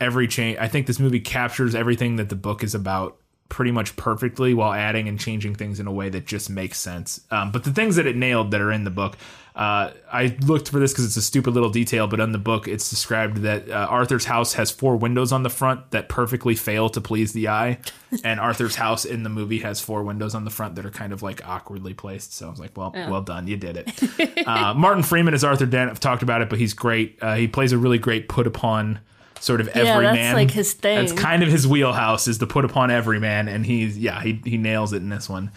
[0.00, 0.58] every change.
[0.58, 3.19] I think this movie captures everything that the book is about
[3.50, 7.20] pretty much perfectly while adding and changing things in a way that just makes sense.
[7.30, 9.18] Um, but the things that it nailed that are in the book,
[9.56, 12.68] uh, I looked for this because it's a stupid little detail, but in the book
[12.68, 16.88] it's described that uh, Arthur's house has four windows on the front that perfectly fail
[16.90, 17.78] to please the eye,
[18.24, 21.12] and Arthur's house in the movie has four windows on the front that are kind
[21.12, 22.32] of like awkwardly placed.
[22.32, 24.46] So I was like, well, well done, you did it.
[24.46, 25.90] uh, Martin Freeman is Arthur Dent.
[25.90, 27.18] I've talked about it, but he's great.
[27.20, 29.00] Uh, he plays a really great put upon
[29.40, 30.34] sort of every Yeah, that's everyman.
[30.34, 30.98] like his thing.
[30.98, 34.40] That's kind of his wheelhouse is the put upon every man, and he's yeah he
[34.44, 35.50] he nails it in this one.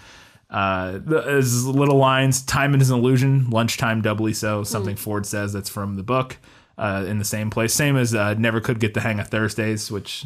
[0.49, 2.41] Uh, the, there's little lines.
[2.43, 3.49] Time is an illusion.
[3.49, 4.63] Lunchtime doubly so.
[4.63, 6.37] Something Ford says that's from the book.
[6.75, 9.91] Uh, in the same place, same as uh, never could get the hang of Thursdays,
[9.91, 10.25] which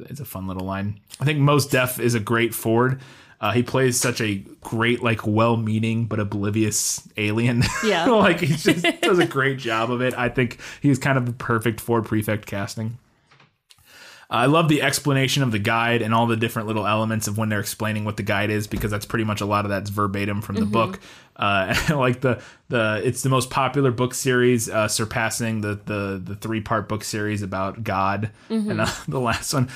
[0.00, 0.98] is a fun little line.
[1.20, 3.00] I think Mos Def is a great Ford.
[3.40, 7.62] Uh, he plays such a great, like, well-meaning but oblivious alien.
[7.84, 8.06] Yeah.
[8.06, 10.14] like he just does a great job of it.
[10.16, 12.98] I think he's kind of the perfect Ford prefect casting.
[14.30, 17.50] I love the explanation of the guide and all the different little elements of when
[17.50, 20.40] they're explaining what the guide is because that's pretty much a lot of that's verbatim
[20.40, 20.98] from the book.
[21.36, 26.34] Uh, like the the it's the most popular book series, uh, surpassing the the the
[26.36, 29.68] three part book series about God and uh, the last one.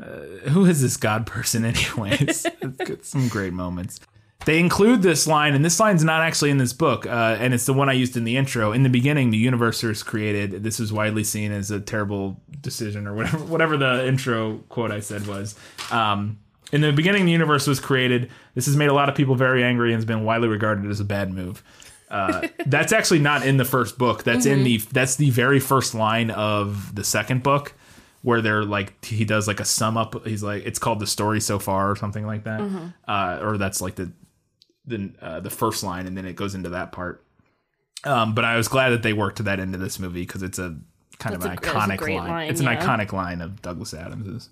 [0.00, 2.46] Uh, who is this God person, anyways?
[2.78, 4.00] got some great moments.
[4.44, 7.64] They include this line, and this line's not actually in this book, uh, and it's
[7.64, 8.72] the one I used in the intro.
[8.72, 10.62] In the beginning, the universe was created.
[10.62, 15.00] This was widely seen as a terrible decision, or whatever, whatever the intro quote I
[15.00, 15.54] said was.
[15.90, 16.38] Um,
[16.72, 18.30] in the beginning, the universe was created.
[18.54, 21.00] This has made a lot of people very angry and has been widely regarded as
[21.00, 21.62] a bad move.
[22.10, 24.24] Uh, that's actually not in the first book.
[24.24, 27.72] That's in the that's the very first line of the second book,
[28.24, 30.26] where they're like he does like a sum up.
[30.26, 32.60] He's like it's called the story so far or something like that,
[33.06, 34.10] uh, or that's like the
[34.86, 37.22] the uh, the first line, and then it goes into that part.
[38.04, 40.58] Um, but I was glad that they worked to that into this movie because it's
[40.58, 40.76] a
[41.18, 42.28] kind That's of an a- iconic line.
[42.28, 44.48] line, It's an iconic line of Douglas Adams's.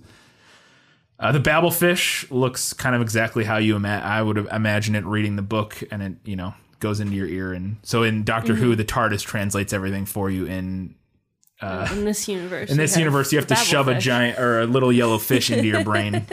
[1.19, 5.36] Uh, the Babelfish looks kind of exactly how you ima- I would imagine it reading
[5.36, 7.53] the book, and it you know goes into your ear.
[7.53, 8.62] And so in Doctor Mm-hmm.
[8.62, 10.47] Who, the TARDIS translates everything for you.
[10.47, 10.94] In
[11.62, 12.70] in this universe.
[12.70, 15.66] in this universe, you have to shove a giant or a little yellow fish into
[15.66, 16.26] your brain,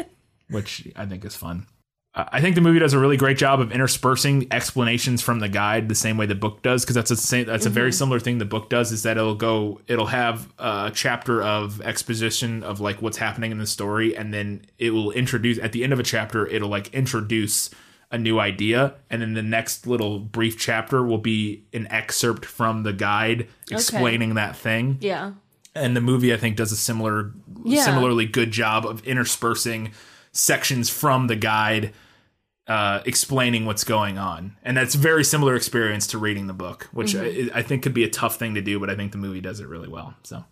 [0.50, 1.68] which I think is fun.
[2.16, 5.48] Uh, I think the movie does a really great job of interspersing explanations from the
[5.48, 8.20] guide the same way the book does because that's a same, that's a very similar
[8.20, 12.80] thing the book does is that it'll go it'll have a chapter of exposition of
[12.80, 16.00] like what's happening in the story and then it will introduce at the end of
[16.00, 17.70] a chapter it'll like introduce
[18.12, 22.84] a new idea and then the next little brief chapter will be an excerpt from
[22.84, 24.98] the guide explaining that thing.
[25.00, 25.34] Yeah.
[25.76, 27.32] and the movie I think does a similar
[27.64, 27.84] Yeah.
[27.84, 29.92] similarly good job of interspersing
[30.32, 31.94] sections from the guide
[32.68, 34.56] uh, explaining what's going on.
[34.64, 38.04] And that's very similar experience to reading the book which I, I think could be
[38.04, 40.44] a tough thing to do but I think the movie does it really well so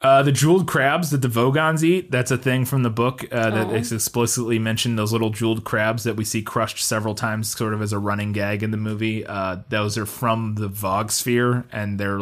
[0.00, 3.50] uh, the jeweled crabs that the Vogons eat, that's a thing from the book uh,
[3.50, 4.98] that is explicitly mentioned.
[4.98, 8.32] Those little jeweled crabs that we see crushed several times, sort of as a running
[8.32, 9.26] gag in the movie.
[9.26, 12.20] Uh, those are from the Vogsphere, and they're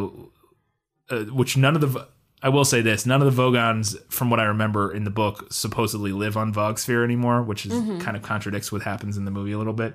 [1.11, 2.09] uh, which none of the
[2.43, 5.47] I will say this none of the Vogons from what I remember in the book
[5.51, 7.73] supposedly live on Vogsphere anymore which is
[8.03, 9.95] kind of contradicts what happens in the movie a little bit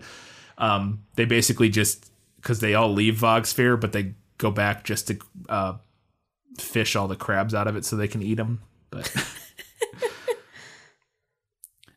[0.58, 5.20] um, they basically just because they all leave Vogsphere but they go back just to
[5.50, 5.74] uh,
[6.58, 9.14] fish all the crabs out of it so they can eat them but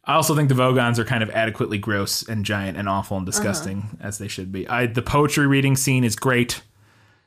[0.06, 3.24] I also think the Vogons are kind of adequately gross and giant and awful and
[3.24, 4.68] disgusting as they should be.
[4.68, 6.62] I the poetry reading scene is great.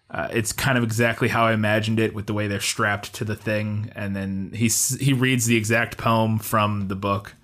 [0.09, 3.25] Uh, it's kind of exactly how I imagined it with the way they're strapped to
[3.25, 7.35] the thing, and then he he reads the exact poem from the book,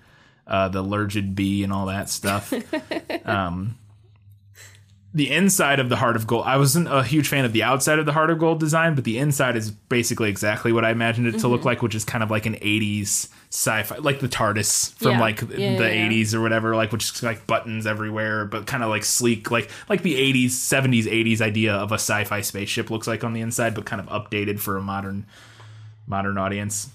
[0.46, 2.54] uh, the Lurgid Bee and all that stuff.
[3.26, 3.76] um,
[5.16, 8.00] the inside of the Heart of Gold, I wasn't a huge fan of the outside
[8.00, 11.28] of the Heart of Gold design, but the inside is basically exactly what I imagined
[11.28, 14.92] it to look like, which is kind of like an '80s sci-fi, like the TARDIS
[14.94, 15.20] from Yeah.
[15.20, 16.08] like Yeah, the yeah.
[16.08, 19.70] '80s or whatever, like which is like buttons everywhere, but kind of like sleek, like
[19.88, 23.72] like the '80s, '70s, '80s idea of a sci-fi spaceship looks like on the inside,
[23.76, 25.26] but kind of updated for a modern
[26.08, 26.88] modern audience.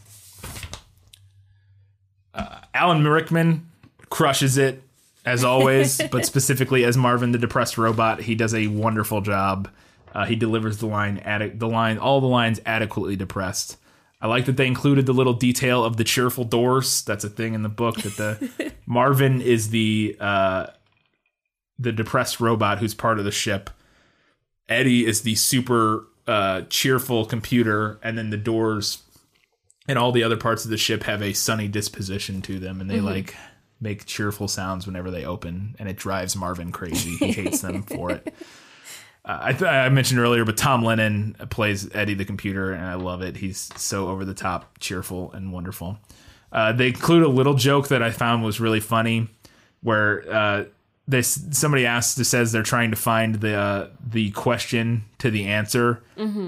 [2.33, 3.65] Uh, Alan Rickman
[4.09, 4.83] crushes it
[5.25, 9.69] as always, but specifically as Marvin the depressed robot, he does a wonderful job.
[10.13, 13.77] Uh, he delivers the line, adi- the line, all the lines adequately depressed.
[14.21, 17.03] I like that they included the little detail of the cheerful doors.
[17.03, 20.67] That's a thing in the book that the Marvin is the uh,
[21.77, 23.69] the depressed robot who's part of the ship.
[24.67, 29.03] Eddie is the super uh, cheerful computer, and then the doors
[29.87, 32.89] and all the other parts of the ship have a sunny disposition to them, and
[32.89, 33.35] they like
[33.81, 37.15] make cheerful sounds whenever they open, and it drives Marvin crazy.
[37.18, 38.34] He hates them for it.
[39.26, 42.93] Uh, I, th- I mentioned earlier, but Tom Lennon plays Eddie the computer, and I
[42.93, 43.35] love it.
[43.35, 45.99] He's so over the top, cheerful, and wonderful.
[46.53, 49.27] Uh, they include a little joke that I found was really funny,
[49.81, 50.64] where uh,
[51.06, 56.01] this somebody asks, says they're trying to find the uh, the question to the answer,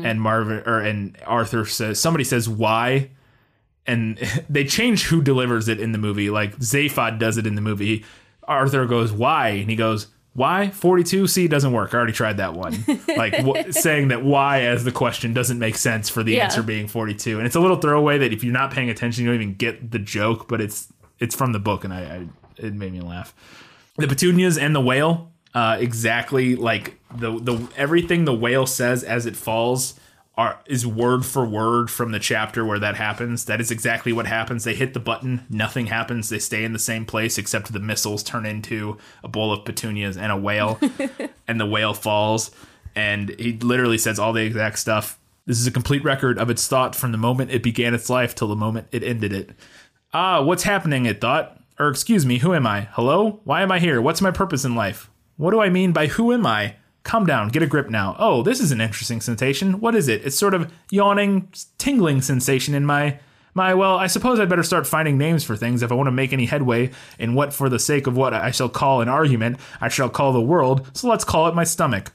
[0.05, 3.09] and Marvin or and Arthur says somebody says why,
[3.91, 4.17] and
[4.49, 6.29] they change who delivers it in the movie.
[6.29, 8.03] Like Zaphod does it in the movie.
[8.47, 12.53] Arthur goes why, and he goes why 42 c doesn't work i already tried that
[12.53, 12.73] one
[13.17, 13.35] like
[13.73, 16.45] saying that why as the question doesn't make sense for the Yeah.
[16.45, 19.29] answer being 42 and it's a little throwaway that if you're not paying attention you
[19.29, 20.87] don't even get the joke but it's
[21.19, 22.27] it's from the book and i, I
[22.65, 23.35] it made me laugh
[23.97, 29.25] the petunias and the whale uh, exactly like the the everything the whale says as
[29.25, 29.99] it falls
[30.35, 34.25] are is word for word from the chapter where that happens that is exactly what
[34.25, 37.79] happens they hit the button nothing happens they stay in the same place except the
[37.79, 40.79] missiles turn into a bowl of petunias and a whale
[41.47, 42.51] and the whale falls
[42.95, 46.65] and he literally says all the exact stuff this is a complete record of its
[46.67, 49.49] thought from the moment it began its life till the moment it ended it
[50.13, 52.81] ah what's happening it thought or excuse me, who am I?
[52.91, 53.39] Hello?
[53.43, 53.99] Why am I here?
[53.99, 55.09] What's my purpose in life?
[55.37, 56.75] What do I mean by who am I?
[57.03, 58.15] Calm down, get a grip now.
[58.19, 59.79] Oh, this is an interesting sensation.
[59.79, 60.23] What is it?
[60.23, 63.19] It's sort of yawning, tingling sensation in my
[63.53, 66.11] my well, I suppose I'd better start finding names for things if I want to
[66.11, 69.59] make any headway in what for the sake of what I shall call an argument,
[69.81, 72.13] I shall call the world, so let's call it my stomach.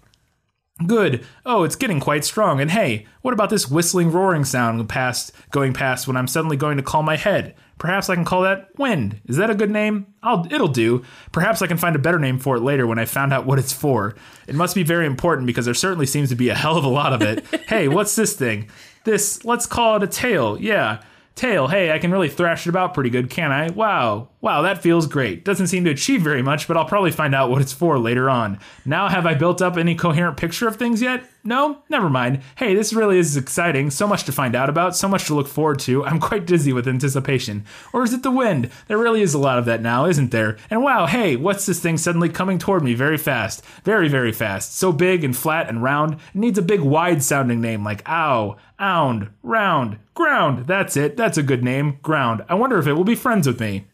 [0.86, 1.24] Good.
[1.44, 2.60] Oh, it's getting quite strong.
[2.60, 6.76] And hey, what about this whistling roaring sound past going past when I'm suddenly going
[6.76, 7.54] to call my head?
[7.78, 9.20] Perhaps I can call that wind.
[9.26, 10.06] Is that a good name?
[10.22, 11.04] I'll it'll do.
[11.32, 13.58] Perhaps I can find a better name for it later when I found out what
[13.58, 14.14] it's for.
[14.46, 16.88] It must be very important because there certainly seems to be a hell of a
[16.88, 17.44] lot of it.
[17.68, 18.68] hey, what's this thing?
[19.04, 20.58] This let's call it a tail.
[20.60, 21.02] Yeah.
[21.34, 23.68] Tail, hey, I can really thrash it about pretty good, can I?
[23.68, 24.30] Wow.
[24.46, 25.44] Wow, that feels great.
[25.44, 28.30] Doesn't seem to achieve very much, but I'll probably find out what it's for later
[28.30, 28.60] on.
[28.84, 31.28] Now, have I built up any coherent picture of things yet?
[31.42, 31.82] No?
[31.88, 32.42] Never mind.
[32.54, 33.90] Hey, this really is exciting.
[33.90, 36.04] So much to find out about, so much to look forward to.
[36.04, 37.64] I'm quite dizzy with anticipation.
[37.92, 38.70] Or is it the wind?
[38.86, 40.58] There really is a lot of that now, isn't there?
[40.70, 43.64] And wow, hey, what's this thing suddenly coming toward me very fast?
[43.82, 44.76] Very, very fast.
[44.76, 46.14] So big and flat and round.
[46.14, 50.68] It needs a big, wide sounding name like ow, ound, round, ground.
[50.68, 51.16] That's it.
[51.16, 51.98] That's a good name.
[52.00, 52.44] Ground.
[52.48, 53.86] I wonder if it will be friends with me.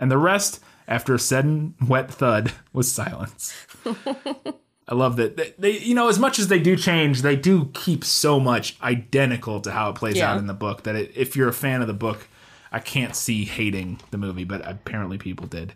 [0.00, 3.54] And the rest, after a sudden wet thud, was silence.
[4.90, 7.70] I love that they, they, you know, as much as they do change, they do
[7.74, 10.32] keep so much identical to how it plays Yeah.
[10.32, 12.26] out in the book that it, if you're a fan of the book,
[12.72, 15.74] I can't see hating the movie, but apparently people did.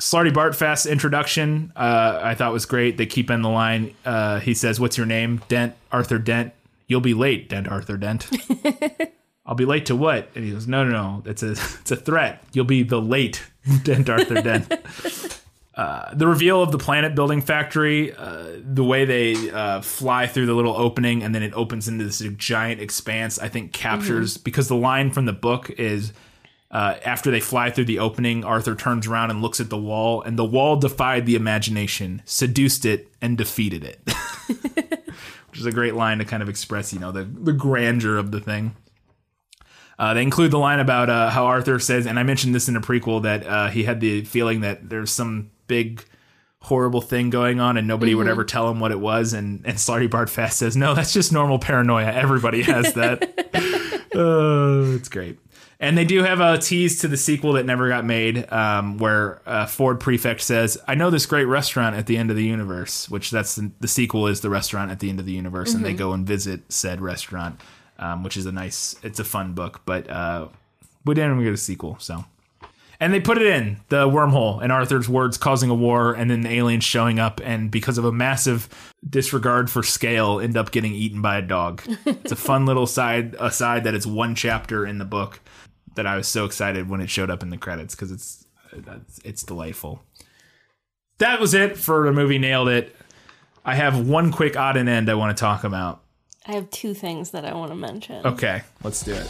[0.00, 2.96] Slartibartfast's introduction, uh, I thought was great.
[2.98, 3.94] They keep in the line.
[4.04, 6.52] Uh, he says, "What's your name?" Dent Arthur Dent.
[6.86, 8.28] You'll be late, Dent Arthur Dent.
[9.46, 10.28] I'll be late to what?
[10.34, 11.22] And he goes, No, no, no.
[11.24, 11.50] It's a
[11.80, 12.42] it's a threat.
[12.52, 13.42] You'll be the late
[13.82, 14.72] Dent Arthur Dent.
[15.74, 20.46] Uh, the reveal of the planet building factory, uh, the way they uh, fly through
[20.46, 24.68] the little opening and then it opens into this giant expanse, I think captures because
[24.68, 26.14] the line from the book is
[26.70, 30.22] uh, after they fly through the opening, Arthur turns around and looks at the wall,
[30.22, 34.00] and the wall defied the imagination, seduced it, and defeated it.
[35.50, 38.30] Which is a great line to kind of express, you know, the, the grandeur of
[38.30, 38.74] the thing.
[39.98, 42.76] Uh, they include the line about uh, how Arthur says, and I mentioned this in
[42.76, 46.04] a prequel, that uh, he had the feeling that there's some big
[46.62, 49.32] horrible thing going on and nobody would ever tell him what it was.
[49.32, 52.12] And, and Slartibartfast says, no, that's just normal paranoia.
[52.12, 53.32] Everybody has that.
[54.14, 55.38] Oh, it's great.
[55.78, 59.42] And they do have a tease to the sequel that never got made, um, where
[59.44, 63.10] uh, Ford Prefect says, "I know this great restaurant at the end of the universe,"
[63.10, 65.84] which that's the, the sequel is the restaurant at the end of the universe, and
[65.84, 67.60] they go and visit said restaurant,
[67.98, 70.48] um, which is a nice, it's a fun book, but uh,
[71.04, 72.24] we didn't even get a sequel, so.
[72.98, 76.40] And they put it in the wormhole and Arthur's words causing a war, and then
[76.40, 78.68] the aliens showing up, and because of a massive
[79.08, 81.82] disregard for scale, end up getting eaten by a dog.
[82.06, 85.40] it's a fun little side aside that it's one chapter in the book
[85.94, 89.20] that I was so excited when it showed up in the credits because it's it's-
[89.24, 90.02] it's delightful.
[91.18, 92.38] That was it for the movie.
[92.38, 92.94] Nailed it.
[93.64, 96.02] I have one quick odd and end I want to talk about.
[96.48, 98.24] I have two things that I want to mention.
[98.24, 99.26] Okay, let's do it.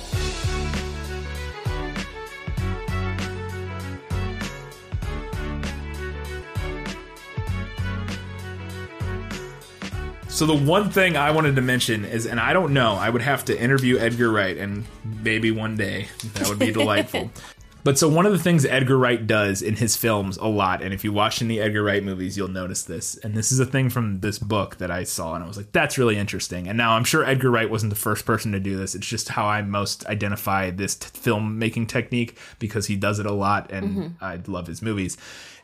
[10.28, 13.22] So the one thing I wanted to mention is, and I don't know, I would
[13.22, 14.84] have to interview Edgar Wright, and
[15.22, 17.30] maybe one day that would be delightful.
[17.86, 20.92] But so one of the things Edgar Wright does in his films a lot, and
[20.92, 23.16] if you watch any Edgar Wright movies, you'll notice this.
[23.18, 25.70] And this is a thing from this book that I saw, and I was like,
[25.70, 28.76] "That's really interesting." And now I'm sure Edgar Wright wasn't the first person to do
[28.76, 28.96] this.
[28.96, 33.32] It's just how I most identify this t- filmmaking technique because he does it a
[33.32, 34.24] lot, and mm-hmm.
[34.24, 35.16] I love his movies.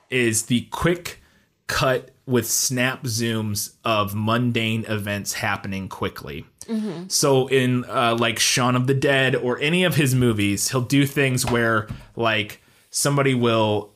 [0.09, 1.21] Is the quick
[1.67, 6.47] cut with snap zooms of mundane events happening quickly.
[7.09, 11.07] So in uh, like Shaun of the Dead or any of his movies, he'll do
[11.07, 12.61] things where like
[12.91, 13.93] somebody will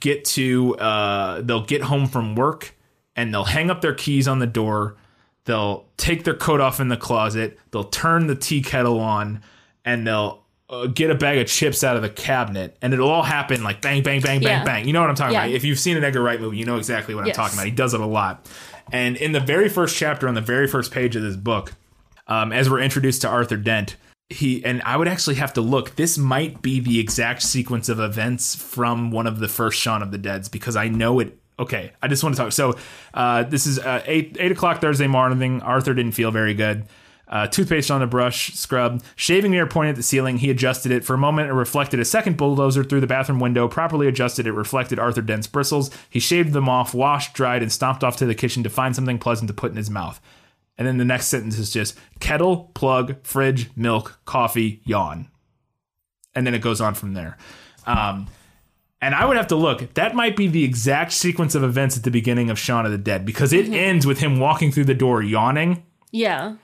[0.00, 2.74] get to uh, they'll get home from work
[3.16, 4.96] and they'll hang up their keys on the door.
[5.44, 7.58] They'll take their coat off in the closet.
[7.70, 9.42] They'll turn the tea kettle on
[9.84, 13.22] and they'll uh, get a bag of chips out of the cabinet, and it'll all
[13.22, 14.64] happen like bang, bang, bang, bang, Yeah.
[14.64, 14.86] bang.
[14.86, 15.44] You know what I'm talking Yeah.
[15.46, 15.54] about?
[15.54, 17.64] If you've seen an Edgar Wright movie, you know exactly what I'm talking about.
[17.64, 18.44] He does it a lot.
[18.92, 21.72] And in the very first chapter, on the very first page of this book,
[22.28, 23.96] um, as we're introduced to Arthur Dent,
[24.30, 25.96] he and I would actually have to look.
[25.96, 30.10] This might be the exact sequence of events from one of the first Shaun of
[30.10, 31.38] the Dead's because I know it.
[31.58, 32.52] Okay, I just want to talk.
[32.52, 32.76] So
[33.14, 35.62] uh, this is uh, eight eight o'clock Thursday morning.
[35.62, 36.84] Arthur didn't feel very good.
[37.26, 40.38] Uh, toothpaste on the brush, scrub, shaving mirror pointed at the ceiling.
[40.38, 41.50] He adjusted it for a moment.
[41.50, 43.68] It reflected a second bulldozer through the bathroom window.
[43.68, 45.90] Properly adjusted, it reflected Arthur Dent's bristles.
[46.08, 49.18] He shaved them off, washed, dried, and stomped off to the kitchen to find something
[49.18, 50.20] pleasant to put in his mouth.
[50.78, 55.28] And then the next sentence is just kettle, plug, fridge, milk, coffee, yawn.
[56.34, 57.36] And then it goes on from there.
[57.84, 58.28] Um,
[59.00, 59.94] and I would have to look.
[59.94, 62.98] That might be the exact sequence of events at the beginning of Shaun of the
[62.98, 65.84] Dead because it ends with him walking through the door yawning.
[66.12, 66.54] Yeah.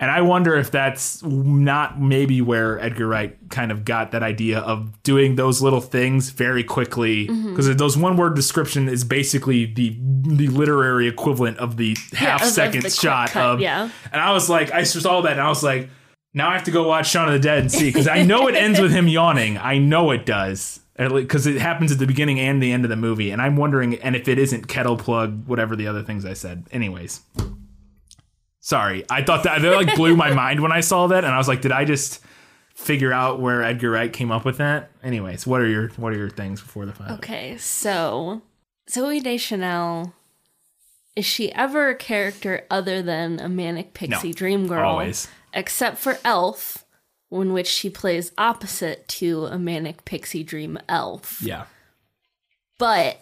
[0.00, 4.60] And I wonder if that's not maybe where Edgar Wright kind of got that idea
[4.60, 7.50] of doing those little things very quickly mm-hmm.
[7.50, 12.48] because those one word description is basically the the literary equivalent of the half of-
[12.48, 13.90] of second the shot cut, of yeah.
[14.10, 15.90] And I was like, I saw that and I was like,
[16.32, 18.48] now I have to go watch Shaun of the Dead and see because I know
[18.48, 19.58] it ends with him yawning.
[19.58, 22.96] I know it does because it happens at the beginning and the end of the
[22.96, 23.30] movie.
[23.30, 26.66] And I'm wondering, and if it isn't kettle plug, whatever the other things I said.
[26.72, 27.20] Anyways,
[28.60, 31.38] sorry, I thought that that like blew my mind when I saw that, and I
[31.38, 32.20] was like, did I just
[32.74, 34.90] figure out where Edgar Wright came up with that?
[35.02, 37.16] Anyways, what are your what are your things before the final?
[37.16, 38.42] Okay, so
[38.90, 40.14] Zooey Deschanel
[41.16, 44.88] is she ever a character other than a manic pixie No, dream girl?
[44.88, 45.26] always.
[45.52, 46.84] Except for Elf,
[47.32, 51.42] in which she plays opposite to a manic pixie dream elf.
[51.42, 51.64] Yeah,
[52.78, 53.20] But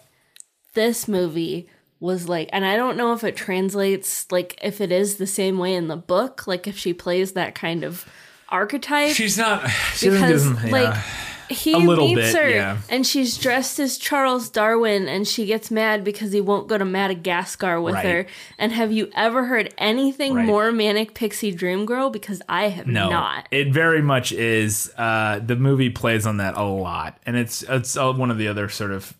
[0.75, 1.67] this movie
[1.99, 5.57] was like and I don't know if it translates like if it is the same
[5.57, 8.05] way in the book, like if she plays that kind of
[8.49, 9.13] archetype.
[9.13, 9.69] she's not.
[9.95, 10.71] She because doesn't, yeah.
[10.71, 11.03] like
[11.49, 12.77] he A little meets bit, her yeah.
[12.89, 16.85] and she's dressed as Charles Darwin and she gets mad because he won't go to
[16.85, 18.05] Madagascar with Right.
[18.05, 18.25] her.
[18.59, 20.45] And have you ever heard anything Right.
[20.45, 22.11] more manic pixie dream girl?
[22.11, 23.47] Because I have No, not.
[23.49, 24.91] it very much is.
[24.95, 28.47] Uh, the movie plays on that a lot, and it's it's uh, one of the
[28.47, 29.15] other sort of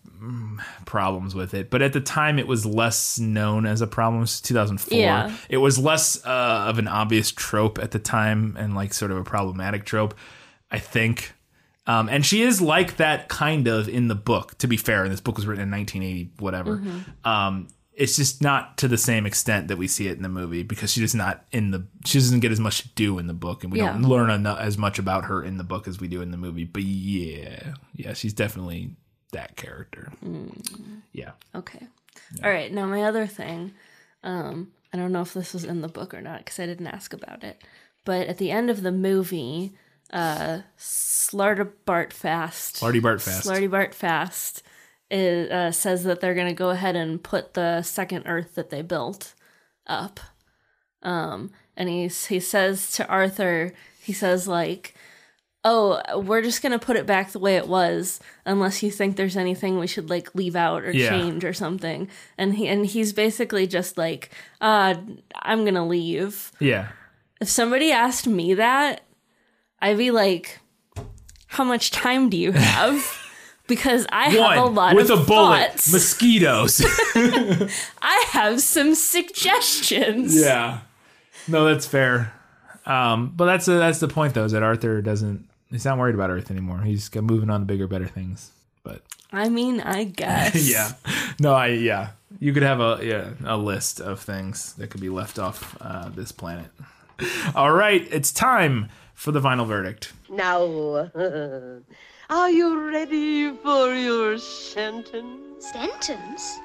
[0.86, 1.70] problems with it.
[1.70, 4.20] But at the time, it was less known as a problem.
[4.20, 4.98] It was 2004.
[4.98, 5.34] Yeah.
[5.48, 9.16] It was less uh, of an obvious trope at the time, and like sort of
[9.16, 10.14] a problematic trope,
[10.70, 11.32] I think.
[11.86, 14.56] Um, and she is like that kind of in the book.
[14.58, 16.76] To be fair, and this book was written in 1980, whatever.
[16.76, 17.28] Mm-hmm.
[17.28, 20.62] Um, it's just not to the same extent that we see it in the movie
[20.62, 23.34] because she does not in the she doesn't get as much to do in the
[23.34, 26.08] book, and we don't learn eno- as much about her in the book as we
[26.08, 26.64] do in the movie.
[26.64, 28.96] But yeah, yeah, she's definitely
[29.30, 30.12] that character.
[30.24, 31.02] Mm.
[31.12, 31.86] Yeah, Okay.
[32.44, 32.72] All right.
[32.72, 33.72] Now my other thing,
[34.22, 36.86] um, I don't know if this was in the book or not because I didn't
[36.86, 37.62] ask about it.
[38.04, 39.72] But at the end of the movie,
[40.12, 43.46] uh, Slarty Bart Fast, Slartibartfast.
[43.46, 44.62] Slarty Bart Fast,
[45.10, 48.70] is, uh, says that they're going to go ahead and put the second Earth that
[48.70, 49.34] they built
[49.86, 50.20] up.
[51.02, 54.94] Um, and he's he says to Arthur, he says like,
[55.64, 59.36] "Oh, we're just gonna put it back the way it was, unless you think there's
[59.36, 61.10] anything we should like leave out or Yeah.
[61.10, 62.08] change or something."
[62.38, 64.30] And he and he's basically just like,
[64.60, 64.94] "Uh,
[65.42, 66.88] I'm gonna leave." yeah.
[67.40, 69.00] If somebody asked me that,
[69.80, 70.60] I'd be like,
[71.46, 73.16] "How much time do you have?"
[73.66, 75.92] Because I have a lot with of a bullet, thoughts.
[75.92, 76.80] mosquitoes.
[78.02, 80.34] I have some suggestions.
[80.40, 80.80] yeah,
[81.46, 82.32] no, that's fair.
[82.84, 85.48] Um, but that's that's the point though, is that Arthur doesn't.
[85.70, 86.80] He's not worried about Earth anymore.
[86.82, 88.50] He's moving on to bigger, better things.
[88.82, 89.02] But
[89.32, 90.68] I mean, I guess.
[90.70, 90.92] yeah
[91.38, 95.08] no i yeah you could have a yeah a list of things that could be
[95.08, 96.66] left off uh, this planet
[97.54, 101.10] all right it's time for the final verdict Now,
[102.30, 105.66] are you ready for your sentence?
[105.72, 106.58] Sentence?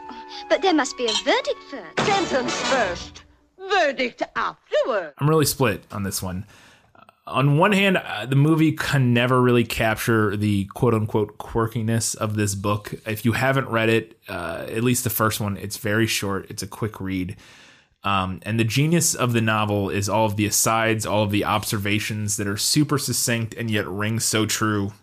[0.49, 1.99] But there must be a verdict first.
[2.07, 3.23] Sentence first,
[3.59, 5.13] verdict afterward.
[5.19, 6.45] i'm really split on this one
[7.27, 12.35] on one hand uh, the movie can never really capture the quote unquote quirkiness of
[12.35, 12.93] this book.
[13.05, 16.63] If you haven't read it uh, at least the first one it's very short it's
[16.63, 17.35] a quick read.
[18.03, 21.43] Um, and the genius of the novel is all of the asides, all of the
[21.43, 24.93] observations that are super succinct and yet ring so true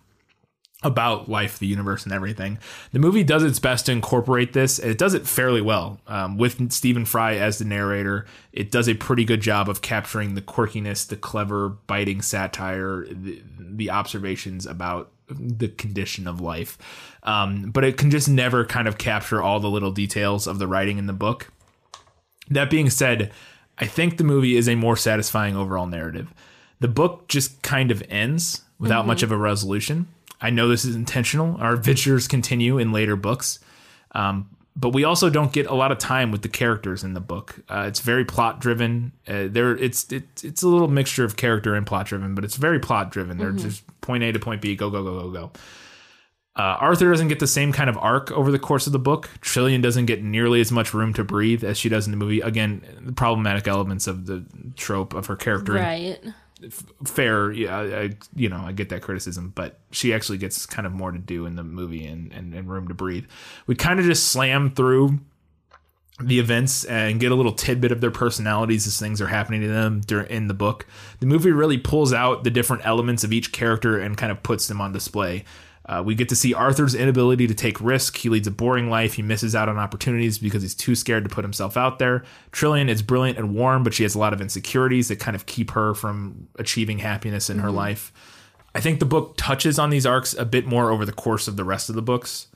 [0.83, 2.59] about life, the universe, and everything.
[2.93, 6.01] The movie does its best to incorporate this, and it does it fairly well.
[6.07, 10.35] Um, with Stephen Fry as the narrator, it does a pretty good job of capturing
[10.35, 16.77] the quirkiness, the clever, biting satire, the, the observations about the condition of life.
[17.23, 20.67] Um, but it can just never kind of capture all the little details of the
[20.67, 21.51] writing in the book.
[22.51, 23.31] That being said,
[23.79, 26.35] I think the movie is a more satisfying overall narrative.
[26.81, 29.07] The book just kind of ends without Mhm.
[29.09, 30.09] much of a resolution.
[30.43, 31.57] I know this is intentional.
[31.61, 33.61] Our adventures continue in later books.
[34.11, 37.21] Um, but we also don't get a lot of time with the characters in the
[37.21, 37.57] book.
[37.69, 39.13] Uh, it's very plot driven.
[39.29, 42.57] Uh, there, it's it, it's a little mixture of character and plot driven, but it's
[42.57, 43.37] very plot driven.
[43.37, 45.53] They're just point A to point B, go go go go go.
[46.55, 49.31] Uh, Arthur doesn't get the same kind of arc over the course of the book.
[49.41, 52.41] Trillian doesn't get nearly as much room to breathe as she does in the movie.
[52.41, 54.45] Again, the problematic elements of the
[54.77, 55.73] trope of her character.
[55.73, 56.19] Right.
[57.05, 60.93] Fair, yeah, I, you know, I get that criticism, but she actually gets kind of
[60.93, 63.27] more to do in the movie and, and, and room to breathe.
[63.67, 65.21] We kind of just slam through
[66.21, 69.69] the events and get a little tidbit of their personalities as things are happening to
[69.69, 70.87] them dur- in the book.
[71.21, 74.69] The movie really pulls out the different elements of each character and kind of puts
[74.69, 75.45] them on display.
[75.87, 78.17] Uh, we get to see Arthur's inability to take risk.
[78.17, 79.15] He leads a boring life.
[79.15, 82.25] He misses out on opportunities because he's too scared to put himself out there.
[82.53, 85.47] Trillian is brilliant and warm, but she has a lot of insecurities that kind of
[85.47, 88.13] keep her from achieving happiness in her life.
[88.75, 91.57] I think the book touches on these arcs a bit more over the course of
[91.57, 92.47] the rest of the books.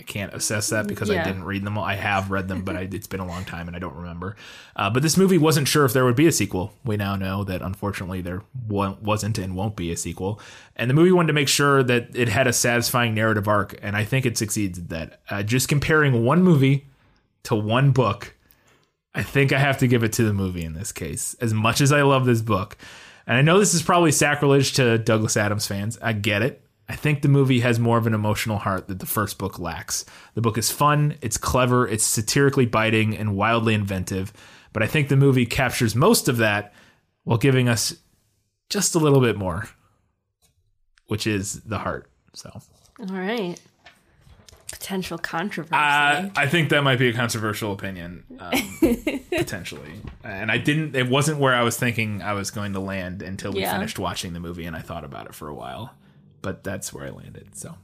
[0.00, 1.84] I can't assess that because I didn't read them all.
[1.84, 4.34] I have read them, but I, it's been a long time and I don't remember.
[4.74, 6.72] Uh, but this movie wasn't sure if there would be a sequel.
[6.86, 10.40] We now know that unfortunately there wasn't and won't be a sequel.
[10.74, 13.94] And the movie wanted to make sure that it had a satisfying narrative arc, and
[13.94, 15.20] I think it succeeds at that.
[15.28, 16.86] Uh, just comparing one movie
[17.42, 18.34] to one book,
[19.14, 21.34] I think I have to give it to the movie in this case.
[21.42, 22.78] As much as I love this book,
[23.26, 26.64] and I know this is probably sacrilege to Douglas Adams fans, I get it.
[26.90, 30.04] I think the movie has more of an emotional heart that the first book lacks.
[30.34, 34.32] The book is fun, it's clever, it's satirically biting, and wildly inventive.
[34.72, 36.72] But I think the movie captures most of that
[37.22, 37.94] while giving us
[38.70, 39.68] just a little bit more,
[41.06, 42.10] which is the heart.
[42.34, 42.50] So
[42.98, 43.60] All right.
[44.72, 45.74] Potential controversy.
[45.74, 48.52] uh, I think that might be a controversial opinion, um,
[49.30, 49.92] potentially.
[50.24, 50.94] And I didn't.
[50.96, 53.72] It wasn't where I was thinking I was going to land until we Yeah.
[53.74, 55.94] finished watching the movie, and I thought about it for a while.
[56.42, 57.56] But that's where I landed.
[57.56, 57.76] So,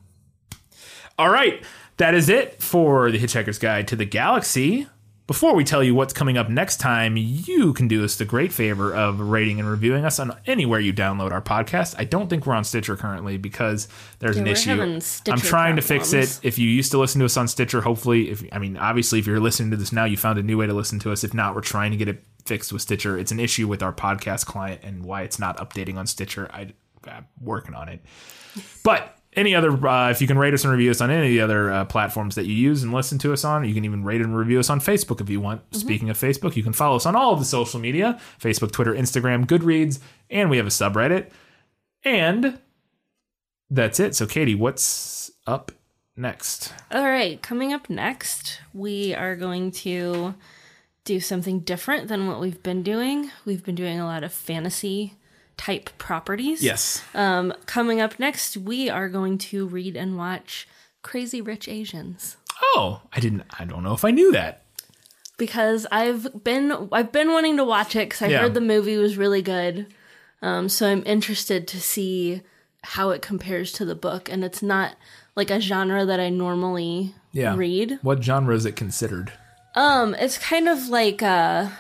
[1.18, 1.62] all right,
[1.98, 4.86] that is it for the Hitchhiker's Guide to the Galaxy.
[5.26, 8.52] Before we tell you what's coming up next time, you can do us the great
[8.52, 11.96] favor of rating and reviewing us on anywhere you download our podcast.
[11.98, 13.88] I don't think we're on Stitcher currently because
[14.20, 15.00] there's Yeah, an issue.
[15.28, 16.38] I'm trying to fix it.
[16.44, 19.26] If you used to listen to us on Stitcher, hopefully, if I mean, obviously, if
[19.26, 21.24] you're listening to this now, you found a new way to listen to us.
[21.24, 23.18] If not, we're trying to get it fixed with Stitcher.
[23.18, 26.48] It's an issue with our podcast client and why it's not updating on Stitcher.
[26.52, 26.68] I,
[27.08, 28.00] I'm working on it.
[28.82, 31.30] But any other, uh, if you can rate us and review us on any of
[31.30, 34.02] the other uh, platforms that you use and listen to us on, you can even
[34.02, 35.60] rate and review us on Facebook if you want.
[35.76, 38.94] Speaking of Facebook, you can follow us on all of the social media Facebook, Twitter,
[38.94, 40.00] Instagram, Goodreads,
[40.30, 41.30] and we have a subreddit.
[42.02, 42.58] And
[43.68, 44.14] that's it.
[44.14, 45.70] So, Katie, what's up
[46.16, 46.72] next?
[46.90, 50.34] All right, coming up next, we are going to
[51.04, 53.30] do something different than what we've been doing.
[53.44, 55.14] We've been doing a lot of fantasy
[55.56, 56.62] type properties.
[56.62, 57.02] Yes.
[57.14, 60.68] Um, coming up next, we are going to read and watch
[61.02, 63.44] Crazy Rich Asians Oh, I didn't.
[63.58, 64.62] I don't know if I knew that.
[65.38, 68.38] because I've been I've been wanting to watch it because I Yeah.
[68.40, 69.86] heard the movie was really good.
[70.42, 72.42] Um, so I'm interested to see
[72.82, 74.96] how it compares to the book, and it's not
[75.34, 77.56] like a genre that I normally Yeah.
[77.56, 77.98] read.
[78.02, 79.32] What genre is it considered?
[79.74, 81.72] Um, it's kind of like a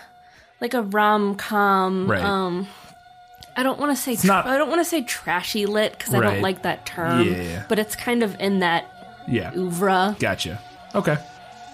[0.60, 2.10] like a rom com.
[2.10, 2.22] Right.
[2.22, 2.66] Um,
[3.56, 6.20] I don't want to say not- I don't want to say trashy lit because I
[6.20, 7.26] don't like that term.
[7.26, 7.62] Yeah.
[7.68, 8.84] But it's kind of in that
[9.26, 9.50] Yeah.
[9.56, 10.16] oeuvre.
[10.18, 10.58] Gotcha.
[10.94, 11.16] Okay.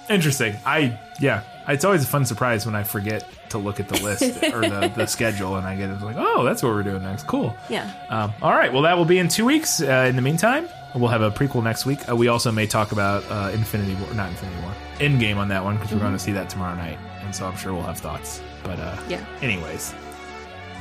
[0.09, 0.57] Interesting.
[0.67, 1.43] I yeah.
[1.69, 4.23] It's always a fun surprise when I forget to look at the list
[4.53, 7.27] or the, the schedule and I get like, oh, that's what we're doing next.
[7.29, 7.55] Cool.
[7.69, 7.89] Yeah.
[8.09, 8.73] Um, all right.
[8.73, 9.81] Well, that will be in two weeks.
[9.81, 12.09] Uh, in the meantime, we'll have a prequel next week.
[12.09, 15.63] Uh, we also may talk about uh, Infinity War, not Infinity War, Endgame on that
[15.63, 17.99] one because we're going to see that tomorrow night, and so I'm sure we'll have
[17.99, 18.43] thoughts.
[18.65, 19.25] But uh, Yeah.
[19.41, 19.95] anyways,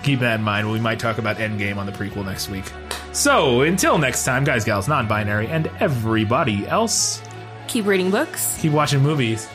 [0.04, 0.72] keep that in mind.
[0.72, 2.66] We might talk about Endgame on the prequel next week.
[3.14, 7.22] So until next time, guys, gals, non-binary, and everybody else,
[7.68, 9.48] Keep reading books keep watching movies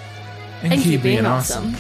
[0.63, 1.77] and, and keep being awesome.